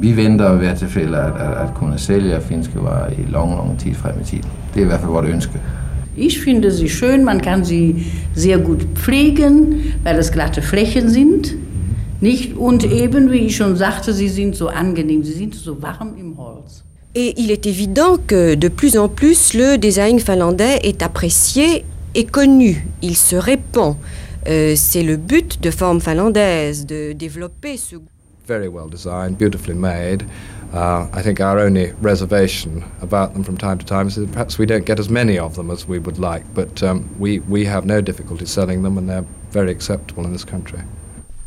Vi 0.00 0.12
väntar 0.12 0.54
att 0.54 0.62
vara 0.62 0.76
tillfälle 0.76 1.18
att, 1.18 1.40
att, 1.40 1.56
att 1.56 1.78
kunna 1.78 1.98
sälja 1.98 2.40
finska 2.40 2.80
varor 2.80 3.12
i 3.12 3.30
lång, 3.32 3.56
lång 3.56 3.76
tid 3.76 3.96
fram 3.96 4.20
i 4.20 4.24
tiden. 4.24 4.50
Det 4.74 4.80
är 4.80 4.84
i 4.86 4.88
alla 4.88 4.98
fall 4.98 5.10
vårt 5.10 5.24
önskan. 5.24 5.60
Ich 6.18 6.40
finde 6.44 6.70
sie 6.70 6.88
schön, 6.88 7.24
man 7.24 7.40
kann 7.40 7.64
sie 7.64 7.94
sehr 8.34 8.58
gut 8.58 8.82
pflegen, 8.94 9.82
weil 10.04 10.18
es 10.18 10.30
glatte 10.32 10.62
Flächen 10.62 11.10
sind. 11.10 11.54
Nicht? 12.20 12.56
Und 12.56 12.84
eben, 12.84 13.30
wie 13.30 13.46
ich 13.46 13.56
schon 13.56 13.76
sagte, 13.76 14.14
sie 14.14 14.28
sind 14.30 14.56
so 14.56 14.68
angenehm, 14.68 15.22
sie 15.24 15.34
sind 15.34 15.54
so 15.54 15.76
warm 15.82 16.14
im 16.18 16.36
Holz. 16.38 16.82
Et 17.14 17.34
il 17.38 17.50
est 17.50 17.66
évident 17.66 18.16
que 18.26 18.54
de 18.54 18.68
plus 18.68 18.96
en 18.96 19.08
plus 19.08 19.52
le 19.54 19.76
design 19.78 20.18
finlandais 20.18 20.80
est 20.82 21.02
apprécié 21.02 21.84
et 22.14 22.24
connu. 22.24 22.86
Il 23.02 23.16
se 23.16 23.36
répand. 23.36 23.96
Euh, 24.48 24.74
C'est 24.76 25.02
le 25.02 25.16
but 25.16 25.60
de 25.62 25.70
Forme 25.70 26.00
finlandaise 26.00 26.86
de 26.86 27.12
développer 27.12 27.76
ce 27.76 27.96
very 28.46 28.68
well 28.68 28.88
designed, 28.88 29.38
beautifully 29.38 29.74
made. 29.74 30.24
Uh, 30.72 31.06
I 31.12 31.22
think 31.22 31.40
our 31.40 31.58
only 31.58 31.92
reservation 32.00 32.84
about 33.02 33.32
them 33.32 33.44
from 33.44 33.56
time 33.56 33.78
to 33.78 33.86
time 33.86 34.08
is 34.08 34.14
that 34.14 34.30
perhaps 34.32 34.58
we 34.58 34.66
don't 34.66 34.86
get 34.86 35.00
as 35.00 35.08
many 35.10 35.38
of 35.38 35.54
them 35.54 35.70
as 35.70 35.88
we 35.88 35.98
would 35.98 36.18
like, 36.18 36.44
but 36.54 36.82
um, 36.82 37.04
we, 37.20 37.42
we 37.50 37.64
have 37.66 37.86
no 37.86 38.06
difficulty 38.06 38.46
selling 38.46 38.82
them 38.82 38.98
and 38.98 39.08
they're 39.08 39.24
very 39.54 39.70
acceptable 39.70 40.24
in 40.24 40.30
this 40.30 40.46
country. 40.46 40.78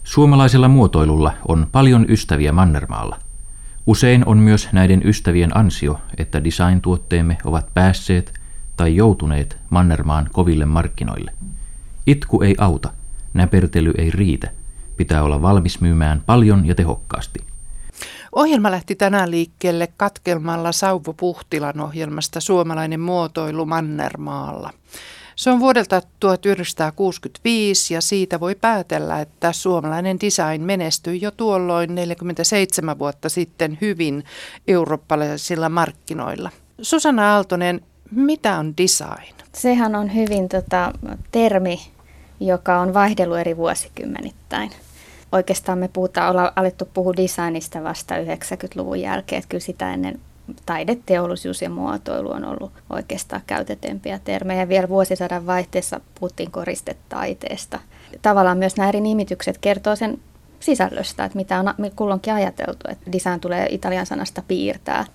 Suomalaisella 0.03 0.67
muotoilulla 0.67 1.33
on 1.47 1.67
paljon 1.71 2.05
ystäviä 2.09 2.51
Mannermaalla. 2.51 3.19
Usein 3.85 4.25
on 4.25 4.37
myös 4.37 4.69
näiden 4.71 5.01
ystävien 5.05 5.57
ansio, 5.57 5.99
että 6.17 6.43
design-tuotteemme 6.43 7.37
ovat 7.45 7.65
päässeet 7.73 8.33
tai 8.77 8.95
joutuneet 8.95 9.57
Mannermaan 9.69 10.29
koville 10.31 10.65
markkinoille. 10.65 11.31
Itku 12.07 12.41
ei 12.41 12.55
auta, 12.57 12.91
näpertely 13.33 13.93
ei 13.97 14.11
riitä, 14.11 14.51
pitää 14.99 15.23
olla 15.23 15.41
valmis 15.41 15.81
myymään 15.81 16.23
paljon 16.25 16.67
ja 16.67 16.75
tehokkaasti. 16.75 17.39
Ohjelma 18.35 18.71
lähti 18.71 18.95
tänään 18.95 19.31
liikkeelle 19.31 19.87
katkelmalla 19.97 20.71
Sauvo 20.71 21.13
Puhtilan 21.13 21.79
ohjelmasta 21.79 22.39
Suomalainen 22.39 22.99
muotoilu 22.99 23.65
Mannermaalla. 23.65 24.73
Se 25.35 25.49
on 25.49 25.59
vuodelta 25.59 26.01
1965 26.19 27.93
ja 27.93 28.01
siitä 28.01 28.39
voi 28.39 28.55
päätellä, 28.55 29.21
että 29.21 29.51
suomalainen 29.51 30.17
design 30.21 30.61
menestyi 30.61 31.21
jo 31.21 31.31
tuolloin 31.31 31.95
47 31.95 32.99
vuotta 32.99 33.29
sitten 33.29 33.77
hyvin 33.81 34.23
eurooppalaisilla 34.67 35.69
markkinoilla. 35.69 36.49
Susanna 36.81 37.33
Aaltonen, 37.33 37.81
mitä 38.11 38.57
on 38.57 38.73
design? 38.77 39.35
Sehän 39.53 39.95
on 39.95 40.15
hyvin 40.15 40.49
tota, 40.49 40.93
termi, 41.31 41.79
joka 42.39 42.79
on 42.79 42.93
vaihdellut 42.93 43.37
eri 43.37 43.57
vuosikymmenittäin. 43.57 44.71
Oikeastaan 45.31 45.77
me 45.77 45.87
puhutaan, 45.87 46.31
ollaan 46.31 46.51
alettu 46.55 46.89
puhua 46.93 47.13
designista 47.17 47.83
vasta 47.83 48.15
90-luvun 48.15 49.01
jälkeen, 49.01 49.39
että 49.39 49.49
kyllä 49.49 49.61
sitä 49.61 49.93
ennen 49.93 50.19
taideteollisuus 50.65 51.61
ja 51.61 51.69
muotoilu 51.69 52.31
on 52.31 52.45
ollut 52.45 52.71
oikeastaan 52.89 53.41
käytetympiä 53.47 54.19
termejä. 54.23 54.69
Vielä 54.69 54.89
vuosisadan 54.89 55.45
vaihteessa 55.45 56.01
puhuttiin 56.19 56.51
koristetaiteesta. 56.51 57.79
Tavallaan 58.21 58.57
myös 58.57 58.75
nämä 58.75 58.89
eri 58.89 59.01
nimitykset 59.01 59.57
kertoo 59.57 59.95
sen 59.95 60.19
sisällöstä, 60.59 61.25
että 61.25 61.37
mitä 61.37 61.59
on 61.59 61.73
kulloinkin 61.95 62.33
ajateltu. 62.33 62.87
Että 62.89 63.11
design 63.11 63.39
tulee 63.39 63.67
italian 63.69 64.05
sanasta 64.05 64.43
piirtää. 64.47 65.05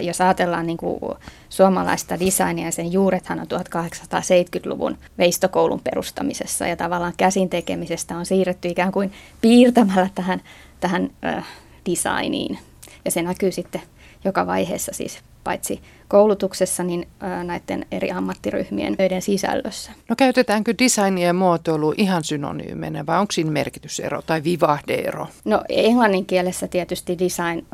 Jos 0.00 0.20
ajatellaan 0.20 0.66
niin 0.66 0.76
kuin 0.76 1.00
suomalaista 1.48 2.20
designia, 2.20 2.70
sen 2.70 2.92
juurethan 2.92 3.40
on 3.40 3.46
1870-luvun 3.46 4.98
veistokoulun 5.18 5.80
perustamisessa 5.80 6.66
ja 6.66 6.76
tavallaan 6.76 7.12
käsin 7.16 7.50
tekemisestä 7.50 8.16
on 8.16 8.26
siirretty 8.26 8.68
ikään 8.68 8.92
kuin 8.92 9.12
piirtämällä 9.40 10.08
tähän, 10.14 10.42
tähän 10.80 11.10
äh, 11.24 11.46
designiin. 11.90 12.58
Ja 13.04 13.10
se 13.10 13.22
näkyy 13.22 13.52
sitten 13.52 13.82
joka 14.24 14.46
vaiheessa 14.46 14.92
siis 14.94 15.18
paitsi 15.44 15.80
koulutuksessa, 16.08 16.82
niin 16.82 17.08
näiden 17.44 17.86
eri 17.92 18.10
ammattiryhmien 18.10 18.96
töiden 18.96 19.22
sisällössä. 19.22 19.92
No 20.08 20.16
käytetäänkö 20.16 20.74
designia 20.78 21.26
ja 21.26 21.32
muotoilu 21.32 21.94
ihan 21.96 22.24
synonyymenä 22.24 23.06
vai 23.06 23.18
onko 23.18 23.32
siinä 23.32 23.50
merkitysero 23.50 24.22
tai 24.22 24.44
vivahdeero? 24.44 25.26
No 25.44 25.62
englannin 25.68 26.26
kielessä 26.26 26.68
tietysti 26.68 27.18
design 27.18 27.66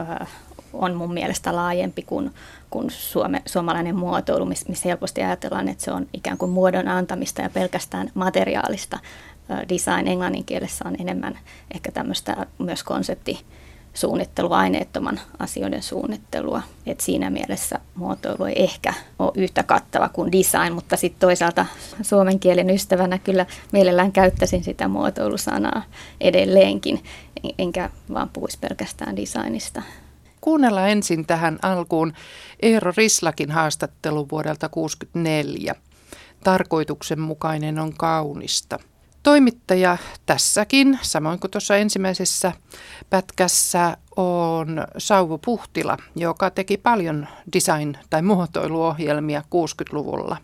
on 0.72 0.94
mun 0.94 1.14
mielestä 1.14 1.56
laajempi 1.56 2.02
kuin, 2.02 2.30
kuin 2.70 2.90
suome, 2.90 3.42
suomalainen 3.46 3.96
muotoilu, 3.96 4.46
missä 4.46 4.88
helposti 4.88 5.22
ajatellaan, 5.22 5.68
että 5.68 5.84
se 5.84 5.92
on 5.92 6.06
ikään 6.12 6.38
kuin 6.38 6.50
muodon 6.50 6.88
antamista 6.88 7.42
ja 7.42 7.50
pelkästään 7.50 8.10
materiaalista. 8.14 8.98
Design 9.68 10.08
englannin 10.08 10.44
kielessä 10.44 10.84
on 10.88 10.96
enemmän 11.00 11.38
ehkä 11.74 11.92
tämmöistä 11.92 12.46
myös 12.58 12.82
konsepti 12.84 13.40
suunnittelua, 13.94 14.58
aineettoman 14.58 15.20
asioiden 15.38 15.82
suunnittelua. 15.82 16.62
Et 16.86 17.00
siinä 17.00 17.30
mielessä 17.30 17.78
muotoilu 17.94 18.44
ei 18.44 18.62
ehkä 18.62 18.94
ole 19.18 19.32
yhtä 19.34 19.62
kattava 19.62 20.08
kuin 20.08 20.32
design, 20.32 20.72
mutta 20.72 20.96
sitten 20.96 21.20
toisaalta 21.20 21.66
suomen 22.02 22.40
kielen 22.40 22.70
ystävänä 22.70 23.18
kyllä 23.18 23.46
mielellään 23.72 24.12
käyttäisin 24.12 24.64
sitä 24.64 24.88
muotoilusanaa 24.88 25.82
edelleenkin, 26.20 27.04
enkä 27.58 27.90
vaan 28.12 28.30
puhuisi 28.32 28.58
pelkästään 28.58 29.16
designista. 29.16 29.82
Kuunnellaan 30.40 30.90
ensin 30.90 31.26
tähän 31.26 31.58
alkuun 31.62 32.12
Eero 32.62 32.92
Rislakin 32.96 33.50
haastattelu 33.50 34.28
vuodelta 34.30 34.68
1964. 34.68 35.74
Tarkoituksenmukainen 36.44 37.78
on 37.78 37.92
kaunista– 37.96 38.78
Toimittaja 39.22 39.96
tässäkin, 40.26 40.98
samoin 41.02 41.40
kuin 41.40 41.50
tuossa 41.50 41.76
ensimmäisessä 41.76 42.52
pätkässä, 43.10 43.96
on 44.16 44.86
Sauvo 44.98 45.38
Puhtila, 45.38 45.96
joka 46.16 46.50
teki 46.50 46.76
paljon 46.76 47.26
design- 47.52 47.98
tai 48.10 48.22
muotoiluohjelmia 48.22 49.40
60-luvulla. 49.40 50.36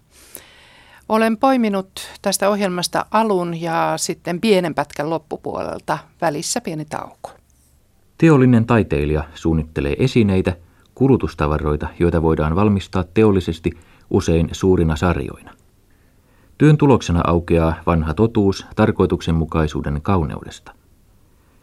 Olen 1.08 1.36
poiminut 1.36 2.00
tästä 2.22 2.48
ohjelmasta 2.48 3.06
alun 3.10 3.60
ja 3.60 3.94
sitten 3.96 4.40
pienen 4.40 4.74
pätkän 4.74 5.10
loppupuolelta, 5.10 5.98
välissä 6.20 6.60
pieni 6.60 6.84
tauko. 6.84 7.30
Teollinen 8.18 8.66
taiteilija 8.66 9.24
suunnittelee 9.34 9.96
esineitä, 9.98 10.56
kulutustavaroita, 10.94 11.88
joita 11.98 12.22
voidaan 12.22 12.56
valmistaa 12.56 13.04
teollisesti 13.14 13.70
usein 14.10 14.48
suurina 14.52 14.96
sarjoina. 14.96 15.50
Työn 16.58 16.76
tuloksena 16.76 17.20
aukeaa 17.26 17.74
vanha 17.86 18.14
totuus 18.14 18.66
tarkoituksenmukaisuuden 18.76 20.02
kauneudesta. 20.02 20.72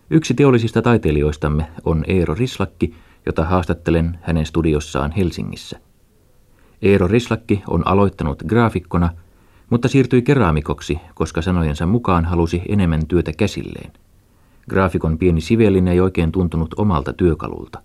Yksi 0.09 0.33
teollisista 0.33 0.81
taiteilijoistamme 0.81 1.67
on 1.85 2.03
Eero 2.07 2.33
Rislakki, 2.33 2.95
jota 3.25 3.43
haastattelen 3.43 4.19
hänen 4.21 4.45
studiossaan 4.45 5.11
Helsingissä. 5.11 5.79
Eero 6.81 7.07
Rislakki 7.07 7.63
on 7.67 7.87
aloittanut 7.87 8.43
graafikkona, 8.47 9.09
mutta 9.69 9.87
siirtyi 9.87 10.21
keraamikoksi, 10.21 10.99
koska 11.15 11.41
sanojensa 11.41 11.85
mukaan 11.85 12.25
halusi 12.25 12.61
enemmän 12.69 13.07
työtä 13.07 13.31
käsilleen. 13.37 13.91
Graafikon 14.69 15.17
pieni 15.17 15.41
sivellin 15.41 15.87
ei 15.87 15.99
oikein 15.99 16.31
tuntunut 16.31 16.73
omalta 16.77 17.13
työkalulta. 17.13 17.81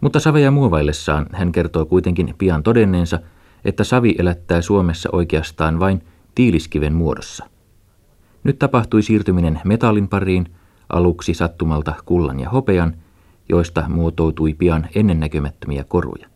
Mutta 0.00 0.20
saveja 0.20 0.50
muovaillessaan 0.50 1.26
hän 1.32 1.52
kertoo 1.52 1.86
kuitenkin 1.86 2.34
pian 2.38 2.62
todenneensa, 2.62 3.20
että 3.64 3.84
savi 3.84 4.14
elättää 4.18 4.62
Suomessa 4.62 5.08
oikeastaan 5.12 5.80
vain 5.80 6.02
tiiliskiven 6.34 6.94
muodossa. 6.94 7.44
Nyt 8.44 8.58
tapahtui 8.58 9.02
siirtyminen 9.02 9.60
metallin 9.64 10.08
pariin, 10.08 10.46
aluksi 10.88 11.34
sattumalta 11.34 11.94
kullan 12.04 12.40
ja 12.40 12.50
hopean, 12.50 12.94
joista 13.48 13.84
muotoutui 13.88 14.54
pian 14.54 14.88
ennennäkemättömiä 14.94 15.84
koruja. 15.84 16.28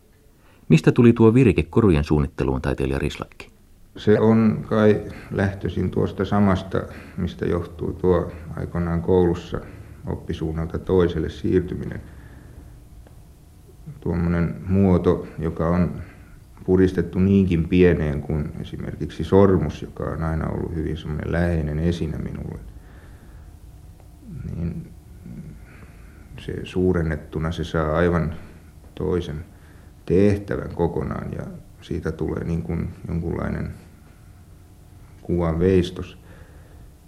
Mistä 0.69 0.91
tuli 0.91 1.13
tuo 1.13 1.33
virike 1.33 1.63
korujen 1.63 2.03
suunnitteluun, 2.03 2.61
taiteilija 2.61 2.99
Rislakki? 2.99 3.52
Se 3.97 4.19
on 4.19 4.65
kai 4.69 5.01
lähtöisin 5.31 5.91
tuosta 5.91 6.25
samasta, 6.25 6.81
mistä 7.17 7.45
johtuu 7.45 7.93
tuo 7.93 8.31
aikoinaan 8.57 9.01
koulussa 9.01 9.59
oppisuunnalta 10.07 10.79
toiselle 10.79 11.29
siirtyminen. 11.29 12.01
Tuommoinen 13.99 14.55
muoto, 14.67 15.27
joka 15.39 15.69
on 15.69 16.01
puristettu 16.65 17.19
niinkin 17.19 17.69
pieneen 17.69 18.21
kuin 18.21 18.51
esimerkiksi 18.61 19.23
sormus, 19.23 19.81
joka 19.81 20.03
on 20.03 20.23
aina 20.23 20.47
ollut 20.47 20.75
hyvin 20.75 20.97
semmoinen 20.97 21.31
läheinen 21.31 21.79
esine 21.79 22.17
minulle, 22.17 22.59
niin 24.55 24.91
se 26.39 26.53
suurennettuna 26.63 27.51
se 27.51 27.63
saa 27.63 27.95
aivan 27.95 28.35
toisen 28.95 29.45
tehtävän 30.05 30.75
kokonaan 30.75 31.31
ja 31.33 31.43
siitä 31.81 32.11
tulee 32.11 32.43
niin 32.43 32.61
kuin 32.61 32.89
jonkunlainen 33.07 33.73
kuvan 35.23 35.59
veistos. 35.59 36.17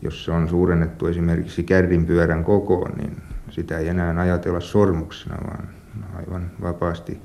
Jos 0.01 0.25
se 0.25 0.31
on 0.31 0.49
suurennettu 0.49 1.07
esimerkiksi 1.07 1.63
kärrinpyörän 1.63 2.43
kokoon, 2.43 2.91
niin 2.97 3.17
sitä 3.49 3.77
ei 3.77 3.87
enää 3.87 4.19
ajatella 4.19 4.59
sormuksena, 4.59 5.37
vaan 5.47 5.69
aivan 6.15 6.51
vapaasti 6.61 7.21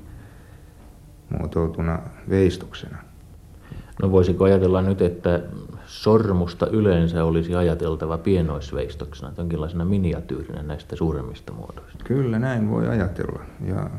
muotoutuna 1.29 1.99
veistoksena. 2.29 2.97
No 4.01 4.11
voisiko 4.11 4.43
ajatella 4.43 4.81
nyt, 4.81 5.01
että 5.01 5.43
sormusta 5.85 6.67
yleensä 6.67 7.23
olisi 7.23 7.55
ajateltava 7.55 8.17
pienoisveistoksena, 8.17 9.33
jonkinlaisena 9.37 9.85
miniatyyrinä 9.85 10.63
näistä 10.63 10.95
suuremmista 10.95 11.53
muodoista? 11.53 12.03
Kyllä 12.03 12.39
näin 12.39 12.69
voi 12.69 12.87
ajatella 12.87 13.39
ja 13.65 13.89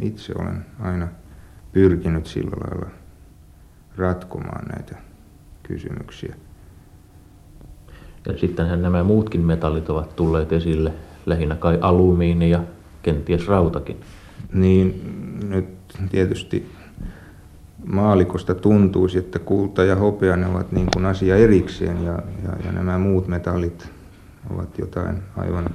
itse 0.00 0.32
olen 0.38 0.66
aina 0.80 1.08
pyrkinyt 1.72 2.26
sillä 2.26 2.56
lailla 2.64 2.90
ratkomaan 3.96 4.64
näitä 4.64 4.96
kysymyksiä. 5.68 6.34
Ja 8.26 8.38
sittenhän 8.38 8.82
nämä 8.82 9.04
muutkin 9.04 9.40
metallit 9.40 9.90
ovat 9.90 10.16
tulleet 10.16 10.52
esille, 10.52 10.92
lähinnä 11.26 11.56
kai 11.56 11.78
alumiini 11.80 12.50
ja 12.50 12.60
kenties 13.02 13.48
rautakin. 13.48 14.00
Niin 14.52 15.02
nyt 15.48 15.68
tietysti 16.10 16.70
maalikosta 17.84 18.54
tuntuisi, 18.54 19.18
että 19.18 19.38
kulta 19.38 19.84
ja 19.84 19.96
hopea 19.96 20.36
ne 20.36 20.46
ovat 20.46 20.72
niin 20.72 20.88
kuin 20.92 21.06
asia 21.06 21.36
erikseen 21.36 22.04
ja, 22.04 22.18
ja, 22.44 22.66
ja 22.66 22.72
nämä 22.72 22.98
muut 22.98 23.28
metallit 23.28 23.88
ovat 24.50 24.78
jotain 24.78 25.22
aivan 25.36 25.70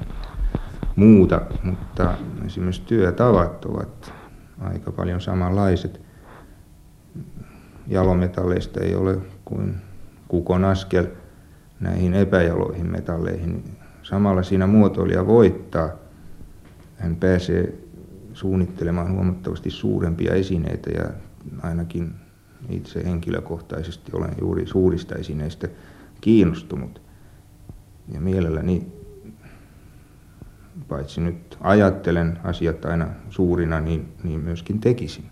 muuta, 0.95 1.41
mutta 1.63 2.13
esimerkiksi 2.45 2.81
työtavat 2.85 3.65
ovat 3.65 4.13
aika 4.61 4.91
paljon 4.91 5.21
samanlaiset. 5.21 6.01
Jalometalleista 7.87 8.79
ei 8.79 8.95
ole 8.95 9.17
kuin 9.51 9.75
kukon 10.27 10.65
askel 10.65 11.07
näihin 11.79 12.13
epäjaloihin 12.13 12.91
metalleihin. 12.91 13.63
Samalla 14.03 14.43
siinä 14.43 14.67
muotoilija 14.67 15.27
voittaa. 15.27 15.89
Hän 16.97 17.15
pääsee 17.15 17.73
suunnittelemaan 18.33 19.13
huomattavasti 19.13 19.69
suurempia 19.69 20.33
esineitä 20.33 20.89
ja 20.89 21.09
ainakin 21.61 22.13
itse 22.69 23.03
henkilökohtaisesti 23.05 24.11
olen 24.13 24.31
juuri 24.41 24.67
suurista 24.67 25.15
esineistä 25.15 25.67
kiinnostunut. 26.21 27.01
Ja 28.13 28.21
mielelläni 28.21 28.87
paitsi 30.87 31.21
nyt 31.21 31.57
ajattelen 31.61 32.39
asiat 32.43 32.85
aina 32.85 33.07
suurina, 33.29 33.79
niin, 33.79 34.13
niin 34.23 34.39
myöskin 34.39 34.79
tekisin. 34.79 35.25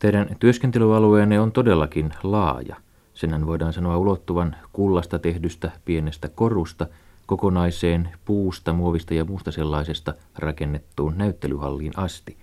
Teidän 0.00 0.36
työskentelyalueenne 0.38 1.40
on 1.40 1.52
todellakin 1.52 2.10
laaja. 2.22 2.76
Senhän 3.18 3.46
voidaan 3.46 3.72
sanoa 3.72 3.98
ulottuvan 3.98 4.56
kullasta 4.72 5.18
tehdystä 5.18 5.70
pienestä 5.84 6.28
korusta 6.28 6.86
kokonaiseen 7.26 8.08
puusta, 8.24 8.72
muovista 8.72 9.14
ja 9.14 9.24
muusta 9.24 9.52
sellaisesta 9.52 10.14
rakennettuun 10.36 11.18
näyttelyhalliin 11.18 11.92
asti. 11.96 12.36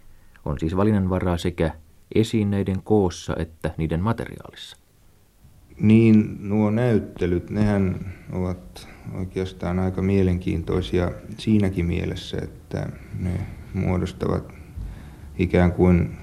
On 0.45 0.60
siis 0.60 0.77
valinnanvaraa 0.77 1.38
sekä 1.38 1.72
esineiden 2.16 2.81
koossa 2.83 3.36
että 3.39 3.72
niiden 3.77 4.00
materiaalissa. 4.00 4.77
Niin, 5.80 6.38
nuo 6.50 6.69
näyttelyt, 6.69 7.50
nehän 7.50 8.13
ovat 8.31 8.88
oikeastaan 9.13 9.80
aika 9.80 10.01
mielenkiintoisia 10.01 11.12
siinäkin 11.38 11.86
mielessä, 11.86 12.38
että 12.44 12.89
ne 13.19 13.48
muodostavat 13.74 14.54
ikään 15.38 15.71
kuin 15.71 16.18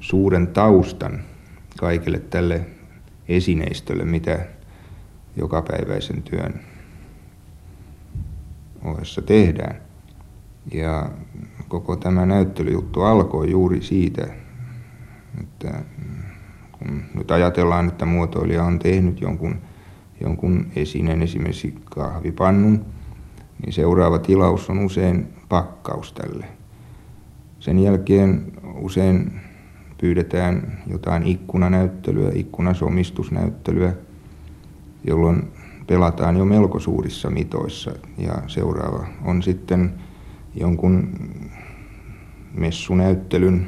suuren 0.00 0.46
taustan 0.46 1.20
kaikille 1.78 2.18
tälle 2.18 2.66
esineistölle, 3.28 4.04
mitä 4.04 4.46
jokapäiväisen 5.36 6.22
työn 6.22 6.60
ohessa 8.84 9.22
tehdään. 9.22 9.76
Ja 10.72 11.10
koko 11.68 11.96
tämä 11.96 12.26
näyttelyjuttu 12.26 13.02
alkoi 13.02 13.50
juuri 13.50 13.82
siitä, 13.82 14.26
että 15.40 15.82
kun 16.72 17.02
nyt 17.14 17.30
ajatellaan, 17.30 17.88
että 17.88 18.04
muotoilija 18.06 18.64
on 18.64 18.78
tehnyt 18.78 19.20
jonkun, 19.20 19.58
jonkun 20.20 20.66
esineen, 20.76 21.22
esimerkiksi 21.22 21.74
kahvipannun, 21.84 22.84
niin 23.62 23.72
seuraava 23.72 24.18
tilaus 24.18 24.70
on 24.70 24.78
usein 24.78 25.28
pakkaus 25.48 26.12
tälle. 26.12 26.46
Sen 27.60 27.78
jälkeen 27.78 28.52
usein 28.74 29.40
pyydetään 30.02 30.78
jotain 30.86 31.22
ikkunanäyttelyä, 31.22 32.30
ikkunasomistusnäyttelyä, 32.34 33.92
jolloin 35.04 35.42
pelataan 35.86 36.36
jo 36.36 36.44
melko 36.44 36.78
suurissa 36.78 37.30
mitoissa. 37.30 37.92
Ja 38.18 38.34
seuraava 38.46 39.06
on 39.24 39.42
sitten 39.42 39.94
jonkun 40.54 41.08
messunäyttelyn, 42.54 43.66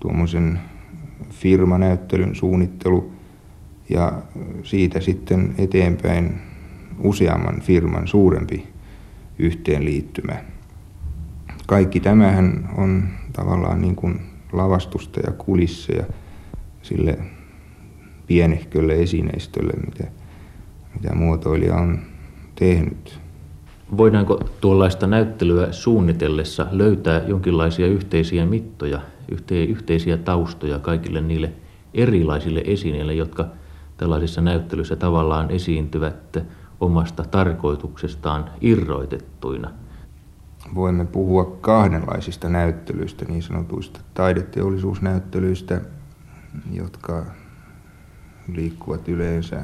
tuommoisen 0.00 0.60
firmanäyttelyn 1.30 2.34
suunnittelu 2.34 3.12
ja 3.88 4.22
siitä 4.62 5.00
sitten 5.00 5.54
eteenpäin 5.58 6.40
useamman 6.98 7.60
firman 7.60 8.08
suurempi 8.08 8.68
yhteenliittymä. 9.38 10.34
Kaikki 11.66 12.00
tämähän 12.00 12.70
on 12.76 13.08
tavallaan 13.32 13.80
niin 13.80 13.96
kuin 13.96 14.31
lavastusta 14.52 15.20
ja 15.26 15.32
kulisseja 15.32 16.04
sille 16.82 17.18
pienehkölle 18.26 18.94
esineistölle, 18.94 19.72
mitä, 19.86 20.10
mitä 20.94 21.14
muotoilija 21.14 21.76
on 21.76 21.98
tehnyt. 22.54 23.20
Voidaanko 23.96 24.40
tuollaista 24.60 25.06
näyttelyä 25.06 25.72
suunnitellessa 25.72 26.66
löytää 26.70 27.22
jonkinlaisia 27.26 27.86
yhteisiä 27.86 28.46
mittoja, 28.46 29.00
yhteisiä 29.68 30.16
taustoja 30.16 30.78
kaikille 30.78 31.20
niille 31.20 31.52
erilaisille 31.94 32.62
esineille, 32.66 33.14
jotka 33.14 33.46
tällaisissa 33.96 34.40
näyttelyissä 34.40 34.96
tavallaan 34.96 35.50
esiintyvät 35.50 36.38
omasta 36.80 37.24
tarkoituksestaan 37.30 38.50
irroitettuina? 38.60 39.70
Voimme 40.74 41.04
puhua 41.04 41.58
kahdenlaisista 41.60 42.48
näyttelyistä, 42.48 43.24
niin 43.24 43.42
sanotuista 43.42 44.00
taideteollisuusnäyttelyistä, 44.14 45.80
jotka 46.72 47.26
liikkuvat 48.48 49.08
yleensä 49.08 49.62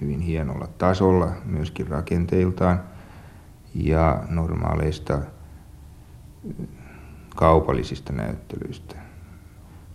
hyvin 0.00 0.20
hienolla 0.20 0.68
tasolla, 0.78 1.32
myöskin 1.44 1.88
rakenteiltaan– 1.88 2.80
ja 3.74 4.22
normaaleista 4.28 5.20
kaupallisista 7.36 8.12
näyttelyistä. 8.12 8.96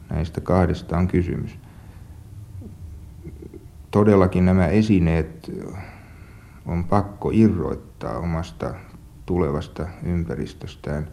Näistä 0.10 0.42
kahdesta 0.42 0.98
on 0.98 1.08
kysymys. 1.08 1.60
Todellakin 3.92 4.46
nämä 4.46 4.68
esineet 4.68 5.52
on 6.66 6.84
pakko 6.84 7.30
irroittaa 7.34 8.18
omasta 8.18 8.74
tulevasta 9.30 9.88
ympäristöstään. 10.04 11.08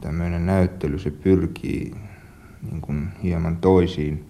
Tämmöinen 0.00 0.46
näyttely 0.46 0.98
se 0.98 1.10
pyrkii 1.10 1.94
niin 2.62 2.80
kuin 2.80 3.08
hieman 3.22 3.56
toisiin 3.56 4.28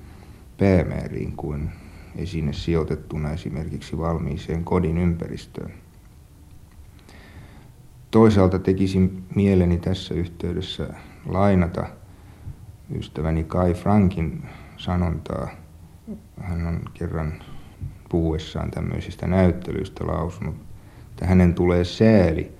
päämääriin 0.59 1.37
kuin 1.37 1.71
esine 2.17 2.53
sijoitettuna 2.53 3.31
esimerkiksi 3.31 3.99
valmiiseen 3.99 4.65
kodin 4.65 4.99
ympäristöön. 4.99 5.73
Toisaalta 8.11 8.59
tekisin 8.59 9.25
mieleni 9.35 9.79
tässä 9.79 10.15
yhteydessä 10.15 10.95
lainata 11.27 11.87
ystäväni 12.97 13.45
Kai 13.45 13.75
Frankin 13.75 14.43
sanontaa. 14.77 15.49
Hän 16.41 16.67
on 16.67 16.81
kerran 16.95 17.43
puhuessaan 18.09 18.71
tämmöisistä 18.71 19.27
näyttelyistä 19.27 20.07
lausunut, 20.07 20.74
että 21.15 21.27
hänen 21.27 21.55
tulee 21.55 21.85
sääli 21.85 22.53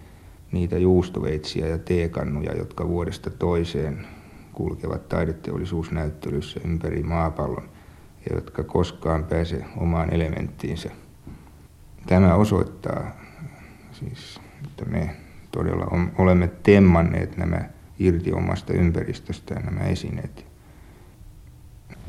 niitä 0.53 0.79
juustoveitsiä 0.79 1.67
ja 1.67 1.79
teekannuja, 1.79 2.57
jotka 2.57 2.89
vuodesta 2.89 3.31
toiseen 3.31 4.07
kulkevat 4.53 5.09
taideteollisuusnäyttelyissä 5.09 6.61
ympäri 6.65 7.03
maapallon 7.03 7.69
ja 8.31 8.37
jotka 8.37 8.65
koskaan 8.65 9.25
pääse 9.25 9.65
omaan 9.77 10.15
elementtiinsä. 10.15 10.91
Tämä 12.07 12.35
osoittaa 12.35 13.17
siis, 13.93 14.41
että 14.65 14.85
me 14.85 15.17
todella 15.51 15.87
olemme 16.19 16.51
temmanneet 16.63 17.37
nämä 17.37 17.61
irti 17.99 18.33
omasta 18.33 18.73
ympäristöstään 18.73 19.65
nämä 19.65 19.81
esineet. 19.81 20.47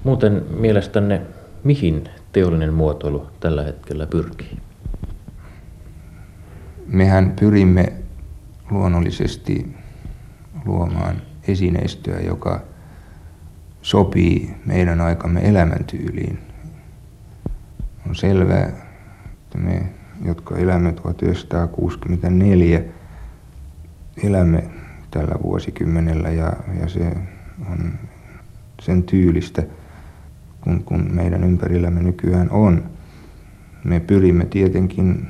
Muuten 0.03 0.45
mielestänne 0.59 1.21
mihin 1.63 2.09
teollinen 2.31 2.73
muotoilu 2.73 3.27
tällä 3.39 3.63
hetkellä 3.63 4.07
pyrkii? 4.07 4.64
Mehän 6.87 7.33
pyrimme 7.39 7.93
luonnollisesti 8.71 9.75
luomaan 10.65 11.21
esineistöä, 11.47 12.19
joka 12.19 12.61
sopii 13.81 14.55
meidän 14.65 15.01
aikamme 15.01 15.49
elämäntyyliin. 15.49 16.39
On 18.07 18.15
selvää, 18.15 18.65
että 19.33 19.57
me, 19.57 19.89
jotka 20.25 20.57
elämme 20.57 20.91
1964, 20.91 22.81
elämme 24.23 24.63
tällä 25.11 25.35
vuosikymmenellä 25.43 26.29
ja, 26.29 26.53
ja 26.79 26.89
se 26.89 27.11
on 27.71 27.93
sen 28.81 29.03
tyylistä 29.03 29.63
kun, 30.61 30.83
kun 30.83 31.07
meidän 31.11 31.43
ympärillämme 31.43 32.03
nykyään 32.03 32.49
on. 32.49 32.83
Me 33.83 33.99
pyrimme 33.99 34.45
tietenkin 34.45 35.27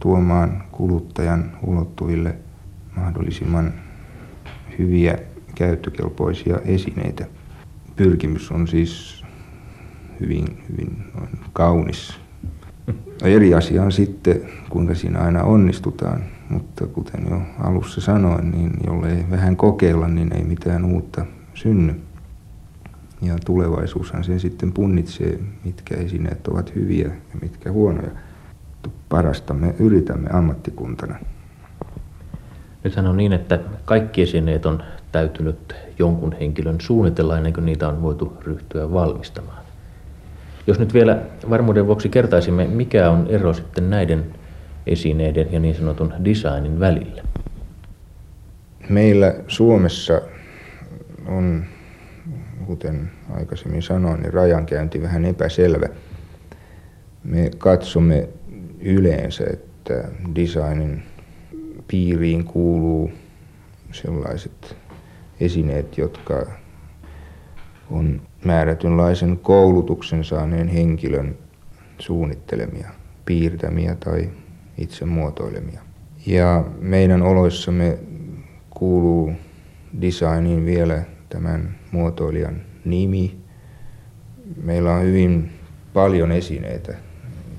tuomaan 0.00 0.62
kuluttajan 0.72 1.58
ulottuville 1.62 2.34
mahdollisimman 2.96 3.72
hyviä 4.78 5.18
käyttökelpoisia 5.54 6.58
esineitä. 6.64 7.26
Pyrkimys 7.96 8.50
on 8.50 8.68
siis 8.68 9.24
hyvin, 10.20 10.62
hyvin 10.68 11.04
kaunis. 11.52 12.20
Eri 13.22 13.54
asia 13.54 13.82
on 13.82 13.92
sitten, 13.92 14.40
kuinka 14.70 14.94
siinä 14.94 15.18
aina 15.18 15.42
onnistutaan, 15.42 16.24
mutta 16.50 16.86
kuten 16.86 17.26
jo 17.30 17.42
alussa 17.58 18.00
sanoin, 18.00 18.50
niin 18.50 18.70
jollei 18.86 19.24
vähän 19.30 19.56
kokeilla, 19.56 20.08
niin 20.08 20.36
ei 20.36 20.44
mitään 20.44 20.84
uutta 20.84 21.26
synny. 21.54 22.00
Ja 23.22 23.36
tulevaisuushan 23.44 24.24
sen 24.24 24.40
sitten 24.40 24.72
punnitsee, 24.72 25.38
mitkä 25.64 25.94
esineet 25.94 26.48
ovat 26.48 26.74
hyviä 26.74 27.08
ja 27.08 27.38
mitkä 27.42 27.72
huonoja. 27.72 28.10
Parasta 29.08 29.54
me 29.54 29.74
yritämme 29.78 30.30
ammattikuntana. 30.32 31.18
Nythän 32.84 33.06
on 33.06 33.16
niin, 33.16 33.32
että 33.32 33.60
kaikki 33.84 34.22
esineet 34.22 34.66
on 34.66 34.82
täytynyt 35.12 35.74
jonkun 35.98 36.36
henkilön 36.40 36.80
suunnitella 36.80 37.36
ennen 37.36 37.52
kuin 37.52 37.66
niitä 37.66 37.88
on 37.88 38.02
voitu 38.02 38.36
ryhtyä 38.44 38.92
valmistamaan. 38.92 39.64
Jos 40.66 40.78
nyt 40.78 40.94
vielä 40.94 41.22
varmuuden 41.50 41.86
vuoksi 41.86 42.08
kertaisimme, 42.08 42.66
mikä 42.66 43.10
on 43.10 43.26
ero 43.28 43.52
sitten 43.52 43.90
näiden 43.90 44.26
esineiden 44.86 45.52
ja 45.52 45.60
niin 45.60 45.74
sanotun 45.74 46.14
designin 46.24 46.80
välillä? 46.80 47.22
Meillä 48.88 49.34
Suomessa 49.48 50.20
on, 51.26 51.64
kuten 52.66 53.10
aikaisemmin 53.30 53.82
sanoin, 53.82 54.20
niin 54.20 54.34
rajankäynti 54.34 55.02
vähän 55.02 55.24
epäselvä. 55.24 55.88
Me 57.24 57.50
katsomme 57.58 58.28
yleensä, 58.86 59.44
että 59.52 60.08
designin 60.34 61.02
piiriin 61.88 62.44
kuuluu 62.44 63.10
sellaiset 63.92 64.76
esineet, 65.40 65.98
jotka 65.98 66.46
on 67.90 68.22
määrätynlaisen 68.44 69.38
koulutuksen 69.38 70.24
saaneen 70.24 70.68
henkilön 70.68 71.38
suunnittelemia, 71.98 72.90
piirtämiä 73.24 73.94
tai 73.94 74.30
itse 74.78 75.04
muotoilemia. 75.04 75.80
Ja 76.26 76.64
meidän 76.80 77.22
oloissamme 77.22 77.98
kuuluu 78.70 79.32
designiin 80.00 80.66
vielä 80.66 81.02
tämän 81.28 81.78
muotoilijan 81.90 82.60
nimi. 82.84 83.36
Meillä 84.62 84.94
on 84.94 85.02
hyvin 85.02 85.50
paljon 85.92 86.32
esineitä, 86.32 86.94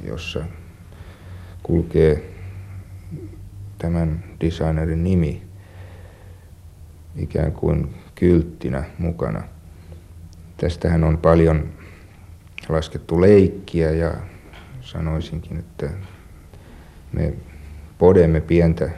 jossa 0.07 0.45
kulkee 1.67 2.29
tämän 3.77 4.23
designerin 4.41 5.03
nimi 5.03 5.41
ikään 7.15 7.51
kuin 7.51 7.95
kylttinä 8.15 8.83
mukana. 8.97 9.43
Tästähän 10.57 11.03
on 11.03 11.17
paljon 11.17 11.69
laskettu 12.69 13.21
leikkiä 13.21 13.91
ja 13.91 14.13
sanoisinkin, 14.81 15.59
että 15.59 15.89
me 17.13 17.33
podemme 17.97 18.41
pientä 18.41 18.89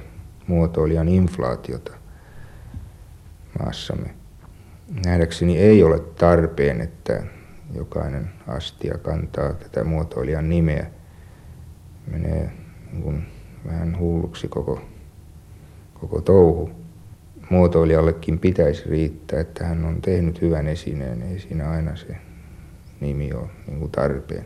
muotoilijan 0.48 1.08
inflaatiota 1.08 1.92
maassamme. 3.60 4.10
Nähdäkseni 5.06 5.58
ei 5.58 5.84
ole 5.84 6.00
tarpeen, 6.00 6.82
että 6.82 7.24
jokainen 7.76 8.30
astia 8.48 8.98
kantaa 8.98 9.54
tätä 9.54 9.84
muotoilijan 9.84 10.50
nimeä. 10.50 10.86
Menee 12.12 12.52
niin 12.94 13.26
vähän 13.66 14.00
hulluksi 14.00 14.48
koko, 14.48 14.82
koko 15.94 16.22
touhu. 16.22 16.70
Muotoilijallekin 17.50 18.40
pitäisi 18.40 18.90
riittää, 18.90 19.40
että 19.40 19.66
hän 19.66 19.86
on 19.86 20.02
tehnyt 20.02 20.42
hyvän 20.42 20.68
esineen. 20.68 21.22
Ei 21.22 21.40
siinä 21.40 21.70
aina 21.70 21.96
se 21.96 22.16
nimi 23.02 23.34
ole 23.34 23.48
niin 23.68 23.80
kuin 23.80 23.92
tarpeen. 23.92 24.46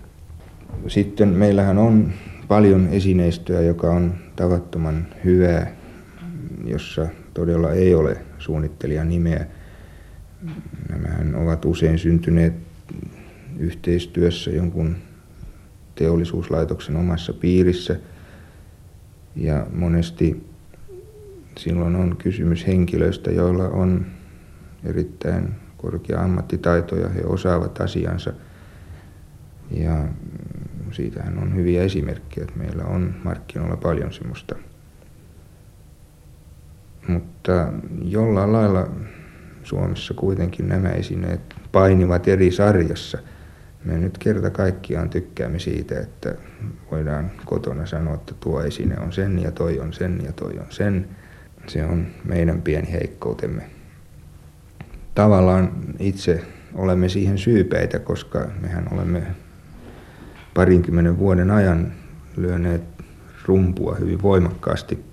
Sitten 0.88 1.29
meillähän 1.29 1.77
on 1.77 2.13
paljon 2.47 2.88
esineistöä, 2.91 3.62
joka 3.62 3.91
on 3.91 4.13
tavattoman 4.35 5.07
hyvää, 5.23 5.75
jossa 6.65 7.07
todella 7.33 7.71
ei 7.71 7.95
ole 7.95 8.17
suunnittelijan 8.39 9.09
nimeä. 9.09 9.45
Nämähän 10.89 11.35
ovat 11.35 11.65
usein 11.65 12.00
syntyneet 12.00 12.53
yhteistyössä 13.59 14.51
jonkun 14.51 14.95
teollisuuslaitoksen 15.95 16.95
omassa 16.95 17.33
piirissä– 17.33 18.00
ja 19.35 19.67
monesti 19.73 20.47
silloin 21.57 21.95
on 21.95 22.17
kysymys 22.17 22.67
henkilöistä, 22.67 23.31
joilla 23.31 23.63
on 23.63 24.05
erittäin 24.83 25.55
korkea 25.77 26.21
ammattitaito 26.21 26.95
ja 26.95 27.09
he 27.09 27.21
osaavat 27.25 27.81
asiansa. 27.81 28.33
Ja 29.71 30.07
siitähän 30.91 31.37
on 31.37 31.55
hyviä 31.55 31.83
esimerkkejä, 31.83 32.43
että 32.43 32.59
meillä 32.59 32.83
on 32.83 33.15
markkinoilla 33.23 33.77
paljon 33.77 34.13
semmoista. 34.13 34.55
Mutta 37.07 37.73
jollain 38.01 38.53
lailla 38.53 38.89
Suomessa 39.63 40.13
kuitenkin 40.13 40.67
nämä 40.67 40.89
esineet 40.89 41.41
painivat 41.71 42.27
eri 42.27 42.51
sarjassa– 42.51 43.17
me 43.85 43.97
nyt 43.97 44.17
kerta 44.17 44.49
kaikkiaan 44.49 45.09
tykkäämme 45.09 45.59
siitä, 45.59 45.99
että 45.99 46.35
voidaan 46.91 47.31
kotona 47.45 47.85
sanoa, 47.85 48.13
että 48.15 48.33
tuo 48.39 48.61
esine 48.61 48.95
on 48.99 49.13
sen 49.13 49.39
ja 49.39 49.51
toi 49.51 49.79
on 49.79 49.93
sen 49.93 50.21
ja 50.25 50.31
toi 50.31 50.59
on 50.59 50.65
sen. 50.69 51.07
Se 51.67 51.85
on 51.85 52.07
meidän 52.23 52.61
pieni 52.61 52.91
heikkoutemme. 52.91 53.69
Tavallaan 55.15 55.71
itse 55.99 56.43
olemme 56.73 57.09
siihen 57.09 57.37
syypäitä, 57.37 57.99
koska 57.99 58.47
mehän 58.61 58.87
olemme 58.91 59.23
parinkymmenen 60.53 61.19
vuoden 61.19 61.51
ajan 61.51 61.91
lyöneet 62.37 62.83
rumpua 63.45 63.95
hyvin 63.95 64.21
voimakkaasti. 64.21 65.05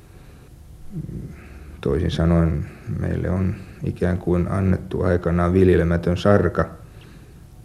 Toisin 1.80 2.10
sanoen 2.10 2.66
meille 3.00 3.30
on 3.30 3.54
ikään 3.84 4.18
kuin 4.18 4.50
annettu 4.50 5.02
aikanaan 5.02 5.52
viljelemätön 5.52 6.16
sarka 6.16 6.70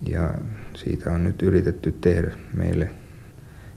ja 0.08 0.34
siitä 0.76 1.12
on 1.12 1.24
nyt 1.24 1.42
yritetty 1.42 1.92
tehdä 1.92 2.32
meille 2.54 2.92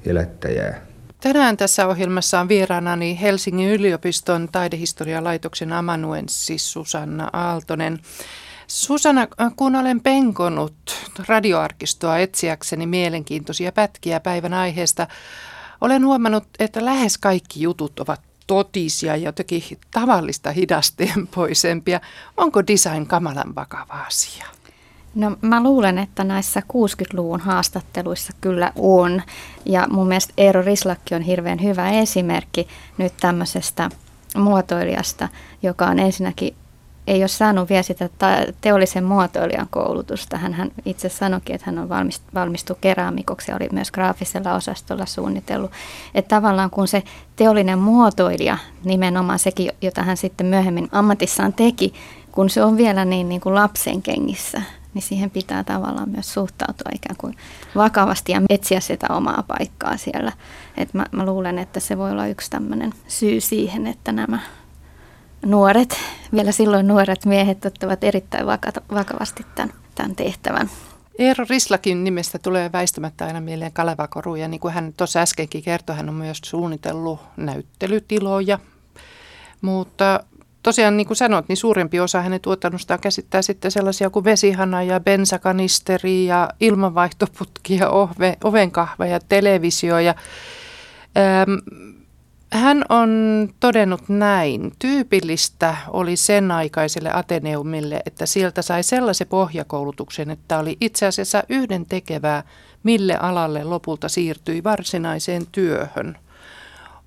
elättäjää. 0.06 0.86
Tänään 1.20 1.56
tässä 1.56 1.86
ohjelmassa 1.86 2.40
on 2.40 2.48
vieraanani 2.48 3.20
Helsingin 3.20 3.68
yliopiston 3.68 4.48
taidehistorialaitoksen 4.52 5.72
amanuenssi 5.72 6.58
Susanna 6.58 7.30
Aaltonen. 7.32 7.98
Susanna, 8.66 9.26
kun 9.56 9.76
olen 9.76 10.00
penkonut 10.00 10.74
radioarkistoa 11.28 12.18
etsiäkseni 12.18 12.86
mielenkiintoisia 12.86 13.72
pätkiä 13.72 14.20
päivän 14.20 14.54
aiheesta, 14.54 15.06
olen 15.80 16.04
huomannut, 16.04 16.44
että 16.58 16.84
lähes 16.84 17.18
kaikki 17.18 17.62
jutut 17.62 18.00
ovat 18.00 18.20
totisia 18.46 19.16
ja 19.16 19.28
jotenkin 19.28 19.62
tavallista 19.90 20.52
hidastempoisempia. 20.52 22.00
Onko 22.36 22.66
design 22.66 23.06
kamalan 23.06 23.54
vakava 23.54 24.04
asia? 24.06 24.57
No 25.14 25.36
mä 25.40 25.62
luulen, 25.62 25.98
että 25.98 26.24
näissä 26.24 26.60
60-luvun 26.60 27.40
haastatteluissa 27.40 28.32
kyllä 28.40 28.72
on. 28.76 29.22
Ja 29.64 29.86
mun 29.90 30.08
mielestä 30.08 30.32
Eero 30.36 30.62
Rislakki 30.62 31.14
on 31.14 31.22
hirveän 31.22 31.62
hyvä 31.62 31.90
esimerkki 31.90 32.68
nyt 32.98 33.12
tämmöisestä 33.20 33.90
muotoilijasta, 34.36 35.28
joka 35.62 35.86
on 35.86 35.98
ensinnäkin 35.98 36.54
ei 37.08 37.22
ole 37.22 37.28
saanut 37.28 37.68
vielä 37.68 37.82
sitä 37.82 38.08
teollisen 38.60 39.04
muotoilijan 39.04 39.66
koulutusta. 39.70 40.36
Hän, 40.36 40.52
hän 40.54 40.70
itse 40.84 41.08
sanoikin, 41.08 41.54
että 41.54 41.70
hän 41.70 41.78
on 41.78 41.88
valmistu 42.34 42.78
keraamikoksi 42.80 43.50
ja 43.50 43.56
oli 43.56 43.68
myös 43.72 43.90
graafisella 43.90 44.54
osastolla 44.54 45.06
suunnitellut. 45.06 45.70
Että 46.14 46.36
tavallaan 46.36 46.70
kun 46.70 46.88
se 46.88 47.02
teollinen 47.36 47.78
muotoilija, 47.78 48.58
nimenomaan 48.84 49.38
sekin, 49.38 49.70
jota 49.82 50.02
hän 50.02 50.16
sitten 50.16 50.46
myöhemmin 50.46 50.88
ammatissaan 50.92 51.52
teki, 51.52 51.94
kun 52.32 52.50
se 52.50 52.64
on 52.64 52.76
vielä 52.76 53.04
niin, 53.04 53.28
niin 53.28 53.40
kuin 53.40 53.54
lapsen 53.54 54.02
kengissä, 54.02 54.62
niin 54.94 55.02
siihen 55.02 55.30
pitää 55.30 55.64
tavallaan 55.64 56.08
myös 56.08 56.34
suhtautua 56.34 56.90
ikään 56.94 57.16
kuin 57.16 57.36
vakavasti 57.74 58.32
ja 58.32 58.42
etsiä 58.50 58.80
sitä 58.80 59.06
omaa 59.10 59.44
paikkaa 59.48 59.96
siellä. 59.96 60.32
Et 60.76 60.94
mä, 60.94 61.06
mä 61.12 61.26
luulen, 61.26 61.58
että 61.58 61.80
se 61.80 61.98
voi 61.98 62.10
olla 62.10 62.26
yksi 62.26 62.50
tämmöinen 62.50 62.92
syy 63.08 63.40
siihen, 63.40 63.86
että 63.86 64.12
nämä 64.12 64.38
nuoret, 65.46 65.96
vielä 66.32 66.52
silloin 66.52 66.88
nuoret 66.88 67.24
miehet 67.24 67.64
ottavat 67.64 68.04
erittäin 68.04 68.46
vakavasti 68.94 69.46
tämän, 69.54 69.72
tämän 69.94 70.16
tehtävän. 70.16 70.70
Eero 71.18 71.44
Rislakin 71.50 72.04
nimestä 72.04 72.38
tulee 72.38 72.72
väistämättä 72.72 73.26
aina 73.26 73.40
mieleen 73.40 73.72
Kaleva 73.72 74.08
Koru, 74.08 74.36
ja 74.36 74.48
niin 74.48 74.60
kuin 74.60 74.74
hän 74.74 74.92
tuossa 74.96 75.20
äskenkin 75.20 75.62
kertoi, 75.62 75.96
hän 75.96 76.08
on 76.08 76.14
myös 76.14 76.38
suunnitellut 76.44 77.20
näyttelytiloja. 77.36 78.58
Mutta 79.60 80.20
tosiaan 80.68 80.96
niin 80.96 81.06
kuin 81.06 81.16
sanot, 81.16 81.48
niin 81.48 81.56
suurempi 81.56 82.00
osa 82.00 82.22
hänen 82.22 82.40
tuotannostaan 82.40 83.00
käsittää 83.00 83.42
sitten 83.42 83.70
sellaisia 83.70 84.10
kuin 84.10 84.24
vesihana 84.24 84.82
ja 84.82 85.00
bensakanisteri 85.00 86.26
ja 86.26 86.48
ilmanvaihtoputki 86.60 87.76
ja 87.76 87.90
ove, 87.90 88.36
ovenkahva 88.44 89.06
ja 89.06 89.20
televisio. 89.28 89.98
Ja, 89.98 90.14
äm, 91.16 91.58
hän 92.52 92.84
on 92.88 93.10
todennut 93.60 94.08
näin. 94.08 94.72
Tyypillistä 94.78 95.76
oli 95.88 96.16
sen 96.16 96.50
aikaiselle 96.50 97.10
Ateneumille, 97.12 98.02
että 98.06 98.26
sieltä 98.26 98.62
sai 98.62 98.82
sellaisen 98.82 99.26
pohjakoulutuksen, 99.26 100.30
että 100.30 100.58
oli 100.58 100.76
itse 100.80 101.06
asiassa 101.06 101.42
yhden 101.48 101.86
tekevää, 101.86 102.42
mille 102.82 103.16
alalle 103.16 103.64
lopulta 103.64 104.08
siirtyi 104.08 104.64
varsinaiseen 104.64 105.46
työhön– 105.52 106.18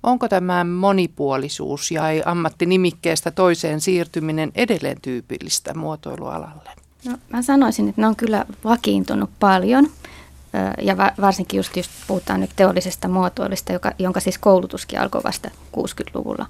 Onko 0.02 0.28
tämä 0.28 0.64
monipuolisuus 0.64 1.90
ja 1.90 2.02
ammattinimikkeestä 2.24 3.30
toiseen 3.30 3.80
siirtyminen 3.80 4.52
edelleen 4.54 5.00
tyypillistä 5.02 5.74
muotoilualalle? 5.74 6.70
No, 7.04 7.18
mä 7.28 7.42
sanoisin, 7.42 7.88
että 7.88 8.00
ne 8.00 8.06
on 8.06 8.16
kyllä 8.16 8.44
vakiintunut 8.64 9.30
paljon. 9.40 9.88
Ja 10.82 10.96
varsinkin 11.20 11.58
just, 11.58 11.76
just 11.76 11.90
puhutaan 12.06 12.40
nyt 12.40 12.50
teollisesta 12.56 13.08
muotoilusta, 13.08 13.72
joka, 13.72 13.92
jonka 13.98 14.20
siis 14.20 14.38
koulutuskin 14.38 15.00
alkoi 15.00 15.22
vasta 15.24 15.50
60-luvulla. 15.76 16.46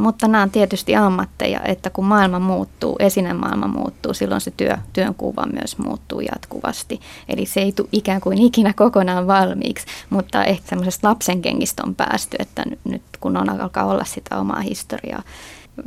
Mutta 0.00 0.28
nämä 0.28 0.42
on 0.42 0.50
tietysti 0.50 0.96
ammatteja, 0.96 1.60
että 1.64 1.90
kun 1.90 2.04
maailma 2.04 2.38
muuttuu, 2.38 2.96
esinemaailma 2.98 3.68
muuttuu, 3.68 4.14
silloin 4.14 4.40
se 4.40 4.52
työ, 4.56 4.76
työnkuva 4.92 5.46
myös 5.52 5.78
muuttuu 5.78 6.20
jatkuvasti. 6.20 7.00
Eli 7.28 7.46
se 7.46 7.60
ei 7.60 7.72
tule 7.72 7.88
ikään 7.92 8.20
kuin 8.20 8.38
ikinä 8.38 8.72
kokonaan 8.72 9.26
valmiiksi, 9.26 9.86
mutta 10.10 10.44
ehkä 10.44 10.68
semmoisesta 10.68 11.08
lapsenkengistä 11.08 11.82
on 11.86 11.94
päästy, 11.94 12.36
että 12.38 12.62
nyt, 12.84 13.02
kun 13.20 13.36
on 13.36 13.60
alkaa 13.60 13.84
olla 13.84 14.04
sitä 14.04 14.38
omaa 14.38 14.60
historiaa. 14.60 15.22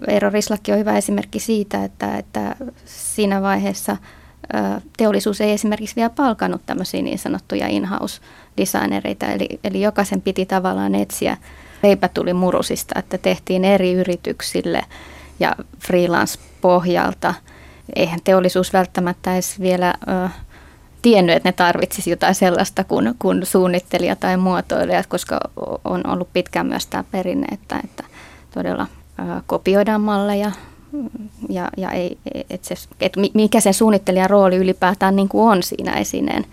Eero 0.07 0.29
Rislakki 0.29 0.71
on 0.71 0.79
hyvä 0.79 0.97
esimerkki 0.97 1.39
siitä, 1.39 1.83
että, 1.83 2.17
että 2.17 2.55
siinä 2.85 3.41
vaiheessa 3.41 3.97
teollisuus 4.97 5.41
ei 5.41 5.51
esimerkiksi 5.51 5.95
vielä 5.95 6.09
palkannut 6.09 6.61
tämmöisiä 6.65 7.01
niin 7.01 7.19
sanottuja 7.19 7.67
in-house 7.67 8.21
designereita, 8.57 9.25
eli, 9.25 9.59
eli 9.63 9.81
jokaisen 9.81 10.21
piti 10.21 10.45
tavallaan 10.45 10.95
etsiä 10.95 11.37
leipä 11.83 12.07
tuli 12.07 12.33
murusista, 12.33 12.99
että 12.99 13.17
tehtiin 13.17 13.65
eri 13.65 13.93
yrityksille 13.93 14.85
ja 15.39 15.55
freelance-pohjalta. 15.79 17.33
Eihän 17.95 18.19
teollisuus 18.23 18.73
välttämättä 18.73 19.33
edes 19.33 19.59
vielä 19.59 19.93
ö, 20.07 20.29
tiennyt, 21.01 21.35
että 21.35 21.49
ne 21.49 21.53
tarvitsisi 21.53 22.09
jotain 22.09 22.35
sellaista 22.35 22.83
kuin, 22.83 23.15
kuin 23.19 23.45
suunnittelija 23.45 24.15
tai 24.15 24.37
muotoilija, 24.37 25.03
koska 25.07 25.39
on 25.85 26.07
ollut 26.07 26.29
pitkään 26.33 26.65
myös 26.67 26.87
tämä 26.87 27.03
perinne, 27.11 27.47
että, 27.51 27.79
että 27.83 28.03
todella 28.53 28.87
ö, 29.19 29.41
kopioidaan 29.45 30.01
malleja 30.01 30.51
ja, 31.49 31.69
ja 31.77 31.91
ei, 31.91 32.17
et 32.49 32.63
se, 32.63 32.75
et 33.01 33.13
mikä 33.33 33.59
se 33.59 33.73
suunnittelijan 33.73 34.29
rooli 34.29 34.55
ylipäätään 34.55 35.15
niin 35.15 35.29
kuin 35.29 35.51
on 35.51 35.63
siinä 35.63 35.91
esineen 35.91 36.45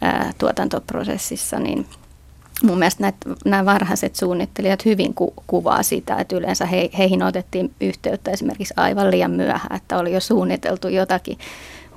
ää, 0.00 0.32
tuotantoprosessissa, 0.38 1.58
niin– 1.58 1.86
mun 2.62 2.78
mielestä 2.78 3.02
näitä, 3.02 3.18
nämä 3.44 3.64
varhaiset 3.64 4.16
suunnittelijat 4.16 4.84
hyvin 4.84 5.14
ku, 5.14 5.34
kuvaa 5.46 5.82
sitä, 5.82 6.16
että 6.16 6.36
yleensä 6.36 6.66
he, 6.66 6.90
heihin 6.98 7.22
otettiin 7.22 7.74
yhteyttä 7.80 8.30
esimerkiksi 8.30 8.74
aivan 8.76 9.10
liian 9.10 9.30
myöhään, 9.30 9.76
että 9.76 9.98
oli 9.98 10.12
jo 10.12 10.20
suunniteltu 10.20 10.88
jotakin. 10.88 11.38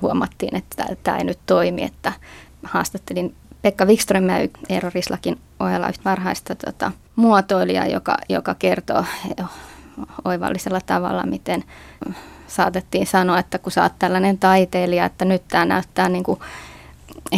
Huomattiin, 0.02 0.56
että 0.56 0.96
tämä 1.02 1.16
ei 1.16 1.24
nyt 1.24 1.38
toimi, 1.46 1.82
että 1.82 2.12
haastattelin 2.62 3.34
Pekka 3.62 3.84
Wikström 3.84 4.28
ja 4.28 4.48
Eero 4.68 4.90
Rislakin 4.94 5.38
ohella 5.60 5.88
yhtä 5.88 6.04
varhaista 6.04 6.54
tota, 6.54 6.92
muotoilijaa, 7.16 7.86
joka, 7.86 8.16
joka 8.28 8.54
kertoo 8.54 9.04
oivallisella 10.24 10.80
tavalla, 10.86 11.26
miten 11.26 11.64
saatettiin 12.46 13.06
sanoa, 13.06 13.38
että 13.38 13.58
kun 13.58 13.72
sä 13.72 13.82
oot 13.82 13.92
tällainen 13.98 14.38
taiteilija, 14.38 15.04
että 15.04 15.24
nyt 15.24 15.42
tämä 15.48 15.64
näyttää 15.64 16.08
niin 16.08 16.24
kuin 16.24 16.40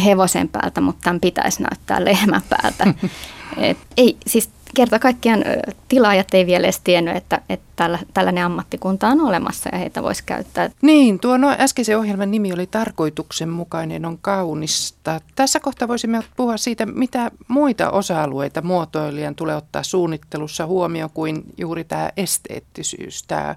hevosen 0.05 0.49
päältä, 0.49 0.81
mutta 0.81 1.01
tämän 1.03 1.19
pitäisi 1.19 1.63
näyttää 1.63 2.05
lehmän 2.05 2.41
päältä. 2.49 2.93
Et 3.57 3.77
ei, 3.97 4.17
siis 4.27 4.49
kerta 4.75 4.99
kaikkiaan 4.99 5.43
tilaajat 5.87 6.33
ei 6.33 6.45
vielä 6.45 6.63
edes 6.63 6.79
tiennyt, 6.79 7.15
että, 7.15 7.41
että 7.49 7.65
tällä, 7.75 7.99
tällainen 8.13 8.43
ammattikunta 8.43 9.07
on 9.07 9.21
olemassa 9.21 9.69
ja 9.71 9.77
heitä 9.77 10.03
voisi 10.03 10.23
käyttää. 10.25 10.69
Niin, 10.81 11.19
tuo 11.19 11.37
no, 11.37 11.55
äskeisen 11.59 11.97
ohjelman 11.97 12.31
nimi 12.31 12.53
oli 12.53 12.67
tarkoituksenmukainen 12.67 14.05
on 14.05 14.17
kaunista. 14.21 15.21
Tässä 15.35 15.59
kohtaa 15.59 15.87
voisimme 15.87 16.23
puhua 16.37 16.57
siitä, 16.57 16.85
mitä 16.85 17.31
muita 17.47 17.89
osa-alueita 17.89 18.61
muotoilijan 18.61 19.35
tulee 19.35 19.55
ottaa 19.55 19.83
suunnittelussa 19.83 20.65
huomioon 20.65 21.09
kuin 21.13 21.43
juuri 21.57 21.83
tämä 21.83 22.09
esteettisyys, 22.17 23.23
tämä 23.23 23.55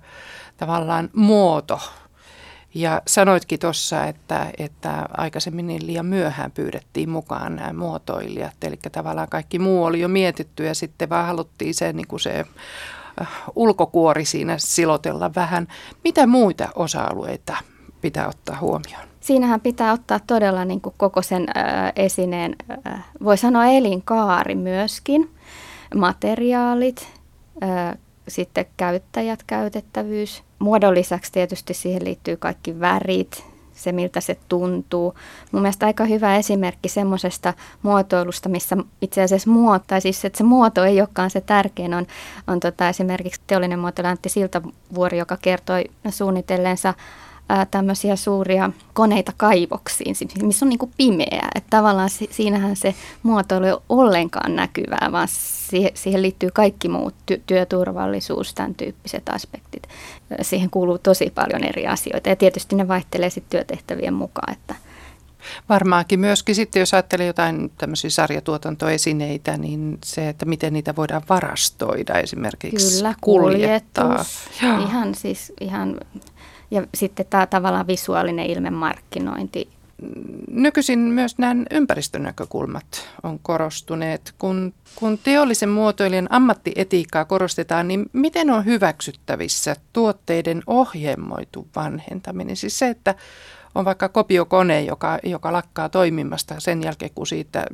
tavallaan 0.57 1.11
muoto 1.12 1.81
ja 2.80 3.02
sanoitkin 3.06 3.58
tuossa, 3.58 4.04
että, 4.04 4.46
että 4.58 5.08
aikaisemmin 5.16 5.66
niin 5.66 5.86
liian 5.86 6.06
myöhään 6.06 6.50
pyydettiin 6.50 7.10
mukaan 7.10 7.56
nämä 7.56 7.72
muotoilijat, 7.72 8.64
eli 8.64 8.78
tavallaan 8.92 9.28
kaikki 9.28 9.58
muu 9.58 9.84
oli 9.84 10.00
jo 10.00 10.08
mietitty 10.08 10.64
ja 10.64 10.74
sitten 10.74 11.08
vaan 11.08 11.26
haluttiin 11.26 11.74
se, 11.74 11.92
niin 11.92 12.06
kuin 12.06 12.20
se 12.20 12.44
äh, 13.20 13.28
ulkokuori 13.56 14.24
siinä 14.24 14.58
silotella 14.58 15.30
vähän. 15.34 15.68
Mitä 16.04 16.26
muita 16.26 16.68
osa-alueita 16.74 17.56
pitää 18.00 18.28
ottaa 18.28 18.58
huomioon? 18.60 19.08
Siinähän 19.20 19.60
pitää 19.60 19.92
ottaa 19.92 20.20
todella 20.26 20.64
niin 20.64 20.80
kuin 20.80 20.94
koko 20.98 21.22
sen 21.22 21.46
äh, 21.56 21.92
esineen, 21.96 22.56
äh, 22.86 23.04
voi 23.24 23.36
sanoa 23.38 23.66
elinkaari 23.66 24.54
myöskin, 24.54 25.30
materiaalit, 25.94 27.08
äh, 27.62 27.98
sitten 28.28 28.66
käyttäjät, 28.76 29.42
käytettävyys. 29.46 30.42
Muodon 30.58 30.94
lisäksi 30.94 31.32
tietysti 31.32 31.74
siihen 31.74 32.04
liittyy 32.04 32.36
kaikki 32.36 32.80
värit, 32.80 33.44
se 33.78 33.92
miltä 33.92 34.20
se 34.20 34.36
tuntuu. 34.48 35.14
Mun 35.52 35.62
mielestä 35.62 35.86
aika 35.86 36.04
hyvä 36.04 36.36
esimerkki 36.36 36.88
semmoisesta 36.88 37.54
muotoilusta, 37.82 38.48
missä 38.48 38.76
itse 39.02 39.22
asiassa 39.22 39.50
muoto, 39.50 39.84
tai 39.86 40.00
siis 40.00 40.24
että 40.24 40.38
se 40.38 40.44
muoto 40.44 40.84
ei 40.84 41.00
olekaan 41.00 41.30
se 41.30 41.40
tärkein, 41.40 41.94
on, 41.94 42.06
on 42.46 42.60
tota 42.60 42.88
esimerkiksi 42.88 43.40
teollinen 43.46 43.78
muotoilija 43.78 44.10
Antti 44.10 44.28
Siltavuori, 44.28 45.18
joka 45.18 45.36
kertoi 45.42 45.84
suunnitelleensa 46.10 46.94
ää, 47.48 47.66
tämmöisiä 47.66 48.16
suuria 48.16 48.70
koneita 48.92 49.32
kaivoksiin, 49.37 50.16
missä 50.42 50.64
on 50.64 50.68
niin 50.68 50.78
kuin 50.78 50.92
pimeää. 50.96 51.48
Että 51.54 51.70
tavallaan 51.70 52.11
si- 52.11 52.28
siinähän 52.30 52.76
se 52.76 52.94
muotoilu 53.22 53.66
ei 53.66 53.72
ole 53.72 53.82
ollenkaan 53.88 54.56
näkyvää, 54.56 55.08
vaan 55.12 55.28
siihen, 55.30 55.90
siihen 55.94 56.22
liittyy 56.22 56.50
kaikki 56.54 56.88
muut, 56.88 57.14
ty- 57.32 57.40
työturvallisuus, 57.46 58.54
tämän 58.54 58.74
tyyppiset 58.74 59.28
aspektit. 59.28 59.82
Siihen 60.42 60.70
kuuluu 60.70 60.98
tosi 60.98 61.32
paljon 61.34 61.64
eri 61.64 61.87
asioita 61.87 62.28
ja 62.28 62.37
tietysti 62.37 62.76
ne 62.76 62.88
vaihtelee 62.88 63.30
sitten 63.30 63.50
työtehtävien 63.50 64.14
mukaan, 64.14 64.52
että 64.52 64.74
Varmaankin 65.68 66.20
myöskin 66.20 66.54
sitten, 66.54 66.80
jos 66.80 66.94
ajattelee 66.94 67.26
jotain 67.26 67.72
tämmöisiä 67.78 68.11
sarjatuotantoesineitä, 68.11 69.56
niin 69.56 69.98
se, 70.04 70.28
että 70.28 70.44
miten 70.44 70.72
niitä 70.72 70.96
voidaan 70.96 71.22
varastoida 71.28 72.14
esimerkiksi. 72.14 72.96
Kyllä, 72.96 73.14
kuljettaa. 73.20 74.24
Ihan 74.62 75.14
siis 75.14 75.52
ihan 75.61 76.00
ja 76.70 76.87
sitten 76.94 77.26
tämä 77.31 77.46
tavallaan 77.46 77.87
visuaalinen 77.87 78.46
ilmemarkkinointi. 78.46 79.68
Nykyisin 80.50 80.98
myös 80.98 81.38
nämä 81.38 81.64
ympäristönäkökulmat 81.70 83.09
on 83.22 83.38
korostuneet. 83.38 84.35
Kun, 84.38 84.74
kun 84.94 85.18
teollisen 85.18 85.68
muotoilijan 85.68 86.26
ammattietiikkaa 86.31 87.24
korostetaan, 87.24 87.88
niin 87.88 88.07
miten 88.12 88.50
on 88.50 88.64
hyväksyttävissä 88.64 89.76
tuotteiden 89.92 90.62
ohjelmoitu 90.66 91.68
vanhentaminen? 91.76 92.57
Siis 92.57 92.78
se, 92.78 92.88
että 92.88 93.14
on 93.74 93.85
vaikka 93.85 94.09
kopiokone, 94.09 94.83
joka, 94.83 95.18
joka 95.22 95.52
lakkaa 95.52 95.88
toimimasta 95.88 96.54
sen 96.61 96.83
jälkeen, 96.83 97.11
kun 97.14 97.26
siitä, 97.26 97.66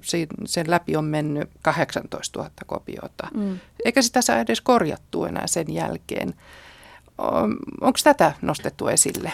sen 0.44 0.70
läpi 0.70 0.96
on 0.96 1.04
mennyt 1.04 1.50
18 1.62 2.38
000 2.38 2.50
kopiota. 2.66 3.28
Mm. 3.35 3.59
Eikä 3.85 4.02
sitä 4.02 4.22
saa 4.22 4.40
edes 4.40 4.61
korjattua 4.61 5.28
enää 5.28 5.46
sen 5.46 5.74
jälkeen. 5.74 6.35
Onko 7.81 7.98
tätä 8.05 8.33
nostettu 8.42 8.88
esille? 8.88 9.33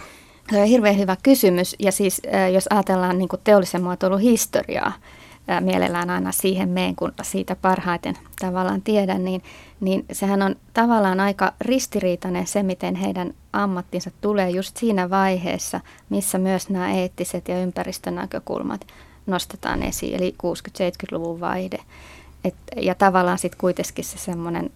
Se 0.51 0.61
on 0.61 0.67
hirveän 0.67 0.99
hyvä 0.99 1.17
kysymys. 1.23 1.77
Ja 1.79 1.93
siis 1.93 2.23
jos 2.53 2.67
ajatellaan 2.71 3.19
niin 3.19 3.29
kuin 3.29 3.41
teollisen 3.45 3.83
muotoilun 3.83 4.21
historiaa, 4.21 4.93
mielellään 5.61 6.11
aina 6.11 6.33
siihen 6.33 6.69
meen, 6.69 6.97
kun 6.97 7.13
siitä 7.23 7.57
parhaiten 7.57 8.15
tavallaan 8.41 8.83
tiedän, 8.83 9.25
niin, 9.25 9.43
niin 9.81 10.05
sehän 10.13 10.43
on 10.43 10.57
tavallaan 10.75 11.21
aika 11.21 11.53
ristiriitainen 11.61 12.47
se, 12.47 12.63
miten 12.63 12.95
heidän 12.95 13.35
ammattinsa 13.53 14.11
tulee 14.21 14.51
just 14.51 14.77
siinä 14.77 15.11
vaiheessa, 15.11 15.81
missä 16.09 16.39
myös 16.39 16.71
nämä 16.71 16.93
eettiset 16.93 17.49
ja 17.49 17.63
ympäristönäkökulmat 17.63 18.87
nostetaan 19.27 19.83
esiin, 19.83 20.17
eli 20.17 20.35
60-70-luvun 20.43 21.41
vaihde. 21.41 21.79
Et, 22.45 22.55
ja 22.77 22.95
tavallaan 22.95 23.39
sitten 23.39 23.61
kuitenkin 23.61 24.05
se 24.05 24.19
semmoinen 24.19 24.71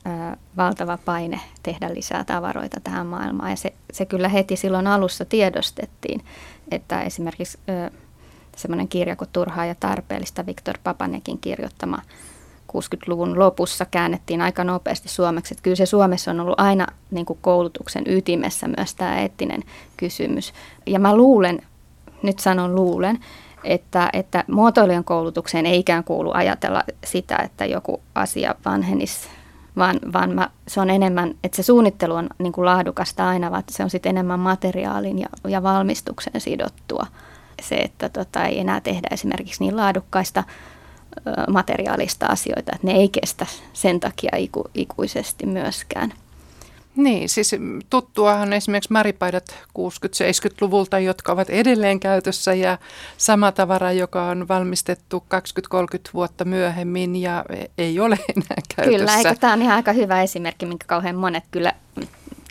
valtava 0.57 0.99
paine 1.05 1.41
tehdä 1.63 1.95
lisää 1.95 2.25
tavaroita 2.25 2.81
tähän 2.85 3.07
maailmaan. 3.07 3.51
Ja 3.51 3.57
se, 3.57 3.73
se 3.93 4.07
kyllä 4.07 4.29
heti 4.29 4.57
silloin 4.57 4.87
alussa 4.87 5.25
tiedostettiin, 5.25 6.25
että 6.71 7.03
esimerkiksi 7.03 7.59
semmoinen 8.57 8.89
kirja 8.89 9.17
kuin 9.17 9.31
Turhaa 9.33 9.67
ja 9.67 9.75
tarpeellista, 9.75 10.47
Viktor 10.47 10.79
Papanekin 10.85 11.39
kirjoittama 11.39 11.99
60-luvun 12.73 13.39
lopussa 13.39 13.85
käännettiin 13.85 14.41
aika 14.41 14.65
nopeasti 14.65 15.09
suomeksi. 15.09 15.55
Että 15.55 15.63
kyllä 15.63 15.77
se 15.77 15.87
Suomessa 15.87 16.31
on 16.31 16.41
ollut 16.41 16.61
aina 16.61 16.87
niin 17.11 17.27
kuin 17.27 17.39
koulutuksen 17.43 18.05
ytimessä 18.07 18.69
myös 18.77 18.95
tämä 18.95 19.19
eettinen 19.19 19.63
kysymys. 19.97 20.53
Ja 20.87 20.99
mä 20.99 21.17
luulen, 21.17 21.63
nyt 22.23 22.39
sanon 22.39 22.75
luulen, 22.75 23.19
että, 23.65 24.11
että 24.13 24.45
muotoilijan 24.51 25.05
koulutukseen 25.05 25.67
ei 25.67 25.79
ikään 25.79 26.05
kuulu 26.05 26.31
ajatella 26.35 26.83
sitä, 27.05 27.37
että 27.37 27.65
joku 27.65 28.01
asia 28.15 28.55
vanhenisi, 28.65 29.29
vaan, 29.77 30.01
vaan 30.13 30.35
mä, 30.35 30.51
se 30.69 30.81
on 30.81 30.91
enemmän, 30.91 31.35
että 31.45 31.57
se 31.57 31.63
suunnittelu 31.63 32.15
on 32.15 32.29
niin 32.39 32.53
kuin 32.53 32.65
laadukasta 32.65 33.29
aina, 33.29 33.51
vaan 33.51 33.63
se 33.71 33.85
on 33.85 33.91
sitten 33.91 34.11
enemmän 34.11 34.41
materiaalin 34.41 35.19
ja, 35.19 35.29
ja 35.49 35.63
valmistuksen 35.63 36.41
sidottua. 36.41 37.07
Se, 37.63 37.75
että 37.75 38.09
tota, 38.09 38.45
ei 38.45 38.61
enää 38.61 38.81
tehdä 38.81 39.09
esimerkiksi 39.11 39.65
niin 39.65 39.77
laadukkaista 39.77 40.45
materiaalista 41.49 42.27
asioita, 42.27 42.73
että 42.75 42.87
ne 42.87 42.93
ei 42.93 43.09
kestä 43.09 43.47
sen 43.73 44.01
takia 44.01 44.37
iku, 44.37 44.65
ikuisesti 44.75 45.47
myöskään. 45.47 46.13
Niin, 46.97 47.29
siis 47.29 47.57
tuttuahan 47.91 48.53
esimerkiksi 48.53 48.93
maripaidat 48.93 49.45
60-70-luvulta, 49.79 50.99
jotka 50.99 51.33
ovat 51.33 51.51
edelleen 51.51 52.01
käytössä 52.01 52.55
ja 52.55 52.79
sama 53.17 53.53
tavara, 53.53 53.93
joka 53.93 54.25
on 54.25 54.49
valmistettu 54.49 55.25
20-30 55.75 56.11
vuotta 56.15 56.45
myöhemmin 56.45 57.17
ja 57.17 57.45
ei 57.79 58.01
ole 58.01 58.19
enää 58.37 58.63
käytössä. 58.77 58.99
Kyllä, 58.99 59.17
eikö 59.17 59.35
tämä 59.41 59.53
on 59.53 59.63
ihan 59.63 59.77
aika 59.77 59.93
hyvä 59.93 60.23
esimerkki, 60.23 60.67
minkä 60.67 60.87
kauhean 60.87 61.17
monet 61.17 61.45
kyllä 61.51 61.73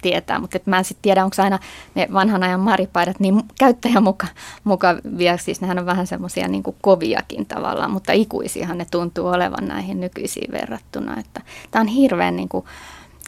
tietää, 0.02 0.40
mutta 0.40 0.58
et 0.58 0.68
mä 0.68 0.78
en 0.78 0.84
sitten 0.84 1.02
tiedä, 1.02 1.24
onko 1.24 1.36
aina 1.40 1.60
ne 1.96 2.08
vanhan 2.14 2.44
ajan 2.44 2.60
maripaidat 2.60 3.20
niin 3.20 3.42
käyttäjämuka, 3.60 4.28
mukavia, 4.64 5.38
siis 5.38 5.62
nehän 5.62 5.80
on 5.80 5.86
vähän 5.86 6.08
semmoisia 6.08 6.48
niin 6.48 6.64
koviakin 6.82 7.46
tavallaan, 7.46 7.92
mutta 7.92 8.14
ikuisiahan 8.14 8.78
ne 8.78 8.86
tuntuu 8.92 9.28
olevan 9.28 9.68
näihin 9.68 10.00
nykyisiin 10.00 10.52
verrattuna. 10.52 11.20
Että 11.20 11.42
tämä 11.72 11.82
on 11.82 11.88
hirveän 11.88 12.36
niin 12.36 12.50
kuin 12.50 12.66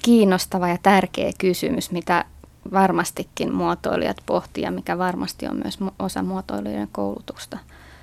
kiinnostava 0.06 0.68
ja 0.68 0.78
tärkeä 0.84 1.32
kysymys, 1.38 1.91
mitä 1.91 2.26
varmastikin 2.74 3.54
muotoilijat 3.54 4.18
pohtii 4.26 4.63
ja 4.63 4.72
mikä 4.72 4.98
varmasti 4.98 5.48
on 5.48 5.56
myös 5.63 5.80
osa 6.00 6.24
muotoilijoiden 6.24 6.89
koulutusta. 6.91 7.58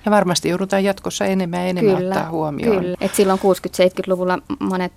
Ja 0.04 0.10
varmasti 0.10 0.48
joudutaan 0.48 0.84
jatkossa 0.84 1.24
enemmän 1.24 1.60
ja 1.60 1.66
enemmän 1.66 1.96
kyllä, 1.96 2.14
ottaa 2.14 2.30
huomioon. 2.30 2.78
Kyllä, 2.80 2.96
Et 3.00 3.14
silloin 3.14 3.38
60-70-luvulla 3.38 4.38
monet 4.58 4.92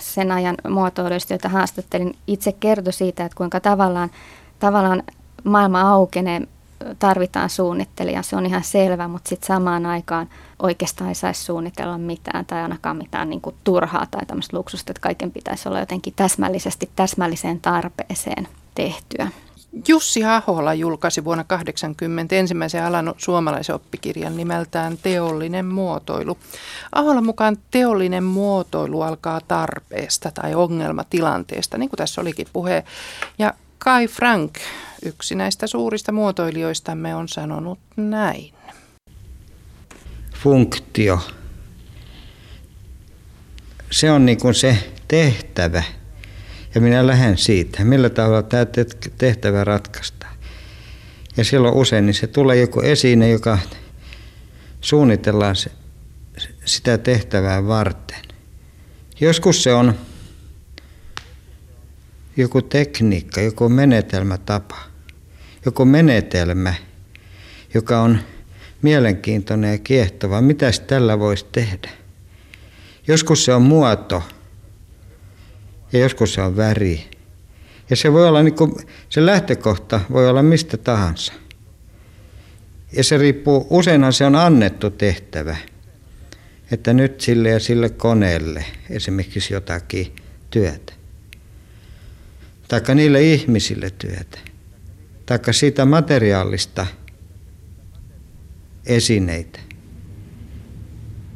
sen 0.00 0.32
ajan 0.32 0.56
muotoilijoista, 0.68 1.32
joita 1.32 1.48
haastattelin, 1.48 2.16
itse 2.26 2.52
kertoi 2.52 2.92
siitä, 2.92 3.24
että 3.24 3.36
kuinka 3.36 3.60
tavallaan, 3.60 4.10
tavallaan 4.58 5.02
maailma 5.44 5.80
aukenee, 5.80 6.42
tarvitaan 6.98 7.50
suunnittelija, 7.50 8.22
se 8.22 8.36
on 8.36 8.46
ihan 8.46 8.64
selvä, 8.64 9.08
mutta 9.08 9.28
sitten 9.28 9.46
samaan 9.46 9.86
aikaan 9.86 10.28
oikeastaan 10.62 11.08
ei 11.08 11.14
saisi 11.14 11.44
suunnitella 11.44 11.98
mitään 11.98 12.46
tai 12.46 12.62
ainakaan 12.62 12.96
mitään 12.96 13.30
niin 13.30 13.40
kuin 13.40 13.56
turhaa 13.64 14.06
tai 14.10 14.26
tämmöistä 14.26 14.56
luksusta, 14.56 14.92
että 14.92 15.00
kaiken 15.00 15.30
pitäisi 15.30 15.68
olla 15.68 15.80
jotenkin 15.80 16.12
täsmällisesti 16.16 16.90
täsmälliseen 16.96 17.60
tarpeeseen 17.60 18.48
tehtyä. 18.74 19.28
Jussi 19.88 20.24
Ahola 20.24 20.74
julkaisi 20.74 21.24
vuonna 21.24 21.44
1980 21.44 22.36
ensimmäisen 22.36 22.84
alan 22.84 23.14
suomalaisen 23.16 23.74
oppikirjan 23.74 24.36
nimeltään 24.36 24.98
Teollinen 25.02 25.66
muotoilu. 25.66 26.38
Ahola 26.92 27.20
mukaan 27.20 27.56
teollinen 27.70 28.24
muotoilu 28.24 29.02
alkaa 29.02 29.40
tarpeesta 29.48 30.30
tai 30.30 30.54
ongelmatilanteesta, 30.54 31.78
niin 31.78 31.88
kuin 31.90 31.98
tässä 31.98 32.20
olikin 32.20 32.46
puhe. 32.52 32.84
Ja 33.38 33.54
Kai 33.78 34.06
Frank, 34.08 34.54
yksi 35.06 35.34
näistä 35.34 35.66
suurista 35.66 36.12
muotoilijoistamme, 36.12 37.14
on 37.14 37.28
sanonut 37.28 37.78
näin. 37.96 38.54
Funktio. 40.34 41.20
Se 43.90 44.10
on 44.10 44.26
niin 44.26 44.40
kuin 44.40 44.54
se 44.54 44.92
tehtävä, 45.08 45.82
ja 46.74 46.80
minä 46.80 47.06
lähden 47.06 47.38
siitä, 47.38 47.84
millä 47.84 48.10
tavalla 48.10 48.42
tämä 48.42 48.66
tehtävä 49.18 49.64
ratkaistaan. 49.64 50.36
Ja 51.36 51.44
silloin 51.44 51.74
usein 51.74 52.06
niin 52.06 52.14
se 52.14 52.26
tulee 52.26 52.56
joku 52.56 52.80
esine, 52.80 53.28
joka 53.28 53.58
suunnitellaan 54.80 55.56
se, 55.56 55.70
sitä 56.64 56.98
tehtävää 56.98 57.66
varten. 57.66 58.22
Joskus 59.20 59.62
se 59.62 59.74
on 59.74 59.94
joku 62.36 62.62
tekniikka, 62.62 63.40
joku 63.40 63.68
menetelmätapa, 63.68 64.76
joku 65.66 65.84
menetelmä, 65.84 66.74
joka 67.74 68.00
on 68.00 68.18
mielenkiintoinen 68.82 69.72
ja 69.72 69.78
kiehtova. 69.78 70.40
Mitä 70.40 70.70
tällä 70.86 71.18
voisi 71.18 71.46
tehdä? 71.52 71.90
Joskus 73.08 73.44
se 73.44 73.54
on 73.54 73.62
muoto, 73.62 74.22
ja 75.92 75.98
joskus 75.98 76.34
se 76.34 76.42
on 76.42 76.56
väri. 76.56 77.10
Ja 77.90 77.96
se 77.96 78.12
voi 78.12 78.28
olla, 78.28 78.42
niin 78.42 78.54
kuin, 78.54 78.72
se 79.08 79.26
lähtökohta 79.26 80.00
voi 80.12 80.28
olla 80.28 80.42
mistä 80.42 80.76
tahansa. 80.76 81.32
Ja 82.92 83.04
se 83.04 83.18
riippuu, 83.18 83.66
useinhan 83.70 84.12
se 84.12 84.24
on 84.24 84.36
annettu 84.36 84.90
tehtävä, 84.90 85.56
että 86.70 86.92
nyt 86.92 87.20
sille 87.20 87.48
ja 87.48 87.60
sille 87.60 87.88
koneelle 87.88 88.64
esimerkiksi 88.90 89.54
jotakin 89.54 90.16
työtä. 90.50 90.92
Taikka 92.68 92.94
niille 92.94 93.22
ihmisille 93.22 93.90
työtä. 93.90 94.38
Taikka 95.26 95.52
siitä 95.52 95.84
materiaalista 95.84 96.86
esineitä. 98.86 99.60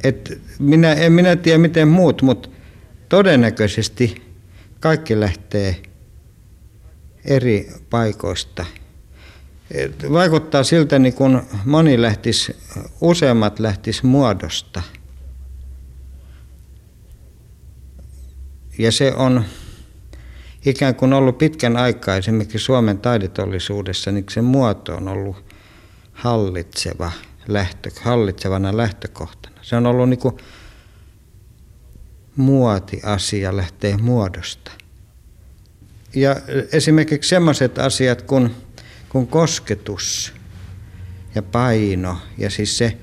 Et 0.04 0.40
minä, 0.58 0.92
en 0.92 1.12
minä 1.12 1.36
tiedä 1.36 1.58
miten 1.58 1.88
muut, 1.88 2.22
mutta 2.22 2.48
todennäköisesti 3.08 4.22
kaikki 4.80 5.20
lähtee 5.20 5.82
eri 7.24 7.72
paikoista. 7.90 8.66
Vaikuttaa 10.12 10.64
siltä, 10.64 10.98
niin 10.98 11.14
kuin 11.14 11.40
moni 11.64 12.02
lähtisi, 12.02 12.56
useammat 13.00 13.58
lähtis 13.58 14.02
muodosta. 14.02 14.82
Ja 18.78 18.92
se 18.92 19.12
on 19.14 19.44
ikään 20.66 20.94
kuin 20.94 21.12
ollut 21.12 21.38
pitkän 21.38 21.76
aikaa 21.76 22.16
esimerkiksi 22.16 22.58
Suomen 22.58 22.98
taidetollisuudessa, 22.98 24.12
niin 24.12 24.26
se 24.30 24.40
muoto 24.42 24.96
on 24.96 25.08
ollut 25.08 25.44
hallitseva 26.12 27.12
lähtö, 27.48 27.90
hallitsevana 28.02 28.76
lähtökohtana. 28.76 29.56
Se 29.62 29.76
on 29.76 29.86
ollut 29.86 30.08
niin 30.08 30.20
kuin 30.20 30.36
muotiasia 32.36 33.56
lähtee 33.56 33.96
muodosta. 33.96 34.70
Ja 36.14 36.36
esimerkiksi 36.72 37.28
sellaiset 37.28 37.78
asiat 37.78 38.22
kuin, 38.22 38.54
kuin 39.08 39.26
kosketus 39.26 40.32
ja 41.34 41.42
paino 41.42 42.18
ja 42.38 42.50
siis 42.50 42.78
se, 42.78 42.96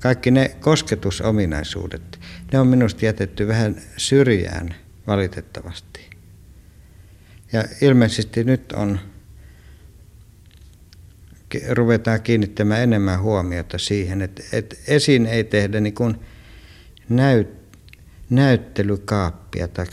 kaikki 0.00 0.30
ne 0.30 0.56
kosketusominaisuudet, 0.60 2.20
ne 2.52 2.58
on 2.58 2.66
minusta 2.66 3.04
jätetty 3.04 3.48
vähän 3.48 3.76
syrjään 3.96 4.74
valitettavasti. 5.06 6.09
Ja 7.52 7.64
ilmeisesti 7.80 8.44
nyt 8.44 8.72
on, 8.72 8.98
ruvetaan 11.70 12.22
kiinnittämään 12.22 12.80
enemmän 12.80 13.20
huomiota 13.20 13.78
siihen, 13.78 14.22
että, 14.22 14.42
että 14.52 14.76
esiin 14.86 15.26
ei 15.26 15.44
tehdä 15.44 15.80
niin 15.80 15.94
kuin 15.94 16.20
näyt, 17.08 17.48
näyttelykaappia 18.30 19.68
tai 19.68 19.86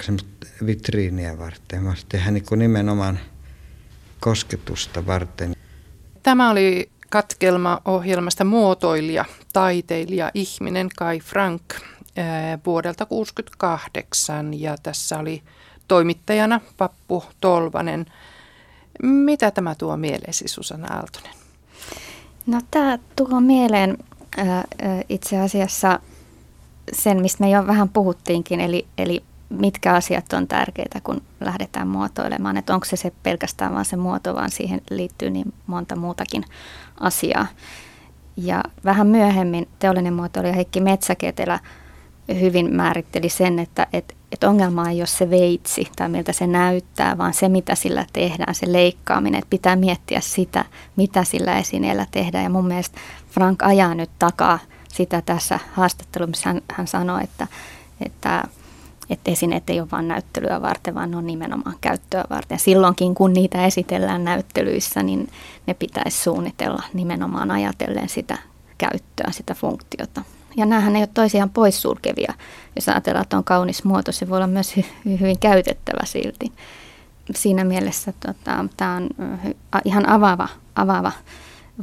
vitriiniä 0.66 1.38
varten, 1.38 1.86
vaan 1.86 1.98
tehdään 2.10 2.34
niin 2.34 2.46
kuin 2.46 2.60
nimenomaan 2.60 3.20
kosketusta 4.20 5.06
varten. 5.06 5.54
Tämä 6.24 6.50
oli 6.50 6.90
katkelma 7.10 7.82
ohjelmasta 7.86 8.44
Muotoilija, 8.44 9.26
taiteilija, 9.54 10.32
ihminen 10.34 10.90
Kai 10.98 11.20
Frank 11.20 11.62
vuodelta 12.66 13.06
1968 13.06 14.54
ja 14.54 14.76
tässä 14.84 15.20
oli 15.20 15.44
toimittajana 15.88 16.62
Pappu 16.78 17.24
Tolvanen. 17.42 18.06
Mitä 19.04 19.52
tämä 19.52 19.76
tuo 19.76 19.98
mieleesi 19.98 20.48
Susanna 20.48 20.94
Aaltonen? 20.96 21.32
No 22.46 22.62
tämä 22.72 23.00
tuo 23.16 23.42
mieleen 23.42 23.98
itse 25.10 25.40
asiassa 25.40 26.00
sen, 26.94 27.22
mistä 27.22 27.44
me 27.44 27.50
jo 27.50 27.68
vähän 27.68 27.90
puhuttiinkin, 27.90 28.60
eli, 28.60 28.88
eli 28.98 29.24
mitkä 29.50 29.94
asiat 29.94 30.34
on 30.34 30.48
tärkeitä, 30.48 31.02
kun 31.04 31.22
lähdetään 31.40 31.88
muotoilemaan. 31.88 32.58
Että 32.58 32.74
onko 32.74 32.86
se, 32.86 32.96
se 32.96 33.12
pelkästään 33.24 33.74
vain 33.74 33.86
se 33.86 33.96
muoto, 33.96 34.36
vaan 34.36 34.52
siihen 34.52 34.82
liittyy 34.90 35.30
niin 35.30 35.54
monta 35.68 35.96
muutakin 35.96 36.44
asiaa. 37.00 37.48
Ja 38.38 38.64
vähän 38.86 39.08
myöhemmin 39.08 39.68
teollinen 39.80 40.14
muotoilija 40.14 40.54
Heikki 40.54 40.82
Metsäketelä 40.82 41.60
hyvin 42.40 42.76
määritteli 42.76 43.30
sen, 43.30 43.60
että 43.60 43.88
et, 43.94 44.17
et 44.32 44.44
ongelma 44.44 44.90
ei 44.90 45.00
ole 45.02 45.08
se 45.08 45.30
veitsi 45.30 45.88
tai 45.96 46.10
miltä 46.10 46.34
se 46.34 46.48
näyttää, 46.48 47.18
vaan 47.18 47.34
se, 47.34 47.50
mitä 47.50 47.76
sillä 47.76 48.06
tehdään, 48.14 48.56
se 48.56 48.74
leikkaaminen. 48.74 49.40
Että 49.40 49.50
pitää 49.50 49.76
miettiä 49.76 50.22
sitä, 50.22 50.66
mitä 50.96 51.24
sillä 51.24 51.58
esineellä 51.58 52.06
tehdään. 52.12 52.44
Ja 52.44 52.50
mun 52.50 52.68
mielestä 52.68 53.00
Frank 53.32 53.64
ajaa 53.64 53.96
nyt 53.96 54.10
takaa 54.20 54.60
sitä 54.90 55.22
tässä 55.22 55.60
haastattelussa, 55.74 56.50
hän, 56.50 56.62
hän 56.72 56.88
sanoi, 56.88 57.24
että, 57.24 57.48
että, 58.06 58.44
että 59.10 59.32
esineet 59.32 59.70
ei 59.70 59.80
ole 59.80 59.92
vain 59.92 60.08
näyttelyä 60.08 60.62
varten, 60.62 60.96
vaan 60.96 61.12
ne 61.12 61.18
on 61.18 61.28
nimenomaan 61.28 61.76
käyttöä 61.82 62.24
varten. 62.30 62.60
Silloinkin, 62.60 63.16
kun 63.16 63.34
niitä 63.34 63.66
esitellään 63.66 64.24
näyttelyissä, 64.24 65.04
niin 65.04 65.30
ne 65.68 65.74
pitäisi 65.74 66.24
suunnitella 66.24 66.84
nimenomaan 66.94 67.52
ajatellen 67.52 68.10
sitä 68.10 68.38
käyttöä, 68.78 69.32
sitä 69.32 69.54
funktiota. 69.54 70.22
Ja 70.58 70.66
näähän 70.66 70.96
ei 70.96 71.02
ole 71.02 71.10
toisiaan 71.14 71.50
poissulkevia. 71.50 72.34
Jos 72.76 72.90
ajatellaan, 72.90 73.24
että 73.24 73.38
on 73.38 73.44
kaunis 73.44 73.84
muoto, 73.84 74.12
se 74.12 74.30
voi 74.30 74.38
olla 74.38 74.48
myös 74.48 74.78
hy- 74.78 75.20
hyvin 75.20 75.40
käytettävä 75.40 76.06
silti. 76.06 76.52
Siinä 77.36 77.64
mielessä 77.64 78.14
tota, 78.20 78.66
tämä 78.78 78.96
on 78.96 79.10
ihan 79.86 80.10
avaava, 80.10 80.48
avaava, 80.76 81.12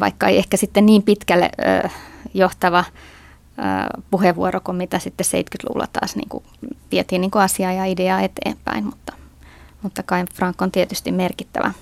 vaikka 0.01 0.29
ei 0.29 0.39
ehkä 0.39 0.57
sitten 0.57 0.87
niin 0.87 1.03
pitkälle 1.03 1.51
ö, 1.85 1.89
johtava 2.35 2.85
ö, 2.89 4.03
puheenvuoro 4.11 4.61
kuin 4.61 4.77
mitä 4.77 4.99
sitten 4.99 5.27
70-luvulla 5.27 5.89
taas 5.93 6.17
niin 6.17 6.29
kuin 6.29 6.45
vietiin 6.93 7.21
niin 7.21 7.31
kuin 7.31 7.43
asiaa 7.43 7.73
ja 7.73 7.85
ideaa 7.85 8.21
eteenpäin, 8.21 8.85
mutta, 8.85 9.13
mutta 9.83 10.03
Kai 10.03 10.25
Frank 10.35 10.63
on 10.63 10.71
tietysti 10.71 11.13
merkittävä 11.13 11.73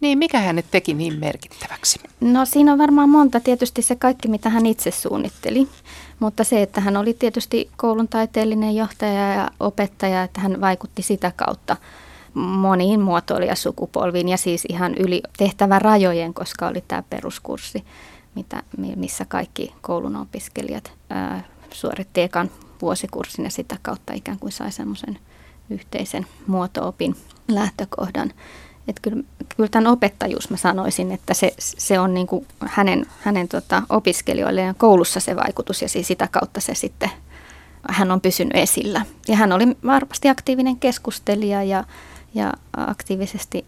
niin, 0.00 0.18
mikä 0.18 0.40
hänet 0.40 0.66
teki 0.70 0.94
niin 0.94 1.20
merkittäväksi? 1.20 2.00
No 2.20 2.44
siinä 2.44 2.72
on 2.72 2.78
varmaan 2.78 3.08
monta. 3.08 3.40
Tietysti 3.40 3.82
se 3.82 3.96
kaikki, 3.96 4.28
mitä 4.28 4.50
hän 4.50 4.66
itse 4.66 4.90
suunnitteli. 4.90 5.68
Mutta 6.24 6.44
se, 6.44 6.62
että 6.62 6.80
hän 6.80 6.96
oli 6.96 7.14
tietysti 7.14 7.70
koulun 7.76 8.08
taiteellinen 8.08 8.76
johtaja 8.76 9.34
ja 9.34 9.50
opettaja, 9.60 10.22
että 10.22 10.40
hän 10.40 10.60
vaikutti 10.60 11.02
sitä 11.02 11.32
kautta 11.36 11.76
moniin 12.34 13.00
muotoilijasukupolviin 13.00 14.28
ja 14.28 14.36
siis 14.36 14.64
ihan 14.68 14.94
yli 14.94 15.22
tehtävän 15.36 15.82
rajojen, 15.82 16.34
koska 16.34 16.68
oli 16.68 16.84
tämä 16.88 17.02
peruskurssi, 17.10 17.84
mitä, 18.34 18.62
missä 18.96 19.24
kaikki 19.24 19.74
koulun 19.80 20.16
opiskelijat 20.16 20.92
ää, 21.10 21.44
suoritti 21.70 22.20
ekan 22.22 22.50
vuosikurssin 22.82 23.44
ja 23.44 23.50
sitä 23.50 23.76
kautta 23.82 24.12
ikään 24.12 24.38
kuin 24.38 24.52
sai 24.52 24.72
semmoisen 24.72 25.18
yhteisen 25.70 26.26
muotoopin 26.46 27.16
lähtökohdan. 27.48 28.32
Että 28.88 29.00
kyllä, 29.02 29.22
kyllä 29.56 29.68
tämän 29.68 29.92
opettajuus 29.92 30.50
mä 30.50 30.56
sanoisin, 30.56 31.12
että 31.12 31.34
se, 31.34 31.54
se 31.58 31.98
on 31.98 32.14
niin 32.14 32.26
kuin 32.26 32.46
hänen, 32.66 33.06
hänen 33.20 33.48
tota 33.48 33.82
opiskelijoilleen 33.88 34.74
koulussa 34.74 35.20
se 35.20 35.36
vaikutus 35.36 35.82
ja 35.82 35.88
siis 35.88 36.06
sitä 36.06 36.28
kautta 36.30 36.60
se 36.60 36.74
sitten, 36.74 37.10
hän 37.88 38.10
on 38.10 38.20
pysynyt 38.20 38.56
esillä. 38.56 39.06
Ja 39.28 39.36
hän 39.36 39.52
oli 39.52 39.64
varmasti 39.86 40.28
aktiivinen 40.28 40.76
keskustelija 40.76 41.62
ja, 41.62 41.84
ja 42.34 42.52
aktiivisesti 42.76 43.64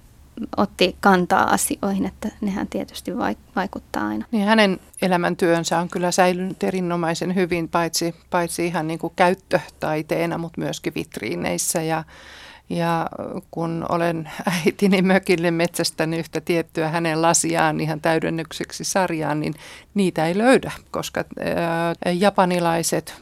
otti 0.57 0.97
kantaa 1.01 1.51
asioihin, 1.51 2.07
että 2.07 2.29
nehän 2.41 2.69
tietysti 2.69 3.13
vaikuttaa 3.57 4.07
aina. 4.07 4.27
Niin 4.31 4.47
hänen 4.47 4.81
elämäntyönsä 5.03 5.79
on 5.79 5.89
kyllä 5.89 6.11
säilynyt 6.11 6.63
erinomaisen 6.63 7.35
hyvin, 7.35 7.69
paitsi, 7.69 8.15
paitsi 8.31 8.67
ihan 8.67 8.87
niin 8.87 8.99
kuin 8.99 9.13
käyttötaiteena, 9.17 10.39
mutta 10.39 10.61
myöskin 10.61 10.95
vitriineissä 10.95 11.83
ja 11.83 12.05
ja 12.69 13.07
kun 13.51 13.87
olen 13.89 14.31
äitini 14.65 15.03
mökille 15.03 15.51
metsästänyt 15.51 16.19
yhtä 16.19 16.41
tiettyä 16.41 16.89
hänen 16.89 17.23
lasiaan 17.23 17.81
ihan 17.81 18.01
täydennykseksi 18.01 18.85
sarjaan, 18.85 19.41
niin 19.41 19.55
niitä 19.95 20.27
ei 20.27 20.39
löydä, 20.39 20.73
koska 20.91 21.25
japanilaiset 22.19 23.15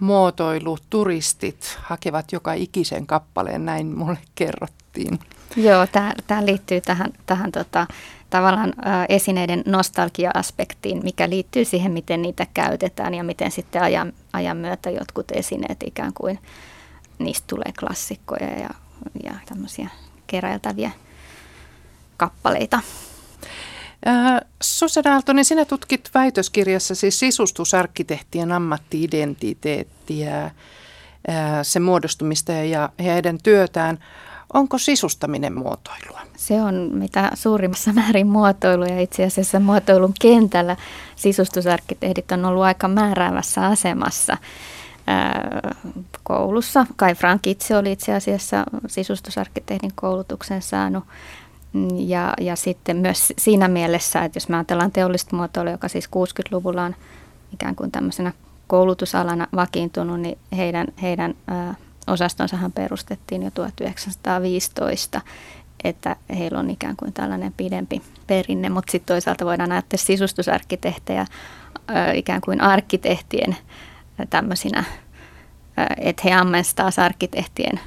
muotoiluturistit 0.00 1.78
hakevat 1.82 2.32
joka 2.32 2.52
ikisen 2.52 3.06
kappaleen, 3.06 3.64
näin 3.66 3.98
mulle 3.98 4.18
kerrottiin. 4.34 5.18
Joo, 5.56 5.86
tämä 6.26 6.46
liittyy 6.46 6.80
tähän, 6.80 7.12
tähän 7.26 7.52
tota, 7.52 7.86
tavallaan 8.30 8.72
ä, 8.86 9.06
esineiden 9.08 9.62
nostalgia-aspektiin, 9.66 11.00
mikä 11.04 11.28
liittyy 11.30 11.64
siihen, 11.64 11.92
miten 11.92 12.22
niitä 12.22 12.46
käytetään 12.54 13.14
ja 13.14 13.24
miten 13.24 13.50
sitten 13.50 13.82
ajan, 13.82 14.12
ajan 14.32 14.56
myötä 14.56 14.90
jotkut 14.90 15.30
esineet 15.30 15.78
ikään 15.86 16.12
kuin 16.14 16.38
niistä 17.18 17.46
tulee 17.46 17.72
klassikkoja 17.80 18.58
ja 18.58 18.70
ja 19.24 19.32
tämmöisiä 19.46 19.88
keräiltäviä 20.26 20.90
kappaleita. 22.16 22.80
Susa 24.62 25.04
Dalton, 25.04 25.36
niin 25.36 25.44
sinä 25.44 25.64
tutkit 25.64 26.10
väitöskirjassa 26.14 26.94
siis 26.94 27.18
sisustusarkkitehtien 27.18 28.52
ammattiidentiteettiä, 28.52 30.50
sen 31.62 31.82
muodostumista 31.82 32.52
ja 32.52 32.88
heidän 32.98 33.38
työtään. 33.42 33.98
Onko 34.52 34.78
sisustaminen 34.78 35.58
muotoilua? 35.58 36.20
Se 36.36 36.62
on 36.62 36.90
mitä 36.92 37.30
suurimmassa 37.34 37.92
määrin 38.02 38.26
muotoilu 38.26 38.84
ja 38.84 39.00
itse 39.00 39.24
asiassa 39.24 39.60
muotoilun 39.60 40.14
kentällä 40.20 40.76
sisustusarkkitehdit 41.16 42.32
on 42.32 42.44
ollut 42.44 42.62
aika 42.62 42.88
määräävässä 42.88 43.66
asemassa 43.66 44.36
koulussa. 46.22 46.86
Kai 46.96 47.14
Frank 47.14 47.46
itse 47.46 47.76
oli 47.76 47.92
itse 47.92 48.14
asiassa 48.14 48.64
sisustusarkkitehdin 48.86 49.92
koulutuksen 49.94 50.62
saanut. 50.62 51.04
Ja, 51.96 52.34
ja 52.40 52.56
sitten 52.56 52.96
myös 52.96 53.32
siinä 53.38 53.68
mielessä, 53.68 54.24
että 54.24 54.36
jos 54.36 54.48
me 54.48 54.56
ajatellaan 54.56 54.92
teollista 54.92 55.36
muotoilua, 55.36 55.72
joka 55.72 55.88
siis 55.88 56.06
60-luvulla 56.06 56.84
on 56.84 56.94
ikään 57.52 57.76
kuin 57.76 57.90
tämmöisenä 57.90 58.32
koulutusalana 58.66 59.46
vakiintunut, 59.54 60.20
niin 60.20 60.38
heidän, 60.56 60.86
heidän 61.02 61.34
osastonsahan 62.06 62.72
perustettiin 62.72 63.42
jo 63.42 63.50
1915, 63.50 65.20
että 65.84 66.16
heillä 66.38 66.58
on 66.58 66.70
ikään 66.70 66.96
kuin 66.96 67.12
tällainen 67.12 67.52
pidempi 67.56 68.02
perinne, 68.26 68.68
mutta 68.68 68.92
sitten 68.92 69.14
toisaalta 69.14 69.44
voidaan 69.44 69.68
näyttää 69.68 69.96
sisustusarkkitehtejä 69.96 71.26
ää, 71.88 72.12
ikään 72.12 72.40
kuin 72.40 72.60
arkkitehtien 72.60 73.56
tämmöisinä, 74.30 74.84
että 75.98 76.22
he 76.24 76.32
ammentaa 76.32 76.90
arkkitehtien 76.96 77.80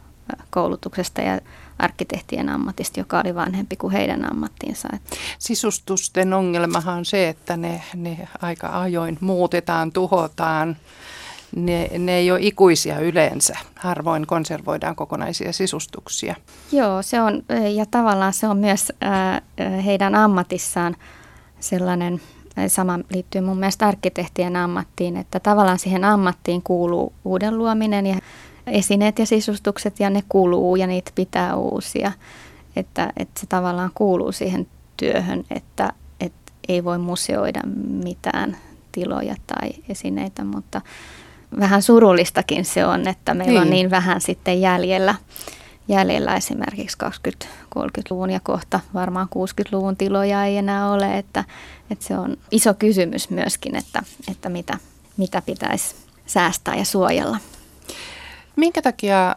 koulutuksesta 0.49 1.21
ja 1.21 1.39
arkkitehtien 1.79 2.49
ammatista, 2.49 2.99
joka 2.99 3.19
oli 3.19 3.35
vanhempi 3.35 3.75
kuin 3.75 3.93
heidän 3.93 4.31
ammattiinsa. 4.31 4.89
Sisustusten 5.39 6.33
ongelmahan 6.33 6.97
on 6.97 7.05
se, 7.05 7.29
että 7.29 7.57
ne, 7.57 7.81
ne 7.95 8.27
aika 8.41 8.81
ajoin 8.81 9.17
muutetaan, 9.21 9.91
tuhotaan. 9.91 10.77
Ne, 11.55 11.89
ne 11.97 12.17
ei 12.17 12.31
ole 12.31 12.39
ikuisia 12.41 12.99
yleensä. 12.99 13.57
Harvoin 13.75 14.27
konservoidaan 14.27 14.95
kokonaisia 14.95 15.53
sisustuksia. 15.53 16.35
Joo, 16.71 17.01
se 17.01 17.21
on, 17.21 17.43
ja 17.75 17.85
tavallaan 17.85 18.33
se 18.33 18.47
on 18.47 18.57
myös 18.57 18.93
äh, 19.03 19.85
heidän 19.85 20.15
ammatissaan 20.15 20.95
sellainen– 21.59 22.21
Sama 22.67 22.99
liittyy 23.13 23.41
mun 23.41 23.57
mielestä 23.57 23.87
arkkitehtien 23.87 24.55
ammattiin, 24.55 25.17
että 25.17 25.39
tavallaan 25.39 25.79
siihen 25.79 26.03
ammattiin 26.03 26.61
kuuluu 26.61 27.13
uuden 27.25 27.57
luominen 27.57 28.05
ja 28.05 28.15
esineet 28.67 29.19
ja 29.19 29.25
sisustukset 29.25 29.99
ja 29.99 30.09
ne 30.09 30.23
kuuluu 30.29 30.75
ja 30.75 30.87
niitä 30.87 31.11
pitää 31.15 31.55
uusia. 31.55 32.11
Että, 32.75 33.13
että 33.17 33.39
se 33.39 33.47
tavallaan 33.47 33.91
kuuluu 33.93 34.31
siihen 34.31 34.67
työhön, 34.97 35.43
että, 35.51 35.93
että 36.19 36.51
ei 36.67 36.83
voi 36.83 36.97
museoida 36.97 37.61
mitään 38.03 38.57
tiloja 38.91 39.35
tai 39.47 39.69
esineitä, 39.89 40.43
mutta 40.43 40.81
vähän 41.59 41.81
surullistakin 41.81 42.65
se 42.65 42.85
on, 42.85 43.07
että 43.07 43.33
meillä 43.33 43.59
niin. 43.59 43.61
on 43.61 43.69
niin 43.69 43.89
vähän 43.89 44.21
sitten 44.21 44.61
jäljellä 44.61 45.15
jäljellä 45.87 46.35
esimerkiksi 46.35 46.97
20-30-luvun 47.75 48.29
ja 48.29 48.39
kohta 48.39 48.79
varmaan 48.93 49.27
60-luvun 49.35 49.97
tiloja 49.97 50.45
ei 50.45 50.57
enää 50.57 50.91
ole, 50.91 51.17
että, 51.17 51.43
että 51.89 52.05
se 52.05 52.17
on 52.17 52.37
iso 52.51 52.73
kysymys 52.73 53.29
myöskin, 53.29 53.75
että, 53.75 54.03
että 54.31 54.49
mitä, 54.49 54.77
mitä 55.17 55.41
pitäisi 55.41 55.95
säästää 56.25 56.75
ja 56.75 56.85
suojella. 56.85 57.37
Minkä 58.55 58.81
takia 58.81 59.29
äh, 59.29 59.35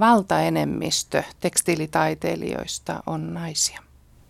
valtaenemmistö 0.00 1.22
tekstiilitaiteilijoista 1.40 3.02
on 3.06 3.34
naisia? 3.34 3.80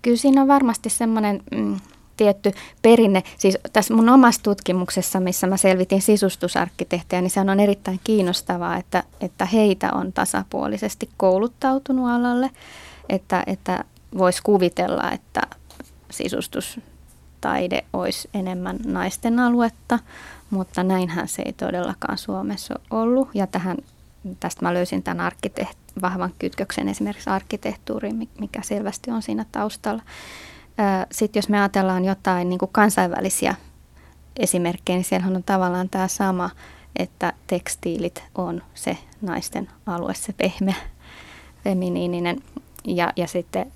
Kyllä 0.02 0.16
siinä 0.16 0.42
on 0.42 0.48
varmasti 0.48 0.90
semmoinen 0.90 1.42
mm, 1.50 1.80
tietty 2.18 2.52
perinne. 2.82 3.22
Siis 3.38 3.58
tässä 3.72 3.94
mun 3.94 4.08
omassa 4.08 4.42
tutkimuksessa, 4.42 5.20
missä 5.20 5.46
mä 5.46 5.56
selvitin 5.56 6.02
sisustusarkkitehtejä, 6.02 7.22
niin 7.22 7.30
se 7.30 7.40
on 7.40 7.60
erittäin 7.60 8.00
kiinnostavaa, 8.04 8.76
että, 8.76 9.02
että 9.20 9.44
heitä 9.44 9.90
on 9.92 10.12
tasapuolisesti 10.12 11.08
kouluttautunut 11.16 12.10
alalle. 12.10 12.50
Että, 13.08 13.42
että 13.46 13.84
voisi 14.18 14.42
kuvitella, 14.42 15.10
että 15.10 15.40
sisustustaide 16.10 17.84
olisi 17.92 18.28
enemmän 18.34 18.76
naisten 18.86 19.38
aluetta, 19.38 19.98
mutta 20.50 20.82
näinhän 20.82 21.28
se 21.28 21.42
ei 21.42 21.52
todellakaan 21.52 22.18
Suomessa 22.18 22.80
ollut. 22.90 23.28
Ja 23.34 23.46
tähän, 23.46 23.76
tästä 24.40 24.62
mä 24.62 24.74
löysin 24.74 25.02
tämän 25.02 25.20
arkkiteht, 25.20 25.78
vahvan 26.02 26.32
kytköksen 26.38 26.88
esimerkiksi 26.88 27.30
arkkitehtuuriin, 27.30 28.28
mikä 28.40 28.62
selvästi 28.62 29.10
on 29.10 29.22
siinä 29.22 29.46
taustalla. 29.52 30.02
Sitten 31.12 31.40
jos 31.40 31.48
me 31.48 31.58
ajatellaan 31.58 32.04
jotain 32.04 32.48
niin 32.48 32.58
kuin 32.58 32.72
kansainvälisiä 32.72 33.54
esimerkkejä, 34.38 34.96
niin 34.96 35.04
siellähän 35.04 35.36
on 35.36 35.42
tavallaan 35.42 35.88
tämä 35.88 36.08
sama, 36.08 36.50
että 36.96 37.32
tekstiilit 37.46 38.22
on 38.34 38.62
se 38.74 38.98
naisten 39.22 39.68
alue, 39.86 40.14
se 40.14 40.32
pehmeä, 40.32 40.74
feminiininen 41.64 42.42
ja, 42.84 43.12
ja 43.16 43.26
sitten 43.26 43.72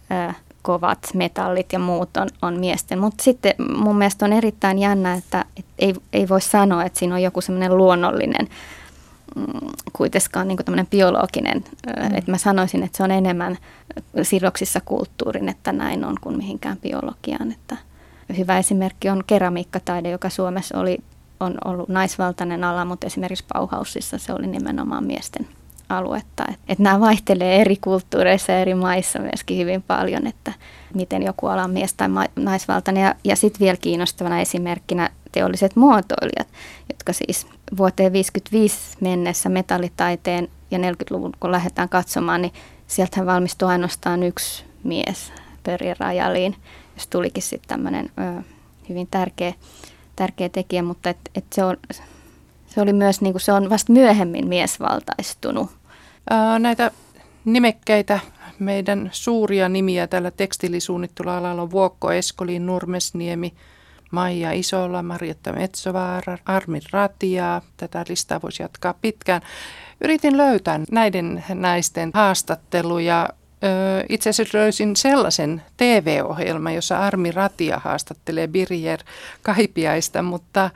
kovat 0.62 0.98
metallit 1.14 1.72
ja 1.72 1.78
muut 1.78 2.16
on, 2.16 2.28
on 2.42 2.60
miesten. 2.60 2.98
Mutta 2.98 3.22
sitten 3.22 3.54
mun 3.76 3.96
mielestä 3.96 4.24
on 4.24 4.32
erittäin 4.32 4.78
jännä, 4.78 5.14
että 5.14 5.44
et 5.56 5.66
ei, 5.78 5.94
ei 6.12 6.28
voi 6.28 6.40
sanoa, 6.40 6.84
että 6.84 6.98
siinä 6.98 7.14
on 7.14 7.22
joku 7.22 7.40
semmoinen 7.40 7.76
luonnollinen 7.76 8.48
kuitenkaan 9.92 10.48
niin 10.48 10.58
tämmöinen 10.64 10.86
biologinen, 10.86 11.64
mm. 11.86 12.14
että 12.14 12.30
mä 12.30 12.38
sanoisin, 12.38 12.82
että 12.82 12.96
se 12.96 13.02
on 13.02 13.10
enemmän 13.10 13.58
sidoksissa 14.22 14.80
kulttuurin, 14.84 15.48
että 15.48 15.72
näin 15.72 16.04
on 16.04 16.16
kuin 16.20 16.36
mihinkään 16.36 16.76
biologiaan. 16.76 17.52
Että 17.52 17.76
hyvä 18.38 18.58
esimerkki 18.58 19.08
on 19.08 19.24
keramiikkataide, 19.26 20.10
joka 20.10 20.30
Suomessa 20.30 20.78
oli, 20.78 20.98
on 21.40 21.54
ollut 21.64 21.88
naisvaltainen 21.88 22.64
ala, 22.64 22.84
mutta 22.84 23.06
esimerkiksi 23.06 23.44
Bauhausissa 23.52 24.18
se 24.18 24.32
oli 24.32 24.46
nimenomaan 24.46 25.04
miesten 25.04 25.48
aluetta. 25.98 26.44
Et, 26.50 26.58
et 26.68 26.78
nämä 26.78 27.00
vaihtelee 27.00 27.60
eri 27.60 27.76
kulttuureissa 27.76 28.52
ja 28.52 28.58
eri 28.58 28.74
maissa 28.74 29.18
myöskin 29.18 29.58
hyvin 29.58 29.82
paljon, 29.82 30.26
että 30.26 30.52
miten 30.94 31.22
joku 31.22 31.46
ala 31.46 31.64
on 31.64 31.70
mies- 31.70 31.94
tai 31.94 32.08
naisvaltainen. 32.36 33.02
Ja, 33.02 33.14
ja 33.24 33.36
sitten 33.36 33.60
vielä 33.60 33.76
kiinnostavana 33.76 34.40
esimerkkinä 34.40 35.10
teolliset 35.32 35.76
muotoilijat, 35.76 36.48
jotka 36.88 37.12
siis 37.12 37.46
vuoteen 37.76 38.12
55 38.12 38.96
mennessä 39.00 39.48
metallitaiteen 39.48 40.48
ja 40.70 40.78
40-luvun 40.78 41.32
kun 41.40 41.52
lähdetään 41.52 41.88
katsomaan, 41.88 42.42
niin 42.42 42.52
sieltähän 42.86 43.26
valmistui 43.26 43.68
ainoastaan 43.68 44.22
yksi 44.22 44.64
mies 44.84 45.32
Pörje 45.62 45.94
Rajaliin, 45.98 46.56
jos 46.94 47.06
tulikin 47.06 47.42
sitten 47.42 47.68
tämmöinen 47.68 48.10
hyvin 48.88 49.08
tärkeä, 49.10 49.54
tärkeä 50.16 50.48
tekijä, 50.48 50.82
mutta 50.82 51.10
et, 51.10 51.18
et 51.34 51.44
se, 51.52 51.64
on, 51.64 51.76
se 52.66 52.80
oli 52.80 52.92
myös, 52.92 53.20
niin 53.20 53.32
kuin 53.32 53.40
se 53.40 53.52
on 53.52 53.70
vasta 53.70 53.92
myöhemmin 53.92 54.48
miesvaltaistunut. 54.48 55.70
Näitä 56.58 56.90
nimekkäitä 57.44 58.20
meidän 58.58 59.10
suuria 59.12 59.68
nimiä 59.68 60.06
tällä 60.06 60.30
tekstiilisuunnittelualalla 60.30 61.62
on 61.62 61.70
Vuokko 61.70 62.12
Eskolin, 62.12 62.66
Nurmesniemi, 62.66 63.54
Maija 64.10 64.52
Isola, 64.52 65.02
Marjatta 65.02 65.52
Metsovaara, 65.52 66.38
Armin 66.44 66.82
Ratia. 66.90 67.62
Tätä 67.76 68.04
listaa 68.08 68.42
voisi 68.42 68.62
jatkaa 68.62 68.94
pitkään. 69.02 69.42
Yritin 70.00 70.36
löytää 70.36 70.80
näiden 70.90 71.44
naisten 71.54 72.10
haastatteluja. 72.14 73.28
Itse 74.08 74.30
asiassa 74.30 74.58
löysin 74.58 74.96
sellaisen 74.96 75.62
TV-ohjelman, 75.76 76.74
jossa 76.74 76.98
Armi 76.98 77.30
Ratia 77.30 77.80
haastattelee 77.84 78.48
Birger 78.48 79.00
Kaipiaista, 79.42 80.22
mutta 80.22 80.70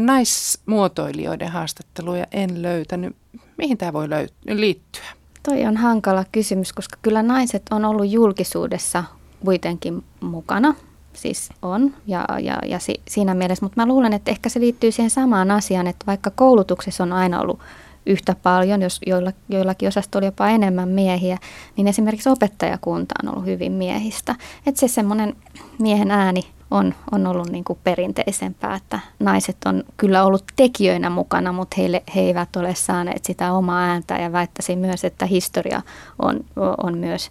naismuotoilijoiden 0.00 1.48
haastatteluja 1.48 2.26
en 2.32 2.62
löytänyt. 2.62 3.16
Mihin 3.58 3.78
tämä 3.78 3.92
voi 3.92 4.08
liittyä? 4.48 5.04
Toi 5.42 5.64
on 5.64 5.76
hankala 5.76 6.24
kysymys, 6.32 6.72
koska 6.72 6.98
kyllä 7.02 7.22
naiset 7.22 7.62
on 7.70 7.84
ollut 7.84 8.10
julkisuudessa 8.10 9.04
kuitenkin 9.44 10.04
mukana 10.20 10.74
siis 11.16 11.50
on 11.62 11.94
ja, 12.06 12.24
ja, 12.40 12.58
ja 12.66 12.78
si, 12.78 12.94
siinä 13.08 13.34
mielessä, 13.34 13.64
mutta 13.64 13.80
mä 13.80 13.86
luulen, 13.86 14.12
että 14.12 14.30
ehkä 14.30 14.48
se 14.48 14.60
liittyy 14.60 14.92
siihen 14.92 15.10
samaan 15.10 15.50
asiaan, 15.50 15.86
että 15.86 16.06
vaikka 16.06 16.30
koulutuksessa 16.30 17.02
on 17.02 17.12
aina 17.12 17.40
ollut 17.40 17.60
yhtä 18.06 18.36
paljon, 18.42 18.82
jos 18.82 19.00
joilla, 19.06 19.32
joillakin 19.48 19.88
osasta 19.88 20.18
oli 20.18 20.26
jopa 20.26 20.48
enemmän 20.48 20.88
miehiä, 20.88 21.38
niin 21.76 21.88
esimerkiksi 21.88 22.28
opettajakunta 22.28 23.14
on 23.22 23.28
ollut 23.28 23.46
hyvin 23.46 23.72
miehistä. 23.72 24.34
Että 24.66 24.80
se 24.80 24.88
semmoinen 24.88 25.36
miehen 25.78 26.10
ääni 26.10 26.42
on, 26.70 26.94
on 27.12 27.26
ollut 27.26 27.50
niin 27.50 27.64
kuin 27.64 27.78
perinteisempää, 27.84 28.74
että 28.74 28.98
naiset 29.18 29.56
on 29.66 29.84
kyllä 29.96 30.24
ollut 30.24 30.44
tekijöinä 30.56 31.10
mukana, 31.10 31.52
mutta 31.52 31.74
heille, 31.78 32.02
he 32.14 32.20
eivät 32.20 32.56
ole 32.56 32.74
saaneet 32.74 33.24
sitä 33.24 33.52
omaa 33.52 33.82
ääntä 33.82 34.14
ja 34.14 34.32
väittäisin 34.32 34.78
myös, 34.78 35.04
että 35.04 35.26
historia 35.26 35.82
on, 36.18 36.44
on 36.82 36.98
myös 36.98 37.30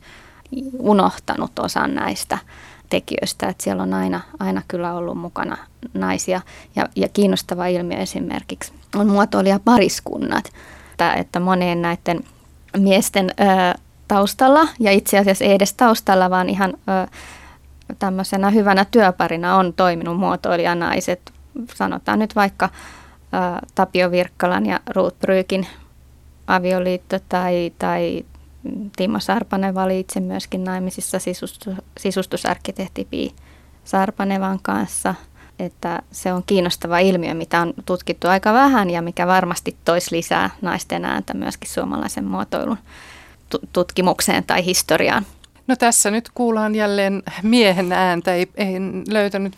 unohtanut 0.79 1.59
osan 1.59 1.95
näistä 1.95 2.37
tekijöistä, 2.89 3.47
että 3.47 3.63
siellä 3.63 3.83
on 3.83 3.93
aina, 3.93 4.21
aina 4.39 4.61
kyllä 4.67 4.93
ollut 4.93 5.17
mukana 5.17 5.57
naisia. 5.93 6.41
Ja, 6.75 6.89
ja 6.95 7.09
kiinnostava 7.09 7.67
ilmiö 7.67 7.97
esimerkiksi 7.97 8.73
on 8.95 9.07
muotoilija 9.07 9.59
pariskunnat, 9.65 10.45
että, 10.91 11.13
että 11.13 11.39
moneen 11.39 11.81
näiden 11.81 12.23
miesten 12.77 13.29
ö, 13.29 13.79
taustalla, 14.07 14.67
ja 14.79 14.91
itse 14.91 15.19
asiassa 15.19 15.45
ei 15.45 15.51
edes 15.51 15.73
taustalla, 15.73 16.29
vaan 16.29 16.49
ihan 16.49 16.73
ö, 16.73 17.07
tämmöisenä 17.99 18.49
hyvänä 18.49 18.85
työparina 18.85 19.55
on 19.55 19.73
toiminut 19.73 20.19
muotoilijanaiset. 20.19 21.33
Sanotaan 21.75 22.19
nyt 22.19 22.35
vaikka 22.35 22.69
ö, 22.73 23.67
Tapio 23.75 24.11
Virkkalan 24.11 24.65
ja 24.65 24.79
Ruut 24.89 25.19
Brykin 25.19 25.67
avioliitto 26.47 27.19
tai, 27.29 27.71
tai 27.79 28.25
Timo 28.95 29.19
Sarpanen 29.19 29.77
oli 29.77 29.99
itse 29.99 30.19
myöskin 30.19 30.63
naimisissa 30.63 31.19
sisustus, 31.19 31.75
sisustusarkkitehti 31.97 33.07
Pi 33.09 33.35
Sarpanevan 33.83 34.59
kanssa. 34.61 35.15
Että 35.59 36.01
se 36.11 36.33
on 36.33 36.43
kiinnostava 36.45 36.99
ilmiö, 36.99 37.33
mitä 37.33 37.61
on 37.61 37.73
tutkittu 37.85 38.27
aika 38.27 38.53
vähän 38.53 38.89
ja 38.89 39.01
mikä 39.01 39.27
varmasti 39.27 39.75
toisi 39.85 40.15
lisää 40.15 40.49
naisten 40.61 41.05
ääntä 41.05 41.33
myöskin 41.33 41.69
suomalaisen 41.69 42.25
muotoilun 42.25 42.77
tutkimukseen 43.73 44.43
tai 44.43 44.65
historiaan. 44.65 45.25
No 45.67 45.75
tässä 45.75 46.11
nyt 46.11 46.29
kuullaan 46.33 46.75
jälleen 46.75 47.23
miehen 47.43 47.91
ääntä. 47.91 48.33
Ei, 48.33 48.47
en 48.55 49.03
löytänyt 49.09 49.53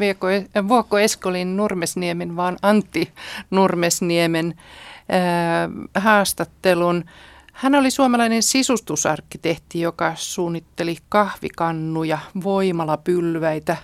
Vuokko 0.68 1.00
Eskolin 1.00 1.58
Nurmesniemen, 1.58 2.36
vaan 2.36 2.58
Antti 2.62 3.12
Nurmesniemen 3.52 4.54
äh, 4.56 6.04
haastattelun. 6.04 7.06
Hän 7.54 7.76
oli 7.76 7.92
suomalainen 7.92 8.44
sisustusarkkitehti, 8.44 9.82
joka 9.82 10.14
suunnitteli 10.16 10.98
kahvikannuja, 11.10 12.18
voimalapylväitä, 12.44 13.78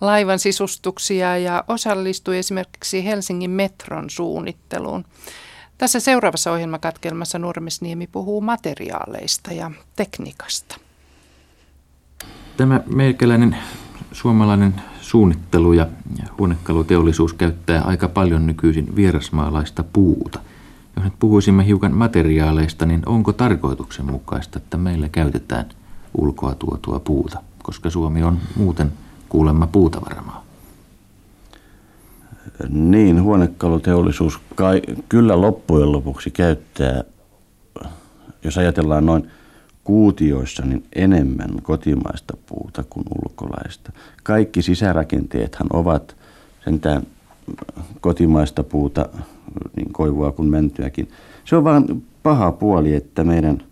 laivan 0.00 0.38
sisustuksia 0.38 1.38
ja 1.38 1.64
osallistui 1.68 2.38
esimerkiksi 2.38 3.04
Helsingin 3.04 3.50
metron 3.50 4.10
suunnitteluun. 4.10 5.04
Tässä 5.78 6.00
seuraavassa 6.00 6.52
ohjelmakatkelmassa 6.52 7.38
Nurmesniemi 7.38 8.06
puhuu 8.06 8.40
materiaaleista 8.40 9.52
ja 9.52 9.70
tekniikasta. 9.96 10.83
Tämä 12.56 12.80
meikäläinen 12.94 13.56
suomalainen 14.12 14.74
suunnittelu 15.00 15.72
ja 15.72 15.86
huonekaluteollisuus 16.38 17.32
käyttää 17.32 17.82
aika 17.82 18.08
paljon 18.08 18.46
nykyisin 18.46 18.96
vierasmaalaista 18.96 19.84
puuta– 19.92 20.40
jos 20.96 21.04
nyt 21.04 21.12
puhuisimme 21.18 21.66
hiukan 21.66 21.92
materiaaleista, 21.92 22.86
niin 22.86 23.02
onko 23.06 23.32
tarkoituksenmukaista, 23.32 24.58
että 24.58 24.76
meillä 24.76 25.08
käytetään 25.08 25.68
ulkoa 26.18 26.54
tuotua 26.54 27.00
puuta, 27.00 27.38
koska 27.62 27.90
Suomi 27.90 28.22
on 28.22 28.38
muuten 28.56 28.92
kuulemma 29.28 29.66
puutavaramaa? 29.66 30.44
Niin, 32.68 33.22
huonekaluteollisuus 33.22 34.40
kai, 34.54 34.82
kyllä 35.08 35.40
loppujen 35.40 35.92
lopuksi 35.92 36.30
käyttää, 36.30 37.04
jos 38.44 38.58
ajatellaan 38.58 39.06
noin 39.06 39.30
kuutioissa, 39.84 40.64
niin 40.64 40.84
enemmän 40.94 41.50
kotimaista 41.62 42.36
puuta 42.46 42.84
kuin 42.90 43.06
ulkolaista. 43.24 43.92
Kaikki 44.22 44.62
sisärakenteethan 44.62 45.66
ovat 45.72 46.16
sentään 46.64 47.02
kotimaista 48.00 48.62
puuta 48.62 49.08
niin 49.76 49.92
koivua 49.92 50.32
kuin 50.32 50.48
mäntyäkin. 50.48 51.08
Se 51.44 51.56
on 51.56 51.64
vain 51.64 52.06
paha 52.22 52.52
puoli, 52.52 52.94
että 52.94 53.24
meidän 53.24 53.62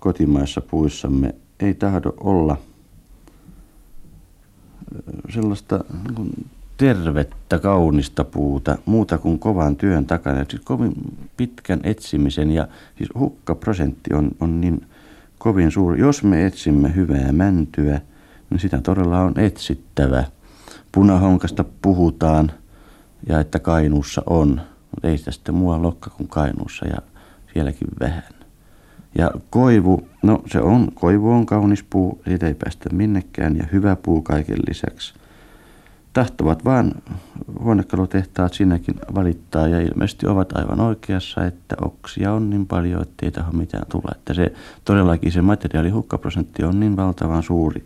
kotimaissa 0.00 0.60
puissamme 0.60 1.34
ei 1.60 1.74
tahdo 1.74 2.14
olla 2.20 2.56
sellaista 5.28 5.84
niin 6.16 6.46
tervettä, 6.76 7.58
kaunista 7.58 8.24
puuta, 8.24 8.78
muuta 8.86 9.18
kuin 9.18 9.38
kovan 9.38 9.76
työn 9.76 10.06
takana. 10.06 10.44
Siis 10.48 10.62
kovin 10.64 10.92
pitkän 11.36 11.80
etsimisen 11.82 12.50
ja 12.50 12.68
siis 12.98 13.10
hukkaprosentti 13.18 14.14
on, 14.14 14.30
on 14.40 14.60
niin 14.60 14.86
kovin 15.40 15.70
suuri. 15.70 16.00
Jos 16.00 16.22
me 16.22 16.46
etsimme 16.46 16.94
hyvää 16.94 17.32
mäntyä, 17.32 18.00
niin 18.50 18.60
sitä 18.60 18.80
todella 18.80 19.20
on 19.20 19.38
etsittävä. 19.38 20.24
Punahonkasta 20.92 21.64
puhutaan 21.82 22.52
ja 23.28 23.40
että 23.40 23.58
Kainuussa 23.58 24.22
on. 24.26 24.60
Mutta 24.90 25.08
ei 25.08 25.18
sitä 25.18 25.30
sitten 25.30 25.54
muualla 25.54 25.82
lokka 25.82 26.10
kuin 26.10 26.28
Kainuussa 26.28 26.86
ja 26.86 26.96
sielläkin 27.52 27.88
vähän. 28.00 28.34
Ja 29.18 29.30
koivu, 29.50 30.08
no 30.22 30.42
se 30.46 30.60
on, 30.60 30.88
koivu 30.94 31.30
on 31.30 31.46
kaunis 31.46 31.82
puu, 31.82 32.22
siitä 32.28 32.46
ei 32.46 32.54
päästä 32.54 32.90
minnekään 32.92 33.56
ja 33.56 33.64
hyvä 33.72 33.96
puu 33.96 34.22
kaiken 34.22 34.58
lisäksi. 34.68 35.14
Tahtovat 36.12 36.64
vaan 36.64 36.92
huonekalutehtaat 37.60 38.54
sinnekin 38.54 38.94
valittaa 39.14 39.68
ja 39.68 39.80
ilmeisesti 39.80 40.26
ovat 40.26 40.56
aivan 40.56 40.80
oikeassa, 40.80 41.44
että 41.44 41.76
oksia 41.80 42.32
on 42.32 42.50
niin 42.50 42.66
paljon, 42.66 43.02
että 43.02 43.26
ei 43.26 43.32
taho 43.32 43.52
mitään 43.52 43.86
tulla. 43.88 44.12
Että 44.14 44.34
se 44.34 44.52
todellakin 44.84 45.32
se 45.32 45.42
materiaalihukkaprosentti 45.42 46.64
on 46.64 46.80
niin 46.80 46.96
valtavan 46.96 47.42
suuri, 47.42 47.84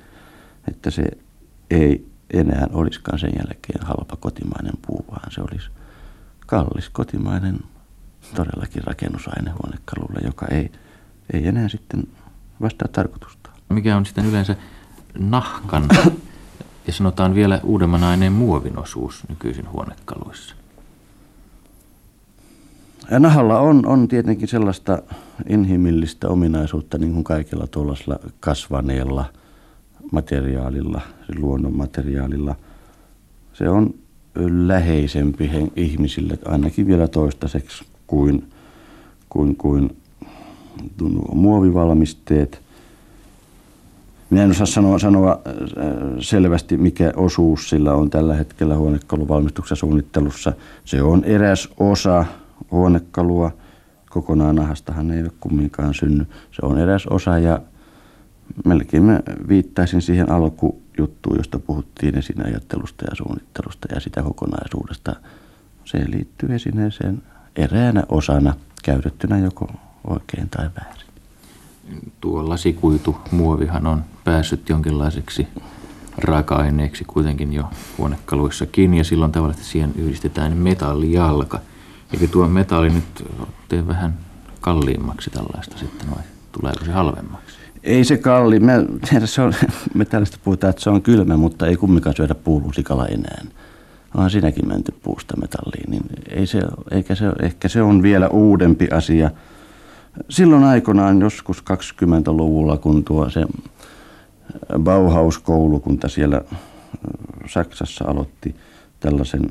että 0.68 0.91
se 0.91 1.05
ei 1.70 2.07
enää 2.33 2.66
olisikaan 2.72 3.18
sen 3.18 3.33
jälkeen 3.37 3.87
halpa 3.87 4.16
kotimainen 4.20 4.75
puu, 4.87 5.05
vaan 5.11 5.31
se 5.31 5.41
olisi 5.41 5.70
kallis 6.47 6.89
kotimainen 6.89 7.59
todellakin 8.35 8.85
rakennusaine 8.85 9.51
huonekalulle, 9.51 10.20
joka 10.25 10.47
ei, 10.51 10.72
ei 11.33 11.47
enää 11.47 11.68
sitten 11.68 12.03
vastaa 12.61 12.89
tarkoitusta. 12.89 13.51
Mikä 13.68 13.97
on 13.97 14.07
sitten 14.07 14.27
yleensä 14.27 14.57
nahkan 15.18 15.89
ja 16.87 16.93
sanotaan 16.93 17.35
vielä 17.35 17.61
uudemman 17.64 18.05
aineen 18.05 18.32
muovin 18.32 18.78
osuus 18.78 19.22
nykyisin 19.28 19.72
huonekaluissa? 19.72 20.55
Ja 23.11 23.18
nahalla 23.18 23.61
on, 23.61 23.87
on 23.87 24.09
tietenkin 24.09 24.49
sellaista 24.49 25.03
inhimillistä 25.49 26.28
ominaisuutta 26.28 26.99
niin 26.99 27.12
kuin 27.12 27.24
kaikilla 27.24 27.66
tuollaisella 27.66 28.18
kasvaneella 28.41 29.24
materiaalilla, 30.12 31.01
luonnon 31.37 31.76
materiaalilla. 31.76 32.55
Se 33.53 33.68
on 33.68 33.95
läheisempi 34.66 35.51
ihmisille 35.76 36.39
ainakin 36.45 36.87
vielä 36.87 37.09
toistaiseksi 37.09 37.85
kuin, 38.07 38.53
kuin, 39.28 39.57
kuin 39.57 39.97
muovivalmisteet. 41.35 42.64
Minä 44.35 44.45
en 44.45 44.51
osaa 44.51 44.66
sanoa, 44.66 44.99
sanoa 44.99 45.43
äh, 45.47 45.55
selvästi, 46.20 46.76
mikä 46.76 47.12
osuus 47.16 47.68
sillä 47.68 47.93
on 47.93 48.11
tällä 48.11 48.35
hetkellä 48.35 48.76
huonekaluvalmistuksessa 48.76 49.80
suunnittelussa. 49.80 50.53
Se 50.85 51.03
on 51.03 51.24
eräs 51.24 51.68
osa 51.78 52.24
huonekalua. 52.70 53.51
Kokonaan 54.11 54.55
nahastahan 54.55 55.11
ei 55.11 55.22
ole 55.22 55.30
kumminkaan 55.41 55.95
synny. 55.95 56.26
Se 56.51 56.66
on 56.66 56.78
eräs 56.78 57.07
osa 57.07 57.39
ja 57.39 57.61
melkein 58.64 59.03
mä 59.03 59.20
viittaisin 59.49 60.03
siihen 60.03 60.30
alkujuttuun, 60.30 61.37
josta 61.37 61.59
puhuttiin 61.59 62.18
esineajattelusta 62.18 63.05
ja 63.11 63.14
suunnittelusta 63.14 63.89
ja 63.95 64.01
sitä 64.01 64.22
kokonaisuudesta. 64.22 65.16
Se 65.85 66.11
liittyy 66.11 66.55
esineeseen 66.55 67.22
eräänä 67.57 68.03
osana 68.09 68.55
käytettynä 68.85 69.39
joko 69.39 69.70
oikein 70.07 70.49
tai 70.49 70.70
väärin. 70.80 71.03
Tuo 72.20 72.49
lasikuitu 72.49 73.16
muovihan 73.30 73.87
on 73.87 74.05
päässyt 74.24 74.68
jonkinlaiseksi 74.68 75.49
raaka-aineeksi 76.18 77.05
kuitenkin 77.05 77.53
jo 77.53 77.64
huonekaluissakin 77.99 78.95
ja 78.95 79.05
silloin 79.05 79.32
tavallisesti 79.32 79.70
siihen 79.70 79.95
yhdistetään 79.97 80.57
metallijalka. 80.57 81.61
Eikö 82.12 82.26
tuo 82.26 82.49
metalli 82.49 82.91
nyt 82.91 83.24
tee 83.68 83.87
vähän 83.87 84.14
kalliimmaksi 84.61 85.30
tällaista 85.30 85.78
sitten 85.78 86.11
vai 86.11 86.22
tuleeko 86.53 86.85
se 86.85 86.93
halvemmaksi? 86.93 87.57
Ei 87.82 88.05
se 88.05 88.16
kalli. 88.16 88.61
Me, 88.61 88.72
se 89.24 89.43
on, 89.43 89.55
me 89.95 90.05
tällaista 90.05 90.39
puhutaan, 90.45 90.70
että 90.70 90.82
se 90.82 90.91
on 90.91 91.03
kylmä, 91.03 91.37
mutta 91.37 91.66
ei 91.66 91.76
kumminkaan 91.76 92.16
syödä 92.16 92.35
puulusikala 92.35 93.07
enää. 93.07 93.45
Onhan 94.14 94.30
siinäkin 94.30 94.68
menty 94.68 94.95
puusta 95.03 95.37
metalliin, 95.37 95.91
niin 95.91 96.03
ei 96.28 96.47
se, 96.47 96.62
eikä 96.91 97.14
se, 97.14 97.24
ehkä 97.43 97.68
se 97.68 97.82
on 97.82 98.03
vielä 98.03 98.28
uudempi 98.28 98.89
asia– 98.91 99.30
silloin 100.29 100.65
aikanaan 100.65 101.21
joskus 101.21 101.65
20-luvulla, 101.71 102.77
kun 102.77 103.05
tuo 103.05 103.31
se 103.31 103.47
Bauhaus-koulukunta 104.79 106.09
siellä 106.09 106.41
Saksassa 107.49 108.05
aloitti 108.09 108.55
tällaisen 109.01 109.51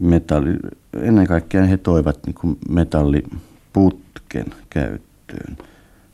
metalli, 0.00 0.56
ennen 1.00 1.26
kaikkea 1.26 1.66
he 1.66 1.76
toivat 1.76 2.18
niin 2.26 2.34
kuin 2.34 2.58
metalliputken 2.68 4.46
käyttöön 4.70 5.56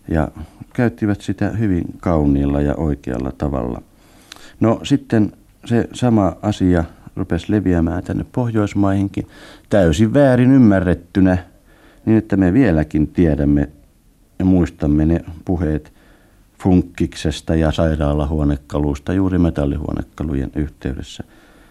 ja 0.08 0.28
käyttivät 0.72 1.20
sitä 1.20 1.50
hyvin 1.50 1.84
kauniilla 2.00 2.60
ja 2.60 2.74
oikealla 2.74 3.32
tavalla. 3.32 3.82
No 4.60 4.80
sitten 4.82 5.32
se 5.64 5.88
sama 5.92 6.36
asia 6.42 6.84
rupesi 7.16 7.52
leviämään 7.52 8.04
tänne 8.04 8.26
Pohjoismaihinkin 8.32 9.26
täysin 9.70 10.14
väärin 10.14 10.52
ymmärrettynä– 10.52 11.38
niin 12.06 12.18
että 12.18 12.36
me 12.36 12.52
vieläkin 12.52 13.08
tiedämme 13.08 13.68
ja 14.38 14.44
muistamme 14.44 15.06
ne 15.06 15.20
puheet 15.44 15.92
funkkiksesta 16.62 17.54
ja 17.54 17.72
sairaalahuonekaluista 17.72 19.12
juuri 19.12 19.38
metallihuonekalujen 19.38 20.50
yhteydessä. 20.56 21.24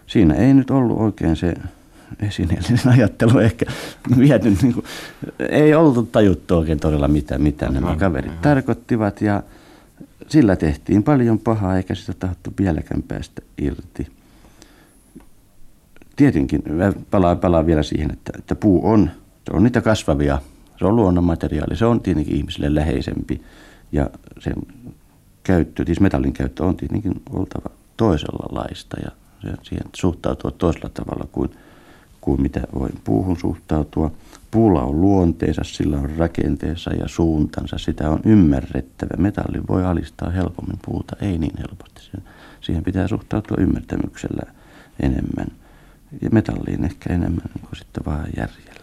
Siinä 0.07 0.33
ei 0.33 0.53
nyt 0.53 0.71
ollut 0.71 0.99
oikein 0.99 1.35
se 1.35 1.53
esineellinen 2.19 2.87
ajattelu 2.87 3.39
ehkä 3.39 3.65
viety, 4.17 4.57
niin 4.61 4.73
kuin, 4.73 4.85
ei 5.49 5.73
oltu 5.73 6.03
tajuttu 6.03 6.57
oikein 6.57 6.79
todella 6.79 7.07
mitä, 7.07 7.37
mitä 7.37 7.69
nämä 7.69 7.95
kaverit 7.95 8.41
tarkoittivat 8.41 9.21
ja 9.21 9.43
sillä 10.27 10.55
tehtiin 10.55 11.03
paljon 11.03 11.39
pahaa 11.39 11.77
eikä 11.77 11.95
sitä 11.95 12.13
tahdottu 12.19 12.53
vieläkään 12.59 13.03
päästä 13.03 13.41
irti. 13.57 14.07
Tietenkin, 16.15 16.63
palaan, 17.11 17.37
palaan 17.37 17.65
vielä 17.65 17.83
siihen, 17.83 18.11
että, 18.11 18.31
että 18.37 18.55
puu 18.55 18.87
on 18.89 19.09
se 19.45 19.51
on 19.53 19.63
niitä 19.63 19.81
kasvavia, 19.81 20.41
se 20.79 20.85
on 20.85 20.95
luonnonmateriaali, 20.95 21.75
se 21.75 21.85
on 21.85 22.01
tietenkin 22.01 22.35
ihmisille 22.35 22.75
läheisempi 22.75 23.41
ja 23.91 24.09
sen 24.39 24.55
käyttö, 25.43 25.85
siis 25.85 25.99
metallin 25.99 26.33
käyttö 26.33 26.63
on 26.63 26.77
tietenkin 26.77 27.21
oltava 27.29 27.69
toisella 27.97 28.61
laista 28.61 28.97
ja 28.99 29.11
siihen 29.63 29.85
suhtautua 29.95 30.51
toisella 30.51 30.89
tavalla 30.89 31.27
kuin, 31.31 31.49
kuin 32.21 32.41
mitä 32.41 32.61
voi 32.79 32.89
puuhun 33.03 33.37
suhtautua. 33.37 34.11
Puulla 34.51 34.81
on 34.81 35.01
luonteensa, 35.01 35.61
sillä 35.63 35.97
on 35.97 36.09
rakenteensa 36.17 36.93
ja 36.93 37.07
suuntansa, 37.07 37.77
sitä 37.77 38.09
on 38.09 38.19
ymmärrettävä. 38.25 39.17
Metalli 39.17 39.61
voi 39.69 39.85
alistaa 39.85 40.29
helpommin 40.29 40.79
puuta, 40.85 41.15
ei 41.21 41.37
niin 41.37 41.57
helposti. 41.57 42.01
Siihen 42.61 42.83
pitää 42.83 43.07
suhtautua 43.07 43.57
ymmärtämyksellä 43.59 44.43
enemmän 44.99 45.47
ja 46.21 46.29
metalliin 46.31 46.85
ehkä 46.85 47.13
enemmän 47.13 47.49
kuin 47.61 47.75
sitten 47.75 48.05
vaan 48.05 48.27
järjellä. 48.37 48.74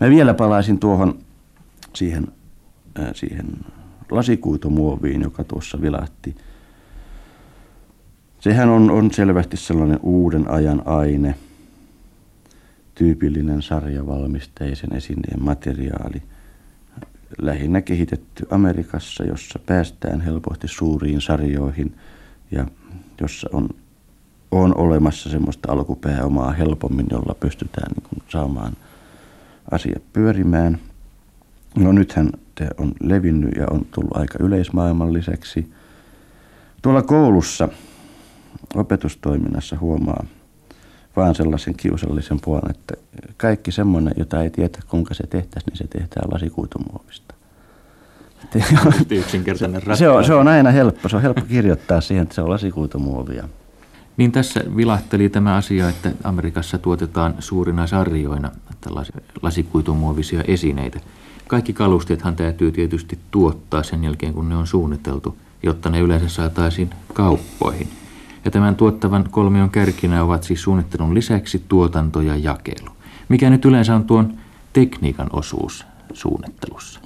Mä 0.00 0.10
vielä 0.10 0.34
palaisin 0.34 0.78
tuohon 0.78 1.18
siihen, 1.94 2.26
äh, 2.98 3.10
siihen 3.14 3.46
lasikuitumuoviin, 4.10 5.22
joka 5.22 5.44
tuossa 5.44 5.80
vilahti. 5.80 6.34
Sehän 8.40 8.68
on, 8.68 8.90
on 8.90 9.10
selvästi 9.10 9.56
sellainen 9.56 10.00
uuden 10.02 10.50
ajan 10.50 10.82
aine, 10.84 11.34
tyypillinen 12.94 13.62
sarjavalmisteisen 13.62 14.92
esineen 14.92 15.42
materiaali, 15.42 16.22
lähinnä 17.38 17.82
kehitetty 17.82 18.46
Amerikassa, 18.50 19.24
jossa 19.24 19.58
päästään 19.66 20.20
helposti 20.20 20.68
suuriin 20.68 21.20
sarjoihin 21.20 21.96
ja 22.50 22.66
jossa 23.20 23.48
on, 23.52 23.68
on 24.50 24.76
olemassa 24.76 25.30
semmoista 25.30 25.72
alkupääomaa 25.72 26.52
helpommin, 26.52 27.06
jolla 27.10 27.34
pystytään 27.40 27.92
niin 27.92 28.22
saamaan– 28.28 28.72
asiat 29.70 30.02
pyörimään. 30.12 30.78
No 31.76 31.92
nythän 31.92 32.30
se 32.58 32.68
on 32.78 32.92
levinnyt 33.00 33.50
ja 33.56 33.66
on 33.70 33.86
tullut 33.90 34.16
aika 34.16 34.38
yleismaailmalliseksi. 34.40 35.72
Tuolla 36.82 37.02
koulussa 37.02 37.68
opetustoiminnassa 38.74 39.78
huomaa 39.78 40.24
vaan 41.16 41.34
sellaisen 41.34 41.74
kiusallisen 41.74 42.40
puolen, 42.44 42.70
että 42.70 42.94
kaikki 43.36 43.72
semmoinen, 43.72 44.14
jota 44.16 44.42
ei 44.42 44.50
tiedä 44.50 44.78
kuinka 44.88 45.14
se 45.14 45.26
tehtäisiin, 45.26 45.70
niin 45.70 45.76
se 45.76 45.86
tehdään 45.86 46.30
lasikuitumuovista. 46.32 47.34
Yksinkertainen 49.10 49.82
se, 49.94 50.08
on, 50.08 50.24
se 50.24 50.34
on 50.34 50.48
aina 50.48 50.70
helppo. 50.70 51.08
Se 51.08 51.16
on 51.16 51.22
helppo 51.22 51.42
kirjoittaa 51.42 52.00
siihen, 52.00 52.22
että 52.22 52.34
se 52.34 52.42
on 52.42 52.50
lasikuitumuovia. 52.50 53.48
Niin 54.18 54.32
tässä 54.32 54.64
vilahteli 54.76 55.28
tämä 55.28 55.56
asia, 55.56 55.88
että 55.88 56.12
Amerikassa 56.24 56.78
tuotetaan 56.78 57.34
suurina 57.38 57.86
sarjoina 57.86 58.50
tällaisia 58.80 59.20
lasikuitumuovisia 59.42 60.42
esineitä. 60.42 61.00
Kaikki 61.46 61.72
kalusteethan 61.72 62.36
täytyy 62.36 62.72
tietysti 62.72 63.18
tuottaa 63.30 63.82
sen 63.82 64.04
jälkeen, 64.04 64.34
kun 64.34 64.48
ne 64.48 64.56
on 64.56 64.66
suunniteltu, 64.66 65.36
jotta 65.62 65.90
ne 65.90 66.00
yleensä 66.00 66.28
saataisiin 66.28 66.90
kauppoihin. 67.12 67.88
Ja 68.44 68.50
tämän 68.50 68.76
tuottavan 68.76 69.28
kolmion 69.30 69.70
kärkinä 69.70 70.24
ovat 70.24 70.42
siis 70.42 70.62
suunnittelun 70.62 71.14
lisäksi 71.14 71.64
tuotanto 71.68 72.20
ja 72.20 72.36
jakelu. 72.36 72.90
Mikä 73.28 73.50
nyt 73.50 73.64
yleensä 73.64 73.94
on 73.94 74.04
tuon 74.04 74.34
tekniikan 74.72 75.28
osuus 75.32 75.86
suunnittelussa? 76.12 77.00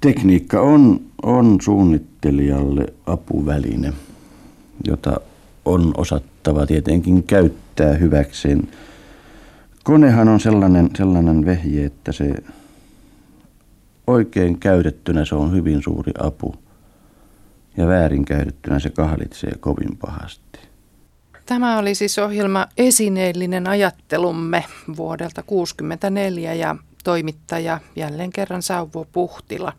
Tekniikka 0.00 0.60
on, 0.60 1.00
on 1.22 1.58
suunnittelijalle 1.60 2.86
apuväline– 3.06 3.92
jota 4.84 5.20
on 5.64 5.94
osattava 5.96 6.66
tietenkin 6.66 7.22
käyttää 7.22 7.94
hyväkseen. 7.94 8.68
Konehan 9.84 10.28
on 10.28 10.40
sellainen, 10.40 10.90
sellainen 10.96 11.46
vehje, 11.46 11.84
että 11.84 12.12
se 12.12 12.34
oikein 14.06 14.58
käytettynä 14.58 15.24
se 15.24 15.34
on 15.34 15.52
hyvin 15.52 15.82
suuri 15.82 16.12
apu 16.18 16.54
ja 17.76 17.86
väärin 17.86 18.24
käytettynä 18.24 18.78
se 18.78 18.90
kahlitsee 18.90 19.52
kovin 19.60 19.96
pahasti. 19.96 20.58
Tämä 21.46 21.78
oli 21.78 21.94
siis 21.94 22.18
ohjelma 22.18 22.66
Esineellinen 22.76 23.66
ajattelumme 23.66 24.64
vuodelta 24.96 25.42
1964 25.42 26.54
ja 26.54 26.76
toimittaja 27.04 27.80
jälleen 27.96 28.32
kerran 28.32 28.62
Sauvo 28.62 29.06
Puhtila. 29.12 29.72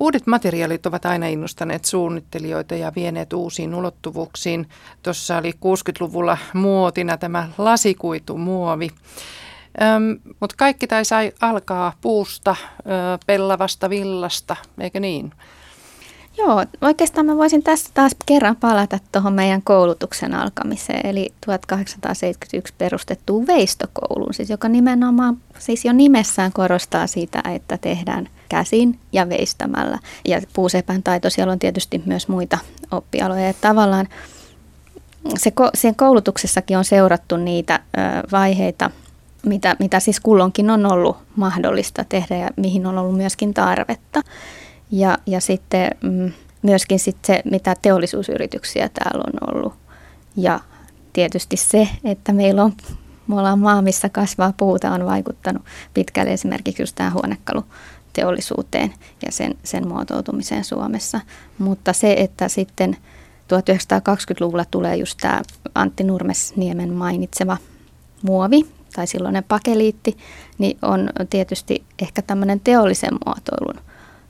Uudet 0.00 0.26
materiaalit 0.26 0.86
ovat 0.86 1.06
aina 1.06 1.26
innostaneet 1.26 1.84
suunnittelijoita 1.84 2.74
ja 2.74 2.92
vieneet 2.96 3.32
uusiin 3.32 3.74
ulottuvuuksiin. 3.74 4.68
Tuossa 5.02 5.36
oli 5.36 5.50
60-luvulla 5.50 6.38
muotina 6.52 7.16
tämä 7.16 7.48
lasikuitumuovi. 7.58 8.90
Mutta 10.40 10.56
kaikki 10.58 10.86
tai 10.86 11.04
sai 11.04 11.32
alkaa 11.40 11.92
puusta, 12.00 12.56
ö, 12.78 12.82
pellavasta, 13.26 13.90
villasta, 13.90 14.56
eikö 14.80 15.00
niin? 15.00 15.32
Joo, 16.38 16.64
oikeastaan 16.80 17.26
mä 17.26 17.36
voisin 17.36 17.62
tässä 17.62 17.90
taas 17.94 18.16
kerran 18.26 18.56
palata 18.56 18.98
tuohon 19.12 19.32
meidän 19.32 19.62
koulutuksen 19.62 20.34
alkamiseen, 20.34 21.06
eli 21.06 21.28
1871 21.46 22.74
perustettuun 22.78 23.46
veistokouluun, 23.46 24.34
siis 24.34 24.50
joka 24.50 24.68
nimenomaan 24.68 25.36
siis 25.58 25.84
jo 25.84 25.92
nimessään 25.92 26.52
korostaa 26.52 27.06
sitä, 27.06 27.42
että 27.54 27.78
tehdään 27.78 28.28
käsin 28.48 28.98
ja 29.12 29.28
veistämällä. 29.28 29.98
Ja 30.24 30.40
puusepän 30.52 31.02
taito, 31.02 31.30
siellä 31.30 31.52
on 31.52 31.58
tietysti 31.58 32.02
myös 32.06 32.28
muita 32.28 32.58
oppialoja. 32.90 33.46
Ja 33.46 33.54
tavallaan 33.60 34.08
se, 35.36 35.52
sen 35.74 35.96
koulutuksessakin 35.96 36.78
on 36.78 36.84
seurattu 36.84 37.36
niitä 37.36 37.74
ö, 37.74 38.00
vaiheita, 38.32 38.90
mitä, 39.46 39.76
mitä 39.78 40.00
siis 40.00 40.20
kullonkin 40.20 40.70
on 40.70 40.86
ollut 40.86 41.16
mahdollista 41.36 42.04
tehdä 42.04 42.36
ja 42.36 42.48
mihin 42.56 42.86
on 42.86 42.98
ollut 42.98 43.16
myöskin 43.16 43.54
tarvetta. 43.54 44.22
Ja, 44.90 45.18
ja 45.26 45.40
sitten 45.40 45.90
mm, 46.02 46.32
myöskin 46.62 46.98
sit 46.98 47.16
se, 47.24 47.42
mitä 47.44 47.76
teollisuusyrityksiä 47.82 48.88
täällä 48.88 49.24
on 49.26 49.54
ollut. 49.54 49.74
Ja 50.36 50.60
tietysti 51.12 51.56
se, 51.56 51.88
että 52.04 52.32
meillä 52.32 52.64
on, 52.64 52.72
me 53.26 53.38
ollaan 53.38 53.58
maa, 53.58 53.82
missä 53.82 54.08
kasvaa 54.08 54.52
puuta, 54.56 54.90
on 54.90 55.06
vaikuttanut 55.06 55.62
pitkälle 55.94 56.32
esimerkiksi 56.32 56.82
just 56.82 56.94
tähän 56.94 57.12
huonekaluteollisuuteen 58.24 58.94
ja 59.26 59.32
sen, 59.32 59.54
sen 59.64 59.88
muotoutumiseen 59.88 60.64
Suomessa. 60.64 61.20
Mutta 61.58 61.92
se, 61.92 62.12
että 62.18 62.48
sitten 62.48 62.96
1920-luvulla 63.48 64.64
tulee 64.64 64.96
just 64.96 65.18
tämä 65.20 65.42
Antti 65.74 66.04
Nurmesniemen 66.04 66.92
mainitsema 66.92 67.56
muovi, 68.22 68.66
tai 68.94 69.06
silloinen 69.06 69.44
pakeliitti, 69.44 70.16
niin 70.58 70.78
on 70.82 71.10
tietysti 71.30 71.84
ehkä 72.02 72.22
tämmöinen 72.22 72.60
teollisen 72.60 73.14
muotoilun 73.26 73.80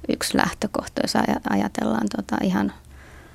yksi 0.08 0.36
lähtökohta, 0.36 1.00
jos 1.02 1.12
ajatellaan 1.50 2.06
tota 2.16 2.36
ihan 2.42 2.72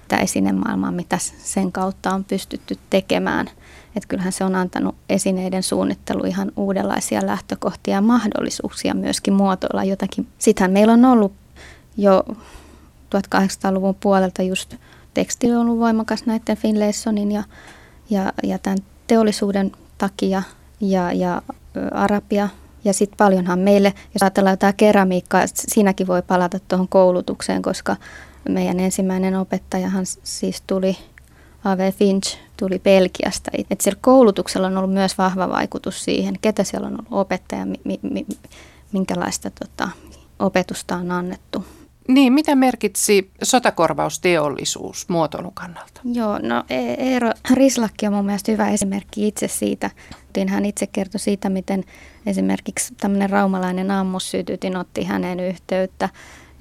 sitä 0.02 0.18
esinemaailmaa, 0.18 0.92
mitä 0.92 1.18
sen 1.44 1.72
kautta 1.72 2.14
on 2.14 2.24
pystytty 2.24 2.78
tekemään. 2.90 3.50
Että 3.96 4.08
kyllähän 4.08 4.34
se 4.34 4.44
on 4.44 4.56
antanut 4.56 4.96
esineiden 5.10 5.64
suunnittelu 5.64 6.24
ihan 6.24 6.52
uudenlaisia 6.56 7.26
lähtökohtia 7.26 7.94
ja 7.94 8.02
mahdollisuuksia 8.02 8.94
myöskin 8.94 9.34
muotoilla 9.34 9.84
jotakin. 9.84 10.28
Sittenhän 10.38 10.72
meillä 10.72 10.94
on 10.94 11.06
ollut 11.06 11.34
jo 11.98 12.24
1800-luvun 13.16 13.96
puolelta 13.96 14.42
just 14.42 14.76
tekstiili 15.14 15.56
on 15.56 15.62
ollut 15.62 15.80
voimakas 15.80 16.26
näiden 16.26 16.58
Finlaysonin 16.58 17.32
ja, 17.32 17.44
ja, 18.10 18.34
ja 18.44 18.60
tämän 18.60 18.78
teollisuuden 19.08 19.72
takia 19.98 20.44
ja, 20.82 21.14
ja 21.14 21.42
Arabia 21.92 22.50
ja 22.86 22.94
sitten 22.94 23.18
paljonhan 23.18 23.60
meille, 23.60 23.94
jos 24.14 24.22
ajatellaan 24.24 24.54
jotain 24.54 24.76
keramiikkaa, 24.76 25.44
siinäkin 25.54 26.08
voi 26.08 26.22
palata 26.22 26.60
tuohon 26.60 26.88
koulutukseen, 26.88 27.62
koska 27.62 27.96
meidän 28.50 28.80
ensimmäinen 28.80 29.36
opettajahan 29.36 30.06
siis 30.24 30.64
tuli, 30.68 30.98
A.V. 31.64 31.92
Finch, 31.92 32.38
tuli 32.58 32.80
Belgiasta. 32.80 33.52
Et 33.70 33.82
siellä 33.82 34.00
koulutuksella 34.02 34.68
on 34.68 34.78
ollut 34.78 34.94
myös 34.94 35.18
vahva 35.18 35.50
vaikutus 35.50 36.06
siihen, 36.06 36.36
ketä 36.42 36.64
siellä 36.64 36.88
on 36.88 36.94
ollut 36.94 37.08
opettaja, 37.12 37.66
mi, 37.66 38.00
mi, 38.02 38.26
minkälaista 38.92 39.50
tota, 39.50 39.90
opetusta 40.40 40.96
on 40.96 41.12
annettu. 41.12 41.66
Niin, 42.08 42.34
mitä 42.34 42.56
merkitsi 42.56 43.32
sotakorvausteollisuus 43.44 45.10
muotoilun 45.10 45.54
kannalta? 45.54 46.02
Joo, 46.04 46.40
no 46.42 46.64
e- 46.70 46.94
Eero 46.94 47.32
Rislakki 47.54 48.08
on 48.08 48.14
mun 48.14 48.26
mielestä 48.26 48.52
hyvä 48.52 48.70
esimerkki 48.70 49.28
itse 49.28 49.48
siitä. 49.48 49.90
Hän 50.48 50.66
itse 50.66 50.88
kertoi 50.88 51.20
siitä, 51.20 51.50
miten 51.50 51.84
esimerkiksi 52.26 52.94
tämmöinen 52.98 53.30
raumalainen 53.30 53.92
ammussytytin 53.92 54.78
otti 54.78 55.04
hänen 55.04 55.40
yhteyttä, 55.40 56.10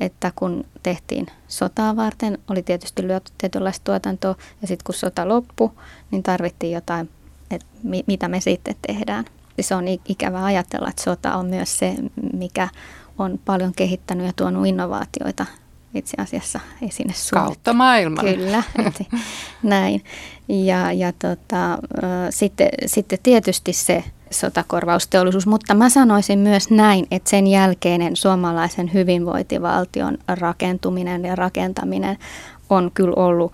että 0.05 0.33
kun 0.37 0.65
tehtiin 0.83 1.27
sotaa 1.49 1.97
varten, 1.97 2.39
oli 2.51 2.63
tietysti 2.63 3.09
lyöty 3.09 3.33
tietynlaista 3.39 3.85
tuotantoa, 3.85 4.35
ja 4.63 4.69
sitten 4.69 4.85
kun 4.85 4.95
sota 4.95 5.29
loppui, 5.29 5.71
niin 6.11 6.23
tarvittiin 6.23 6.73
jotain, 6.73 7.11
että 7.51 7.67
mi- 7.83 8.05
mitä 8.07 8.29
me 8.29 8.41
sitten 8.41 8.77
tehdään. 8.87 9.25
Se 9.61 9.75
on 9.75 9.85
ikävä 10.09 10.45
ajatella, 10.45 10.89
että 10.89 11.03
sota 11.03 11.37
on 11.37 11.47
myös 11.47 11.79
se, 11.79 11.95
mikä 12.33 12.69
on 13.19 13.41
paljon 13.45 13.73
kehittänyt 13.77 14.27
ja 14.27 14.33
tuonut 14.37 14.67
innovaatioita 14.67 15.47
itse 15.95 16.17
asiassa 16.19 16.61
esine 16.83 17.13
Kautta 17.33 17.73
maailman. 17.73 18.25
Kyllä, 18.25 18.63
näin. 19.63 20.05
Ja, 20.49 20.93
ja 20.93 21.13
tota, 21.13 21.79
sitten, 22.31 22.69
sitten 22.87 23.19
tietysti 23.23 23.73
se 23.73 24.05
sotakorvausteollisuus, 24.33 25.47
mutta 25.47 25.75
mä 25.75 25.89
sanoisin 25.89 26.39
myös 26.39 26.71
näin, 26.71 27.07
että 27.11 27.31
sen 27.31 27.47
jälkeinen 27.47 28.17
suomalaisen 28.17 28.93
hyvinvointivaltion 28.95 30.19
rakentuminen 30.29 31.25
ja 31.25 31.37
rakentaminen 31.37 32.19
on 32.71 32.91
kyllä 32.95 33.15
ollut 33.17 33.53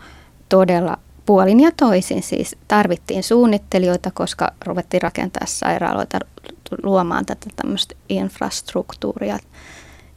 todella 0.48 0.98
puolin 1.26 1.60
ja 1.60 1.70
toisin. 1.76 2.22
Siis 2.22 2.56
tarvittiin 2.68 3.22
suunnittelijoita, 3.22 4.10
koska 4.14 4.52
ruvettiin 4.66 5.02
rakentaa 5.02 5.46
sairaaloita, 5.46 6.18
luomaan 6.82 7.26
tätä 7.26 7.46
tämmöistä 7.56 7.94
infrastruktuuria. 8.08 9.38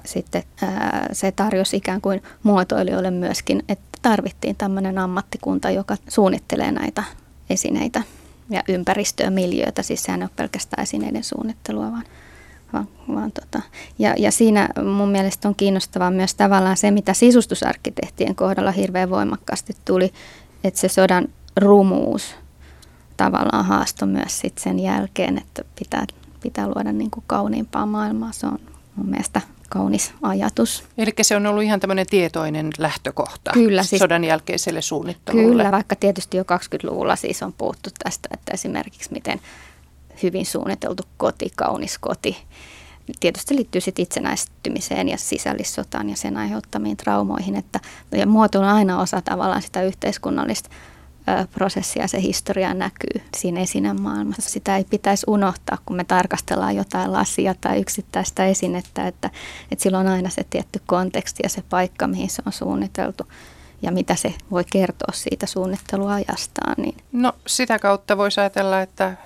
Sitten 0.06 0.44
ää, 0.62 1.10
se 1.12 1.32
tarjosi 1.32 1.78
ikään 1.78 2.02
kuin 2.02 2.24
muotoilijoille 2.44 3.12
myöskin, 3.12 3.64
että 3.70 4.00
tarvittiin 4.02 4.56
tämmöinen 4.56 4.98
ammattikunta, 4.98 5.70
joka 5.70 5.98
suunnittelee 6.10 6.72
näitä 6.72 7.04
esineitä 7.50 8.04
ja 8.52 8.64
ympäristöä, 8.68 9.30
miljöitä. 9.30 9.82
Siis 9.82 10.04
sehän 10.04 10.22
ei 10.22 10.26
ole 10.26 10.32
pelkästään 10.36 10.84
esineiden 10.84 11.24
suunnittelua, 11.24 11.92
vaan, 11.92 12.04
vaan, 12.74 12.88
vaan 13.08 13.32
tota. 13.32 13.62
ja, 14.00 14.16
ja 14.18 14.32
siinä 14.32 14.70
mun 14.96 15.10
mielestä 15.10 15.48
on 15.48 15.56
kiinnostavaa 15.56 16.12
myös 16.12 16.36
tavallaan 16.36 16.78
se, 16.78 16.92
mitä 16.92 17.14
sisustusarkkitehtien 17.14 18.36
kohdalla 18.36 18.72
hirveän 18.72 19.10
voimakkaasti 19.10 19.74
tuli, 19.86 20.14
että 20.64 20.80
se 20.80 20.88
sodan 20.88 21.28
rumuus 21.56 22.36
tavallaan 23.18 23.66
haasto 23.66 24.06
myös 24.06 24.40
sit 24.40 24.58
sen 24.58 24.80
jälkeen, 24.80 25.38
että 25.38 25.64
pitää 25.80 26.06
pitää 26.42 26.68
luoda 26.68 26.92
niin 26.92 27.12
kuin 27.12 27.24
kauniimpaa 27.28 27.86
maailmaa. 27.86 28.32
Se 28.32 28.48
on 28.48 28.60
mun 28.96 29.10
mielestä 29.10 29.42
kaunis 29.72 30.14
ajatus. 30.22 30.84
Eli 30.98 31.12
se 31.22 31.36
on 31.36 31.46
ollut 31.46 31.64
ihan 31.64 31.80
tämmöinen 31.80 32.06
tietoinen 32.10 32.70
lähtökohta 32.78 33.52
Kyllä, 33.54 33.84
siis, 33.84 34.00
sodan 34.00 34.24
jälkeiselle 34.24 34.82
suunnittelulle. 34.82 35.48
Kyllä, 35.48 35.72
vaikka 35.72 35.96
tietysti 35.96 36.38
jo 36.38 36.44
20-luvulla 36.44 37.16
siis 37.16 37.44
on 37.44 37.54
puhuttu 37.54 37.90
tästä, 38.04 38.30
että 38.34 38.54
esimerkiksi 38.54 39.14
miten 39.14 39.42
hyvin 40.24 40.46
suunniteltu 40.46 41.04
koti, 41.18 41.52
kaunis 41.56 41.98
koti, 41.98 42.38
tietysti 43.20 43.56
liittyy 43.56 43.82
sitten 43.82 44.04
itsenäistymiseen 44.04 45.10
ja 45.10 45.18
sisällissotaan 45.18 46.10
ja 46.10 46.16
sen 46.16 46.38
aiheuttamiin 46.38 46.98
traumoihin, 46.98 47.56
että 47.56 47.80
ja 48.12 48.28
muoto 48.28 48.60
on 48.60 48.66
aina 48.66 49.02
osa 49.02 49.22
tavallaan 49.22 49.62
sitä 49.62 49.84
yhteiskunnallista 49.84 50.70
prosessia, 51.52 52.08
se 52.08 52.22
historia 52.22 52.74
näkyy 52.74 53.22
siinä 53.38 53.62
esinemaailmassa. 53.62 54.50
Sitä 54.50 54.78
ei 54.78 54.84
pitäisi 54.84 55.26
unohtaa, 55.28 55.78
kun 55.86 55.96
me 55.96 56.04
tarkastellaan 56.04 56.76
jotain 56.76 57.14
lasia 57.14 57.56
tai 57.62 57.80
yksittäistä 57.80 58.46
esinettä, 58.46 59.08
että, 59.08 59.30
että 59.72 59.84
sillä 59.84 60.00
on 60.00 60.08
aina 60.08 60.30
se 60.30 60.46
tietty 60.50 60.82
konteksti 60.86 61.40
ja 61.44 61.50
se 61.50 61.64
paikka, 61.70 62.08
mihin 62.08 62.30
se 62.30 62.42
on 62.46 62.54
suunniteltu 62.54 63.24
ja 63.82 63.92
mitä 63.92 64.16
se 64.16 64.34
voi 64.52 64.64
kertoa 64.72 65.14
siitä 65.14 65.46
suunnitteluajastaan. 65.46 66.76
Niin. 66.78 66.98
No 67.12 67.34
sitä 67.48 67.80
kautta 67.80 68.18
voisi 68.18 68.40
ajatella, 68.40 68.82
että 68.82 69.18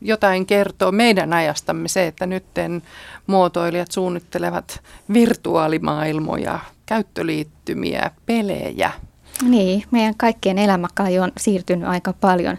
jotain 0.00 0.46
kertoo 0.46 0.92
meidän 0.92 1.32
ajastamme 1.32 1.88
se, 1.88 2.06
että 2.06 2.26
nytten 2.26 2.82
muotoilijat 3.26 3.92
suunnittelevat 3.92 4.82
virtuaalimaailmoja, 5.12 6.58
käyttöliittymiä, 6.86 8.10
pelejä– 8.26 8.90
niin, 9.42 9.84
meidän 9.90 10.14
kaikkien 10.16 10.58
elämä 10.58 10.88
kai 10.94 11.18
on 11.18 11.32
siirtynyt 11.36 11.88
aika 11.88 12.12
paljon 12.12 12.58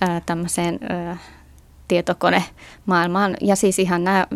ää, 0.00 0.20
tämmöiseen 0.26 0.78
ää, 0.88 1.16
tietokonemaailmaan. 1.88 3.36
Ja 3.40 3.56
siis 3.56 3.78
ihan 3.78 4.04
nämä, 4.04 4.26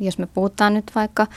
jos 0.00 0.18
me 0.18 0.26
puhutaan 0.26 0.74
nyt 0.74 0.90
vaikka 0.94 1.26
ää, 1.26 1.28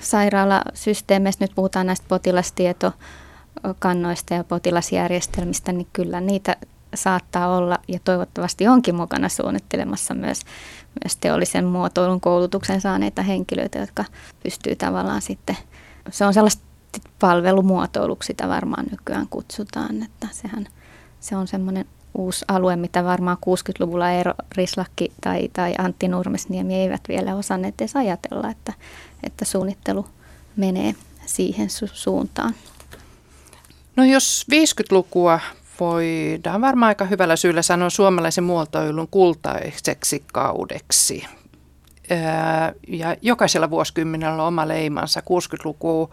sairaalasysteemeistä, 0.00 1.44
nyt 1.44 1.54
puhutaan 1.54 1.86
näistä 1.86 2.06
potilastietokannoista 2.08 4.34
ja 4.34 4.44
potilasjärjestelmistä, 4.44 5.72
niin 5.72 5.88
kyllä 5.92 6.20
niitä 6.20 6.56
saattaa 6.94 7.56
olla 7.56 7.78
ja 7.88 7.98
toivottavasti 8.04 8.68
onkin 8.68 8.94
mukana 8.94 9.28
suunnittelemassa 9.28 10.14
myös, 10.14 10.40
myös 11.04 11.16
teollisen 11.16 11.64
muotoilun 11.64 12.20
koulutuksen 12.20 12.80
saaneita 12.80 13.22
henkilöitä, 13.22 13.78
jotka 13.78 14.04
pystyy 14.42 14.76
tavallaan 14.76 15.22
sitten, 15.22 15.56
se 16.10 16.26
on 16.26 16.34
sellaista 16.34 16.69
palvelumuotoiluksi 17.18 18.26
sitä 18.26 18.48
varmaan 18.48 18.86
nykyään 18.90 19.26
kutsutaan, 19.30 20.02
että 20.02 20.28
sehän 20.30 20.66
se 21.20 21.36
on 21.36 21.48
semmoinen 21.48 21.84
uusi 22.14 22.44
alue, 22.48 22.76
mitä 22.76 23.04
varmaan 23.04 23.36
60-luvulla 23.46 24.10
Eero 24.10 24.34
Rislakki 24.56 25.12
tai, 25.20 25.48
tai 25.52 25.74
Antti 25.78 26.08
Nurmesniemi 26.08 26.74
eivät 26.74 27.00
vielä 27.08 27.34
osanneet 27.34 27.80
edes 27.80 27.96
ajatella, 27.96 28.50
että, 28.50 28.72
että 29.22 29.44
suunnittelu 29.44 30.06
menee 30.56 30.94
siihen 31.26 31.68
su- 31.68 31.90
suuntaan. 31.92 32.54
No 33.96 34.04
jos 34.04 34.46
50-lukua 34.52 35.40
voidaan 35.80 36.60
varmaan 36.60 36.88
aika 36.88 37.04
hyvällä 37.04 37.36
syyllä 37.36 37.62
sanoa 37.62 37.90
suomalaisen 37.90 38.44
muotoilun 38.44 39.08
kultaiseksi 39.10 40.24
kaudeksi. 40.32 41.26
Ja 42.88 43.16
jokaisella 43.22 43.70
vuosikymmenellä 43.70 44.34
on 44.34 44.48
oma 44.48 44.68
leimansa. 44.68 45.20
60-luku 45.20 46.10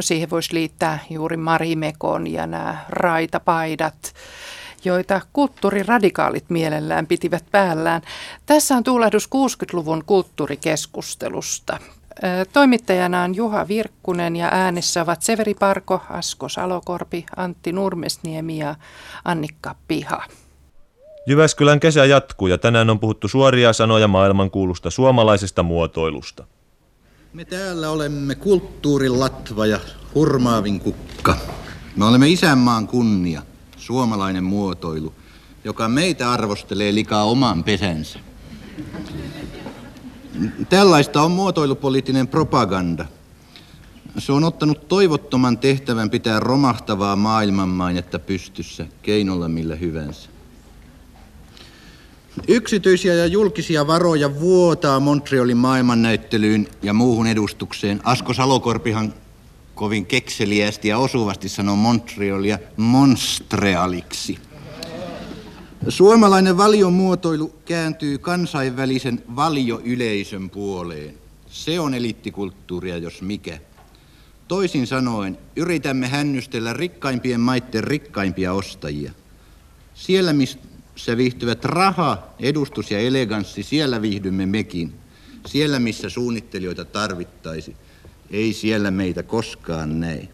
siihen 0.00 0.30
voisi 0.30 0.54
liittää 0.54 0.98
juuri 1.10 1.36
Marimekon 1.36 2.26
ja 2.26 2.46
nämä 2.46 2.84
raitapaidat, 2.88 4.14
joita 4.84 5.20
kulttuuriradikaalit 5.32 6.50
mielellään 6.50 7.06
pitivät 7.06 7.44
päällään. 7.50 8.02
Tässä 8.46 8.76
on 8.76 8.84
tuulahdus 8.84 9.26
60-luvun 9.26 10.04
kulttuurikeskustelusta. 10.06 11.78
Toimittajana 12.52 13.22
on 13.22 13.34
Juha 13.34 13.68
Virkkunen 13.68 14.36
ja 14.36 14.48
äänessä 14.52 15.02
ovat 15.02 15.22
Severi 15.22 15.54
Parko, 15.54 16.00
Asko 16.10 16.48
Salokorpi, 16.48 17.26
Antti 17.36 17.72
Nurmesniemi 17.72 18.58
ja 18.58 18.74
Annikka 19.24 19.74
Piha. 19.88 20.24
Jyväskylän 21.26 21.80
kesä 21.80 22.04
jatkuu 22.04 22.48
ja 22.48 22.58
tänään 22.58 22.90
on 22.90 23.00
puhuttu 23.00 23.28
suoria 23.28 23.72
sanoja 23.72 24.08
maailmankuulusta 24.08 24.90
suomalaisesta 24.90 25.62
muotoilusta. 25.62 26.44
Me 27.32 27.44
täällä 27.44 27.90
olemme 27.90 28.34
kulttuurin 28.34 29.20
latva 29.20 29.66
ja 29.66 29.80
hurmaavin 30.14 30.80
kukka. 30.80 31.36
Me 31.96 32.04
olemme 32.04 32.28
isänmaan 32.28 32.86
kunnia, 32.86 33.42
suomalainen 33.76 34.44
muotoilu, 34.44 35.14
joka 35.64 35.88
meitä 35.88 36.32
arvostelee 36.32 36.94
likaa 36.94 37.24
oman 37.24 37.64
pesänsä. 37.64 38.18
Tällaista 40.68 41.22
on 41.22 41.30
muotoilupoliittinen 41.30 42.28
propaganda. 42.28 43.06
Se 44.18 44.32
on 44.32 44.44
ottanut 44.44 44.88
toivottoman 44.88 45.58
tehtävän 45.58 46.10
pitää 46.10 46.40
romahtavaa 46.40 47.16
maailmanmainetta 47.16 48.18
pystyssä 48.18 48.86
keinolla 49.02 49.48
millä 49.48 49.74
hyvänsä. 49.74 50.28
Yksityisiä 52.48 53.14
ja 53.14 53.26
julkisia 53.26 53.86
varoja 53.86 54.40
vuotaa 54.40 55.00
Montrealin 55.00 55.56
maailmannäyttelyyn 55.56 56.68
ja 56.82 56.92
muuhun 56.92 57.26
edustukseen. 57.26 58.00
Asko 58.04 58.34
Salokorpihan 58.34 59.14
kovin 59.74 60.06
kekseliästi 60.06 60.88
ja 60.88 60.98
osuvasti 60.98 61.48
sanoo 61.48 61.76
Montrealia 61.76 62.58
Monstrealiksi. 62.76 64.38
Suomalainen 65.88 66.56
valiomuotoilu 66.56 67.54
kääntyy 67.64 68.18
kansainvälisen 68.18 69.22
valioyleisön 69.36 70.50
puoleen. 70.50 71.14
Se 71.46 71.80
on 71.80 71.94
elittikulttuuria, 71.94 72.98
jos 72.98 73.22
mikä. 73.22 73.58
Toisin 74.48 74.86
sanoen, 74.86 75.38
yritämme 75.56 76.08
hännystellä 76.08 76.72
rikkaimpien 76.72 77.40
maitten 77.40 77.84
rikkaimpia 77.84 78.52
ostajia. 78.52 79.12
Siellä, 79.94 80.32
missä 80.98 81.16
viihtyvät 81.16 81.64
raha, 81.64 82.22
edustus 82.40 82.90
ja 82.90 82.98
eleganssi, 82.98 83.62
siellä 83.62 84.02
viihdymme 84.02 84.46
mekin. 84.46 84.92
Siellä, 85.46 85.78
missä 85.78 86.08
suunnittelijoita 86.08 86.84
tarvittaisi. 86.84 87.76
Ei 88.30 88.52
siellä 88.52 88.90
meitä 88.90 89.22
koskaan 89.22 90.00
näe. 90.00 90.28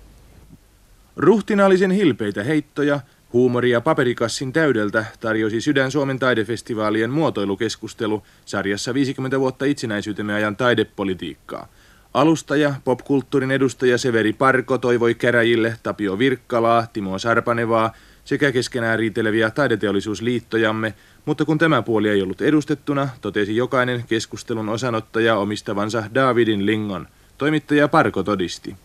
Ruhtinaalisen 1.17 1.91
hilpeitä 1.91 2.45
heittoja– 2.45 3.01
Huumoria 3.33 3.81
paperikassin 3.81 4.53
täydeltä 4.53 5.05
tarjosi 5.21 5.61
Sydän 5.61 5.91
Suomen 5.91 6.19
taidefestivaalien 6.19 7.11
muotoilukeskustelu 7.11 8.23
sarjassa 8.45 8.95
50 8.95 9.41
vuotta 9.41 9.65
itsenäisyytemme 9.65 10.35
ajan 10.35 10.57
taidepolitiikkaa. 10.57 11.69
Alustaja, 12.15 12.75
popkulttuurin 12.85 13.51
edustaja 13.51 13.99
Severi 13.99 14.33
Parko 14.33 14.79
toivoi 14.79 15.15
käräjille 15.15 15.77
Tapio 15.83 16.19
Virkkalaa, 16.19 16.87
Timo 16.93 17.19
Sarpanevaa 17.19 17.93
sekä 18.25 18.53
keskenään 18.53 18.99
riiteleviä 18.99 19.51
taideteollisuusliittojamme, 19.51 20.95
mutta 21.25 21.45
kun 21.45 21.59
tämä 21.59 21.83
puoli 21.83 22.09
ei 22.09 22.22
ollut 22.22 22.41
edustettuna, 22.41 23.09
totesi 23.20 23.57
jokainen 23.57 24.05
keskustelun 24.09 24.68
osanottaja 24.68 25.37
omistavansa 25.37 26.05
Davidin 26.14 26.66
lingon. 26.66 27.09
Toimittaja 27.39 27.89
Parko 27.89 28.22
todisti. 28.22 28.77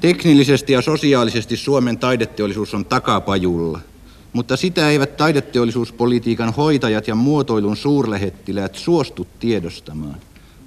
Teknillisesti 0.00 0.72
ja 0.72 0.82
sosiaalisesti 0.82 1.56
Suomen 1.56 1.98
taideteollisuus 1.98 2.74
on 2.74 2.84
takapajulla– 2.84 3.80
mutta 4.34 4.56
sitä 4.56 4.90
eivät 4.90 5.16
taideteollisuuspolitiikan 5.16 6.54
hoitajat 6.54 7.08
ja 7.08 7.14
muotoilun 7.14 7.76
suurlähettiläät 7.76 8.74
suostu 8.74 9.26
tiedostamaan. 9.40 10.16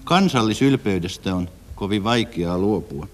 Kansallisylpeydestä 0.03 1.35
on 1.35 1.49
kovin 1.75 2.03
vaikeaa 2.03 2.57
luopua. 2.57 3.07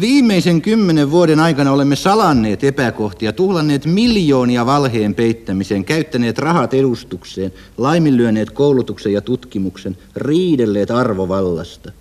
Viimeisen 0.00 0.62
kymmenen 0.62 1.10
vuoden 1.10 1.40
aikana 1.40 1.72
olemme 1.72 1.96
salanneet 1.96 2.64
epäkohtia, 2.64 3.32
tuhlanneet 3.32 3.86
miljoonia 3.86 4.66
valheen 4.66 5.14
peittämiseen, 5.14 5.84
käyttäneet 5.84 6.38
rahat 6.38 6.74
edustukseen, 6.74 7.52
laiminlyöneet 7.78 8.50
koulutuksen 8.50 9.12
ja 9.12 9.20
tutkimuksen, 9.20 9.96
riidelleet 10.16 10.90
arvovallasta. 10.90 11.92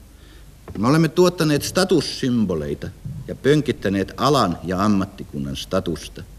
Me 0.77 0.87
olemme 0.87 1.07
tuottaneet 1.07 1.63
statussymboleita 1.63 2.89
ja 3.27 3.35
pönkittäneet 3.35 4.13
alan 4.17 4.57
ja 4.63 4.85
ammattikunnan 4.85 5.55
statusta– 5.55 6.23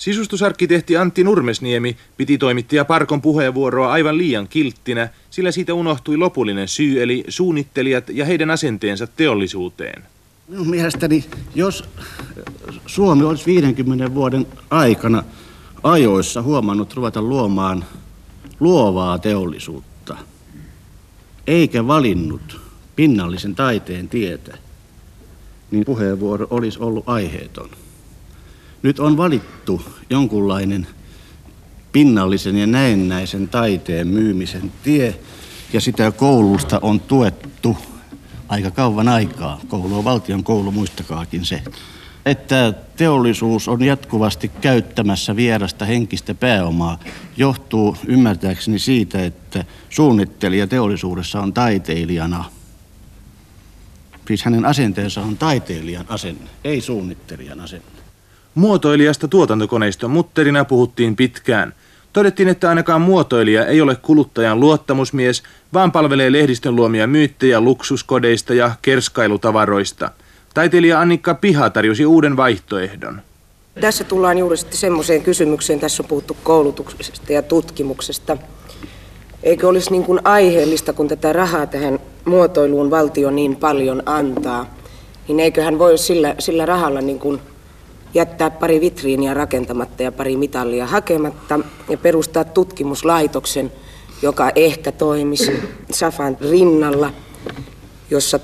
Sisustusarkkitehti 0.00 0.96
Antti 0.96 1.24
Nurmesniemi 1.24 1.96
piti 2.16 2.38
toimittaja 2.38 2.84
Parkon 2.84 3.22
puheenvuoroa 3.22 3.92
aivan 3.92 4.18
liian 4.18 4.48
kilttinä, 4.48 5.08
sillä 5.30 5.50
siitä 5.50 5.74
unohtui 5.74 6.16
lopullinen 6.16 6.68
syy 6.68 7.02
eli 7.02 7.24
suunnittelijat 7.28 8.08
ja 8.08 8.24
heidän 8.24 8.50
asenteensa 8.50 9.06
teollisuuteen. 9.06 10.02
Minun 10.50 10.70
mielestäni, 10.70 11.24
jos 11.54 11.84
Suomi 12.86 13.24
olisi 13.24 13.46
50 13.46 14.14
vuoden 14.14 14.46
aikana 14.70 15.22
ajoissa 15.82 16.42
huomannut 16.42 16.94
ruveta 16.94 17.22
luomaan 17.22 17.84
luovaa 18.60 19.18
teollisuutta, 19.18 20.16
eikä 21.46 21.86
valinnut 21.86 22.60
pinnallisen 22.96 23.54
taiteen 23.54 24.08
tietä, 24.08 24.58
niin 25.70 25.84
puheenvuoro 25.84 26.46
olisi 26.50 26.78
ollut 26.78 27.08
aiheeton. 27.08 27.70
Nyt 28.82 28.98
on 28.98 29.16
valittu 29.16 29.82
jonkunlainen 30.10 30.86
pinnallisen 31.92 32.56
ja 32.56 32.66
näennäisen 32.66 33.48
taiteen 33.48 34.08
myymisen 34.08 34.72
tie, 34.82 35.18
ja 35.72 35.80
sitä 35.80 36.10
koulusta 36.10 36.78
on 36.82 37.00
tuettu 37.00 37.76
aika 38.50 38.70
kauan 38.70 39.08
aikaa. 39.08 39.60
Koulu 39.68 39.98
on 39.98 40.04
valtion 40.04 40.44
koulu, 40.44 40.70
muistakaakin 40.70 41.44
se. 41.44 41.62
Että 42.26 42.74
teollisuus 42.96 43.68
on 43.68 43.82
jatkuvasti 43.82 44.48
käyttämässä 44.60 45.36
vierasta 45.36 45.84
henkistä 45.84 46.34
pääomaa, 46.34 46.98
johtuu 47.36 47.96
ymmärtääkseni 48.06 48.78
siitä, 48.78 49.24
että 49.24 49.64
suunnittelija 49.90 50.66
teollisuudessa 50.66 51.40
on 51.40 51.52
taiteilijana. 51.52 52.44
Siis 54.26 54.44
hänen 54.44 54.66
asenteensa 54.66 55.20
on 55.20 55.36
taiteilijan 55.36 56.06
asenne, 56.08 56.50
ei 56.64 56.80
suunnittelijan 56.80 57.60
asenne. 57.60 58.00
Muotoilijasta 58.54 59.28
tuotantokoneiston 59.28 60.10
mutterina 60.10 60.64
puhuttiin 60.64 61.16
pitkään. 61.16 61.74
Todettiin, 62.12 62.48
että 62.48 62.68
ainakaan 62.68 63.00
muotoilija 63.00 63.66
ei 63.66 63.80
ole 63.80 63.96
kuluttajan 63.96 64.60
luottamusmies, 64.60 65.42
vaan 65.72 65.92
palvelee 65.92 66.32
lehdistön 66.32 66.76
luomia 66.76 67.06
myyttejä 67.06 67.60
luksuskodeista 67.60 68.54
ja 68.54 68.70
kerskailutavaroista. 68.82 70.10
Taiteilija 70.54 71.00
Annikka 71.00 71.34
Piha 71.34 71.70
tarjosi 71.70 72.06
uuden 72.06 72.36
vaihtoehdon. 72.36 73.22
Tässä 73.80 74.04
tullaan 74.04 74.38
juuri 74.38 74.56
semmoiseen 74.56 75.22
kysymykseen, 75.22 75.80
tässä 75.80 76.02
on 76.02 76.08
puhuttu 76.08 76.36
koulutuksesta 76.44 77.32
ja 77.32 77.42
tutkimuksesta. 77.42 78.36
Eikö 79.42 79.68
olisi 79.68 79.90
niin 79.90 80.04
kuin 80.04 80.20
aiheellista, 80.24 80.92
kun 80.92 81.08
tätä 81.08 81.32
rahaa 81.32 81.66
tähän 81.66 81.98
muotoiluun 82.24 82.90
valtio 82.90 83.30
niin 83.30 83.56
paljon 83.56 84.02
antaa, 84.06 84.74
niin 85.28 85.40
eiköhän 85.40 85.78
voi 85.78 85.98
sillä, 85.98 86.34
sillä 86.38 86.66
rahalla 86.66 87.00
niin 87.00 87.18
kuin 87.18 87.40
jättää 88.14 88.50
pari 88.50 88.80
vitriiniä 88.80 89.34
rakentamatta 89.34 90.02
ja 90.02 90.12
pari 90.12 90.36
mitallia 90.36 90.86
hakematta 90.86 91.60
ja 91.88 91.98
perustaa 91.98 92.44
tutkimuslaitoksen, 92.44 93.72
joka 94.22 94.50
ehkä 94.56 94.92
toimisi 94.92 95.52
Safan 95.90 96.36
rinnalla, 96.50 97.12
jossa 98.10 98.40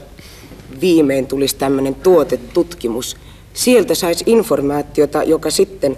viimein 0.80 1.26
tulisi 1.26 1.56
tämmöinen 1.56 1.94
tuotetutkimus. 1.94 3.16
Sieltä 3.52 3.94
saisi 3.94 4.24
informaatiota, 4.26 5.22
joka 5.22 5.50
sitten 5.50 5.96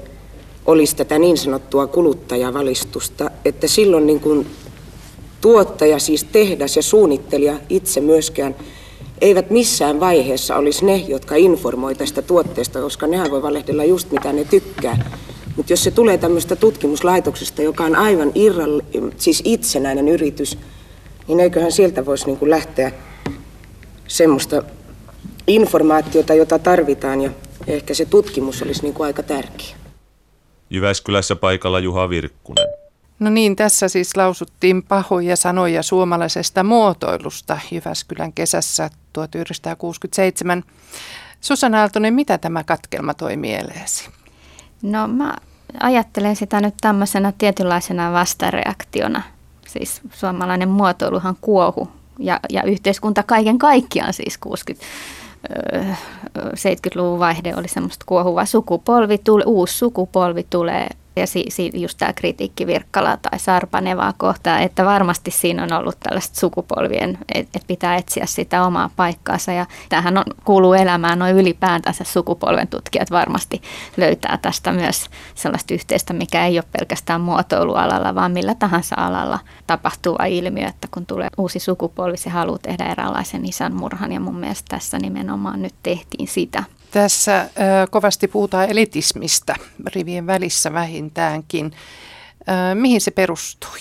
olisi 0.66 0.97
tätä 0.97 1.19
niin 1.19 1.39
sanottua 1.39 1.87
kuluttajavalistusta, 1.87 3.31
että 3.45 3.66
silloin 3.66 4.07
niin 4.07 4.21
kuin 4.21 4.47
tuottaja, 5.41 5.99
siis 5.99 6.25
tehdas 6.25 6.77
ja 6.77 6.83
suunnittelija 6.83 7.55
itse 7.69 8.01
myöskään 8.01 8.57
eivät 9.21 9.51
missään 9.51 10.01
vaiheessa 10.01 10.57
olisi 10.57 10.85
ne, 10.85 10.97
jotka 10.97 11.37
informoi 11.37 11.95
tästä 11.95 12.23
tuotteesta, 12.23 12.81
koska 12.81 13.07
nehän 13.07 13.31
voi 13.31 13.43
valehdella 13.43 13.85
just 13.85 14.11
mitä 14.11 14.33
ne 14.33 14.45
tykkää. 14.45 15.11
Mutta 15.57 15.73
jos 15.73 15.85
se 15.85 15.91
tulee 15.91 16.19
tämmöistä 16.19 16.57
tutkimuslaitoksesta, 16.57 17.62
joka 17.62 17.85
on 17.85 17.97
aivan 17.97 18.33
irralli, 18.35 18.83
siis 19.16 19.43
itsenäinen 19.45 20.09
yritys, 20.09 20.59
niin 21.29 21.41
eiköhän 21.41 21.73
sieltä 21.73 22.07
voisi 22.07 22.27
niinku 22.27 22.51
lähteä 22.51 22.93
semmoista 24.09 24.62
informaatiota, 25.47 26.35
jota 26.35 26.59
tarvitaan 26.59 27.21
ja 27.21 27.31
ehkä 27.66 27.95
se 27.95 28.05
tutkimus 28.05 28.62
olisi 28.62 28.83
niinku 28.83 29.03
aika 29.03 29.23
tärkeä. 29.23 29.77
Jyväskylässä 30.71 31.37
paikalla 31.37 31.81
Juha 31.81 32.11
Virkkunen. 32.11 32.78
No 33.19 33.31
niin, 33.31 33.57
tässä 33.57 33.89
siis 33.89 34.16
lausuttiin 34.16 34.83
pahoja 34.83 35.37
sanoja 35.37 35.83
suomalaisesta 35.83 36.64
muotoilusta 36.64 37.59
Jyväskylän 37.71 38.33
kesässä 38.33 38.91
1967. 39.12 40.64
Susanna 41.41 41.81
Aaltonen, 41.81 42.14
mitä 42.14 42.39
tämä 42.39 42.64
katkelma 42.64 43.14
toi 43.14 43.37
mieleesi? 43.37 44.11
No 44.83 45.09
mä 45.09 45.37
ajattelen 45.81 46.37
sitä 46.37 46.61
nyt 46.61 46.75
tämmöisenä 46.81 47.33
tietynlaisena 47.39 48.12
vastareaktiona. 48.12 49.23
Siis 49.66 50.01
suomalainen 50.12 50.69
muotoiluhan 50.69 51.37
kuohu 51.41 51.89
ja, 52.19 52.41
ja 52.51 52.62
yhteiskunta 52.62 53.23
kaiken 53.23 53.59
kaikkiaan 53.59 54.12
siis 54.12 54.39
60 54.39 54.87
70-luvun 56.37 57.19
vaihde 57.19 57.55
oli 57.57 57.69
semmoista 57.69 58.05
kuohuvaa 58.09 58.47
sukupolvi, 58.47 59.19
tule, 59.19 59.45
uusi 59.47 59.79
sukupolvi 59.79 60.47
tulee 60.51 60.89
ja 61.19 61.27
si, 61.27 61.45
si, 61.49 61.71
just 61.75 61.99
tämä 61.99 62.12
kritiikki 62.12 62.66
Virkkala 62.66 63.16
tai 63.16 63.39
Sarpanevaa 63.39 64.12
kohtaan, 64.16 64.62
että 64.62 64.85
varmasti 64.85 65.31
siinä 65.31 65.62
on 65.62 65.73
ollut 65.73 65.97
tällaista 66.01 66.41
sukupolvien, 66.41 67.19
että 67.35 67.59
et 67.59 67.66
pitää 67.66 67.97
etsiä 67.97 68.27
sitä 68.27 68.64
omaa 68.64 68.91
paikkaansa. 68.97 69.53
Ja 69.53 69.66
tähän 69.89 70.19
on, 70.19 70.25
kuuluu 70.45 70.73
elämään 70.75 71.19
noin 71.19 71.37
ylipäätänsä. 71.37 72.05
Sukupolven 72.05 72.69
tutkijat 72.69 73.11
varmasti 73.11 73.62
löytää 73.97 74.39
tästä 74.43 74.73
myös 74.73 75.07
sellaista 75.35 75.75
yhteistä, 75.75 76.12
mikä 76.12 76.47
ei 76.47 76.59
ole 76.59 76.64
pelkästään 76.79 77.21
muotoilualalla, 77.21 78.14
vaan 78.14 78.33
millä 78.33 78.55
tahansa 78.55 78.97
alalla 78.99 79.39
tapahtuva 79.66 80.25
ilmiö, 80.25 80.66
että 80.66 80.89
kun 80.91 81.07
tulee 81.07 81.29
uusi 81.39 81.59
sukupolvi, 81.59 82.16
se 82.16 82.31
haluaa 82.31 82.59
tehdä 82.59 82.85
eräänlaisen 82.85 83.47
isän 83.47 83.75
murhan. 83.75 84.12
Ja 84.12 84.21
mun 84.21 84.37
mielestä 84.37 84.69
tässä 84.69 84.99
nimenomaan 84.99 85.62
nyt 85.62 85.75
tehtiin 85.83 86.29
sitä. 86.29 86.64
Tässä 86.99 87.49
kovasti 87.90 88.28
puhutaan 88.28 88.70
elitismistä 88.70 89.55
rivien 89.94 90.26
välissä 90.26 90.72
vähintäänkin. 90.72 91.72
Mihin 92.74 93.01
se 93.01 93.11
perustui? 93.11 93.78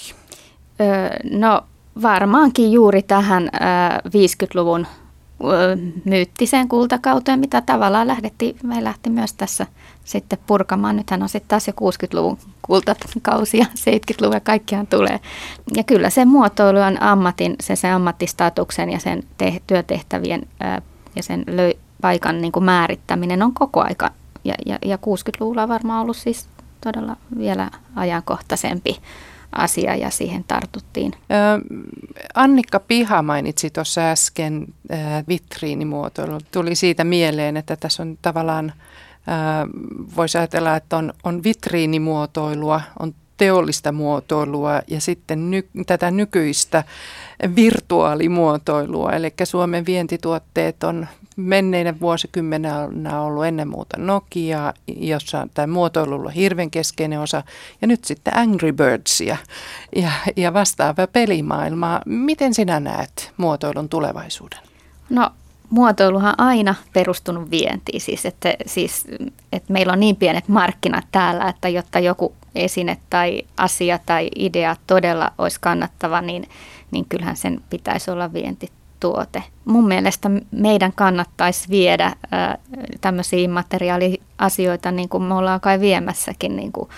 No 1.32 1.61
varmaankin 2.01 2.72
juuri 2.72 3.01
tähän 3.01 3.43
ö, 3.43 3.57
50-luvun 4.07 4.88
ö, 5.43 5.78
myyttiseen 6.05 6.68
kultakauteen, 6.68 7.39
mitä 7.39 7.61
tavallaan 7.61 8.07
lähdettiin, 8.07 8.57
me 8.63 8.84
lähti 8.84 9.09
myös 9.09 9.34
tässä 9.34 9.65
sitten 10.03 10.39
purkamaan. 10.47 10.95
Nythän 10.95 11.24
on 11.24 11.30
sitten 11.30 11.49
taas 11.49 11.68
jo 11.68 11.74
60-luvun 11.74 12.38
kultakausi 12.61 13.57
ja 13.57 13.65
70-luvun 13.80 14.36
ja 14.36 14.39
kaikkiaan 14.39 14.88
tulee. 14.88 15.20
Ja 15.76 15.84
kyllä 15.84 16.09
se 16.09 16.26
muotoilu 16.26 16.80
on 16.80 17.01
ammatin, 17.01 17.55
se, 17.59 17.76
se 17.76 17.89
ammattistatuksen 17.89 18.89
ja 18.89 18.99
sen 18.99 19.24
te, 19.38 19.61
työtehtävien 19.68 20.47
ja 21.15 21.24
sen 21.24 21.43
löy, 21.47 21.74
paikan 22.02 22.41
niin 22.41 22.52
kuin 22.52 22.66
määrittäminen 22.66 23.43
on 23.43 23.54
koko 23.54 23.82
aika, 23.82 24.12
ja, 24.43 24.54
ja, 24.66 24.78
ja 24.86 24.95
60-luvulla 24.95 25.64
on 25.64 25.70
varmaan 25.70 26.02
ollut 26.02 26.18
siis 26.18 26.48
todella 26.82 27.18
vielä 27.38 27.72
ajankohtaisempi 27.95 29.00
asia 29.52 29.95
ja 29.95 30.10
siihen 30.10 30.43
tartuttiin. 30.48 31.14
Annikka 32.34 32.80
Piha 32.80 33.22
mainitsi 33.22 33.70
tuossa 33.70 34.02
äsken 34.02 34.68
vitriinimuotoilu. 35.28 36.38
Tuli 36.52 36.76
siitä 36.76 37.04
mieleen, 37.04 37.58
että 37.58 37.76
tässä 37.76 38.04
on 38.04 38.18
tavallaan, 38.22 38.74
voisi 40.16 40.38
ajatella, 40.38 40.76
että 40.76 40.98
on, 40.98 41.14
on 41.24 41.43
vitriinimuotoilua, 41.43 42.82
on 43.00 43.14
teollista 43.38 43.91
muotoilua 43.91 44.82
ja 44.88 45.02
sitten 45.02 45.52
ny, 45.52 45.68
tätä 45.86 46.12
nykyistä 46.12 46.84
virtuaalimuotoilua. 47.56 49.12
Eli 49.12 49.34
Suomen 49.43 49.86
vientituotteet 49.86 50.84
on 50.84 51.08
menneinä 51.38 52.00
vuosikymmenenä 52.00 53.22
ollut 53.22 53.46
ennen 53.46 53.68
muuta 53.68 53.98
Nokia, 53.98 54.74
jossa 54.88 55.48
tämä 55.54 55.68
muotoilu 55.74 56.16
on 56.16 56.32
hirveän 56.32 56.72
keskeinen 56.72 57.20
osa, 57.20 57.44
ja 57.82 57.88
nyt 57.88 58.04
sitten 58.04 58.38
Angry 58.38 58.72
Birdsia 58.72 59.38
ja, 59.96 60.12
ja 60.36 60.54
vastaava 60.54 61.08
pelimaailmaa. 61.08 62.02
Miten 62.06 62.54
sinä 62.54 62.80
näet 62.80 63.32
muotoilun 63.38 63.90
tulevaisuuden? 63.90 64.60
No 65.10 65.32
muotoiluhan 65.70 66.36
on 66.38 66.48
aina 66.48 66.76
perustunut 66.94 67.52
vientiin, 67.52 68.02
siis 68.02 68.26
että, 68.26 68.54
siis 68.66 69.06
että 69.54 69.74
meillä 69.74 69.94
on 69.94 70.00
niin 70.00 70.16
pienet 70.16 70.48
markkinat 70.48 71.06
täällä, 71.12 71.50
että 71.50 71.70
jotta 71.70 72.00
joku 72.00 72.34
esine 72.56 72.98
tai 73.10 73.42
asia 73.58 74.00
tai 74.06 74.30
idea 74.36 74.76
todella 74.88 75.32
olisi 75.38 75.58
kannattava, 75.62 76.22
niin, 76.22 76.50
niin 76.92 77.06
kyllähän 77.10 77.38
sen 77.38 77.62
pitäisi 77.70 78.12
olla 78.12 78.34
vienti 78.34 78.72
tuote. 79.00 79.43
Mun 79.66 79.88
mielestä 79.88 80.30
meidän 80.52 80.93
kannattaisi 80.93 81.70
viedä 81.70 82.06
äh, 82.06 82.58
tämmöisiä 83.02 83.50
materiaaliasioita, 83.50 84.91
niin 84.91 85.10
kuin 85.10 85.24
me 85.24 85.34
ollaan 85.34 85.62
kai 85.62 85.80
viemässäkin, 85.80 86.56
niin 86.56 86.72
kuin 86.72 86.89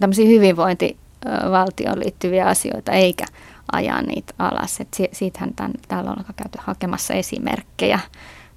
tämmöisiä 0.00 0.28
hyvinvointivaltioon 0.28 1.98
liittyviä 1.98 2.46
asioita, 2.46 2.92
eikä 2.92 3.24
ajaa 3.72 4.02
niitä 4.02 4.34
alas. 4.38 4.80
Et 4.80 4.96
siitähän 5.12 5.54
tämän, 5.54 5.72
täällä 5.88 6.10
on 6.10 6.24
käyty 6.36 6.58
hakemassa 6.62 7.14
esimerkkejä 7.14 7.98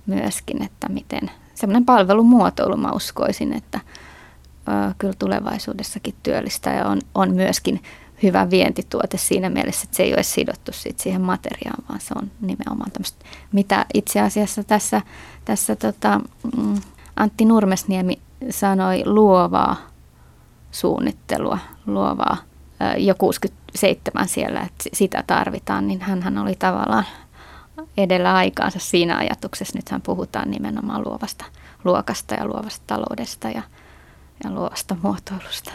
myöskin, 0.06 0.64
että 0.64 0.90
miten 0.90 1.32
semmoinen 1.56 1.86
palvelumuotoilu 1.86 2.78
mä 2.78 2.92
uskoisin, 2.92 3.54
että 3.54 3.80
kyllä 4.98 5.14
tulevaisuudessakin 5.20 6.16
työllistää 6.24 6.76
ja 6.76 6.86
on, 6.86 7.00
on 7.16 7.34
myöskin 7.34 7.82
hyvä 8.24 8.50
vientituote 8.50 9.18
siinä 9.18 9.50
mielessä, 9.50 9.84
että 9.84 9.98
se 9.98 10.04
ei 10.04 10.14
ole 10.14 10.24
sidottu 10.24 10.72
sit 10.72 11.00
siihen 11.00 11.22
materiaan, 11.22 11.84
vaan 11.90 12.02
se 12.02 12.14
on 12.22 12.32
nimenomaan 12.42 12.92
tämmöistä, 12.92 13.26
mitä 13.52 13.86
itse 13.94 14.22
asiassa 14.22 14.64
tässä, 14.64 15.02
tässä 15.46 15.76
tota, 15.76 16.22
mm, 16.58 16.76
Antti 17.16 17.46
Nurmesniemi 17.46 18.20
sanoi 18.50 19.04
luovaa 19.06 19.76
suunnittelua, 20.72 21.58
luovaa 21.86 22.38
jo 22.98 23.16
67 23.16 24.28
siellä, 24.28 24.62
että 24.62 24.84
sitä 24.94 25.24
tarvitaan, 25.28 25.88
niin 25.88 26.02
hän 26.02 26.38
oli 26.38 26.56
tavallaan 26.56 27.06
edellä 27.98 28.34
aikaansa 28.34 28.80
siinä 28.80 29.18
ajatuksessa. 29.18 29.78
Nythän 29.78 30.02
puhutaan 30.02 30.52
nimenomaan 30.52 31.04
luovasta 31.06 31.46
luokasta 31.84 32.36
ja 32.36 32.46
luovasta 32.46 32.84
taloudesta 32.88 33.50
ja, 33.50 33.62
ja 34.44 34.52
luovasta 34.52 34.96
muotoilusta. 35.02 35.72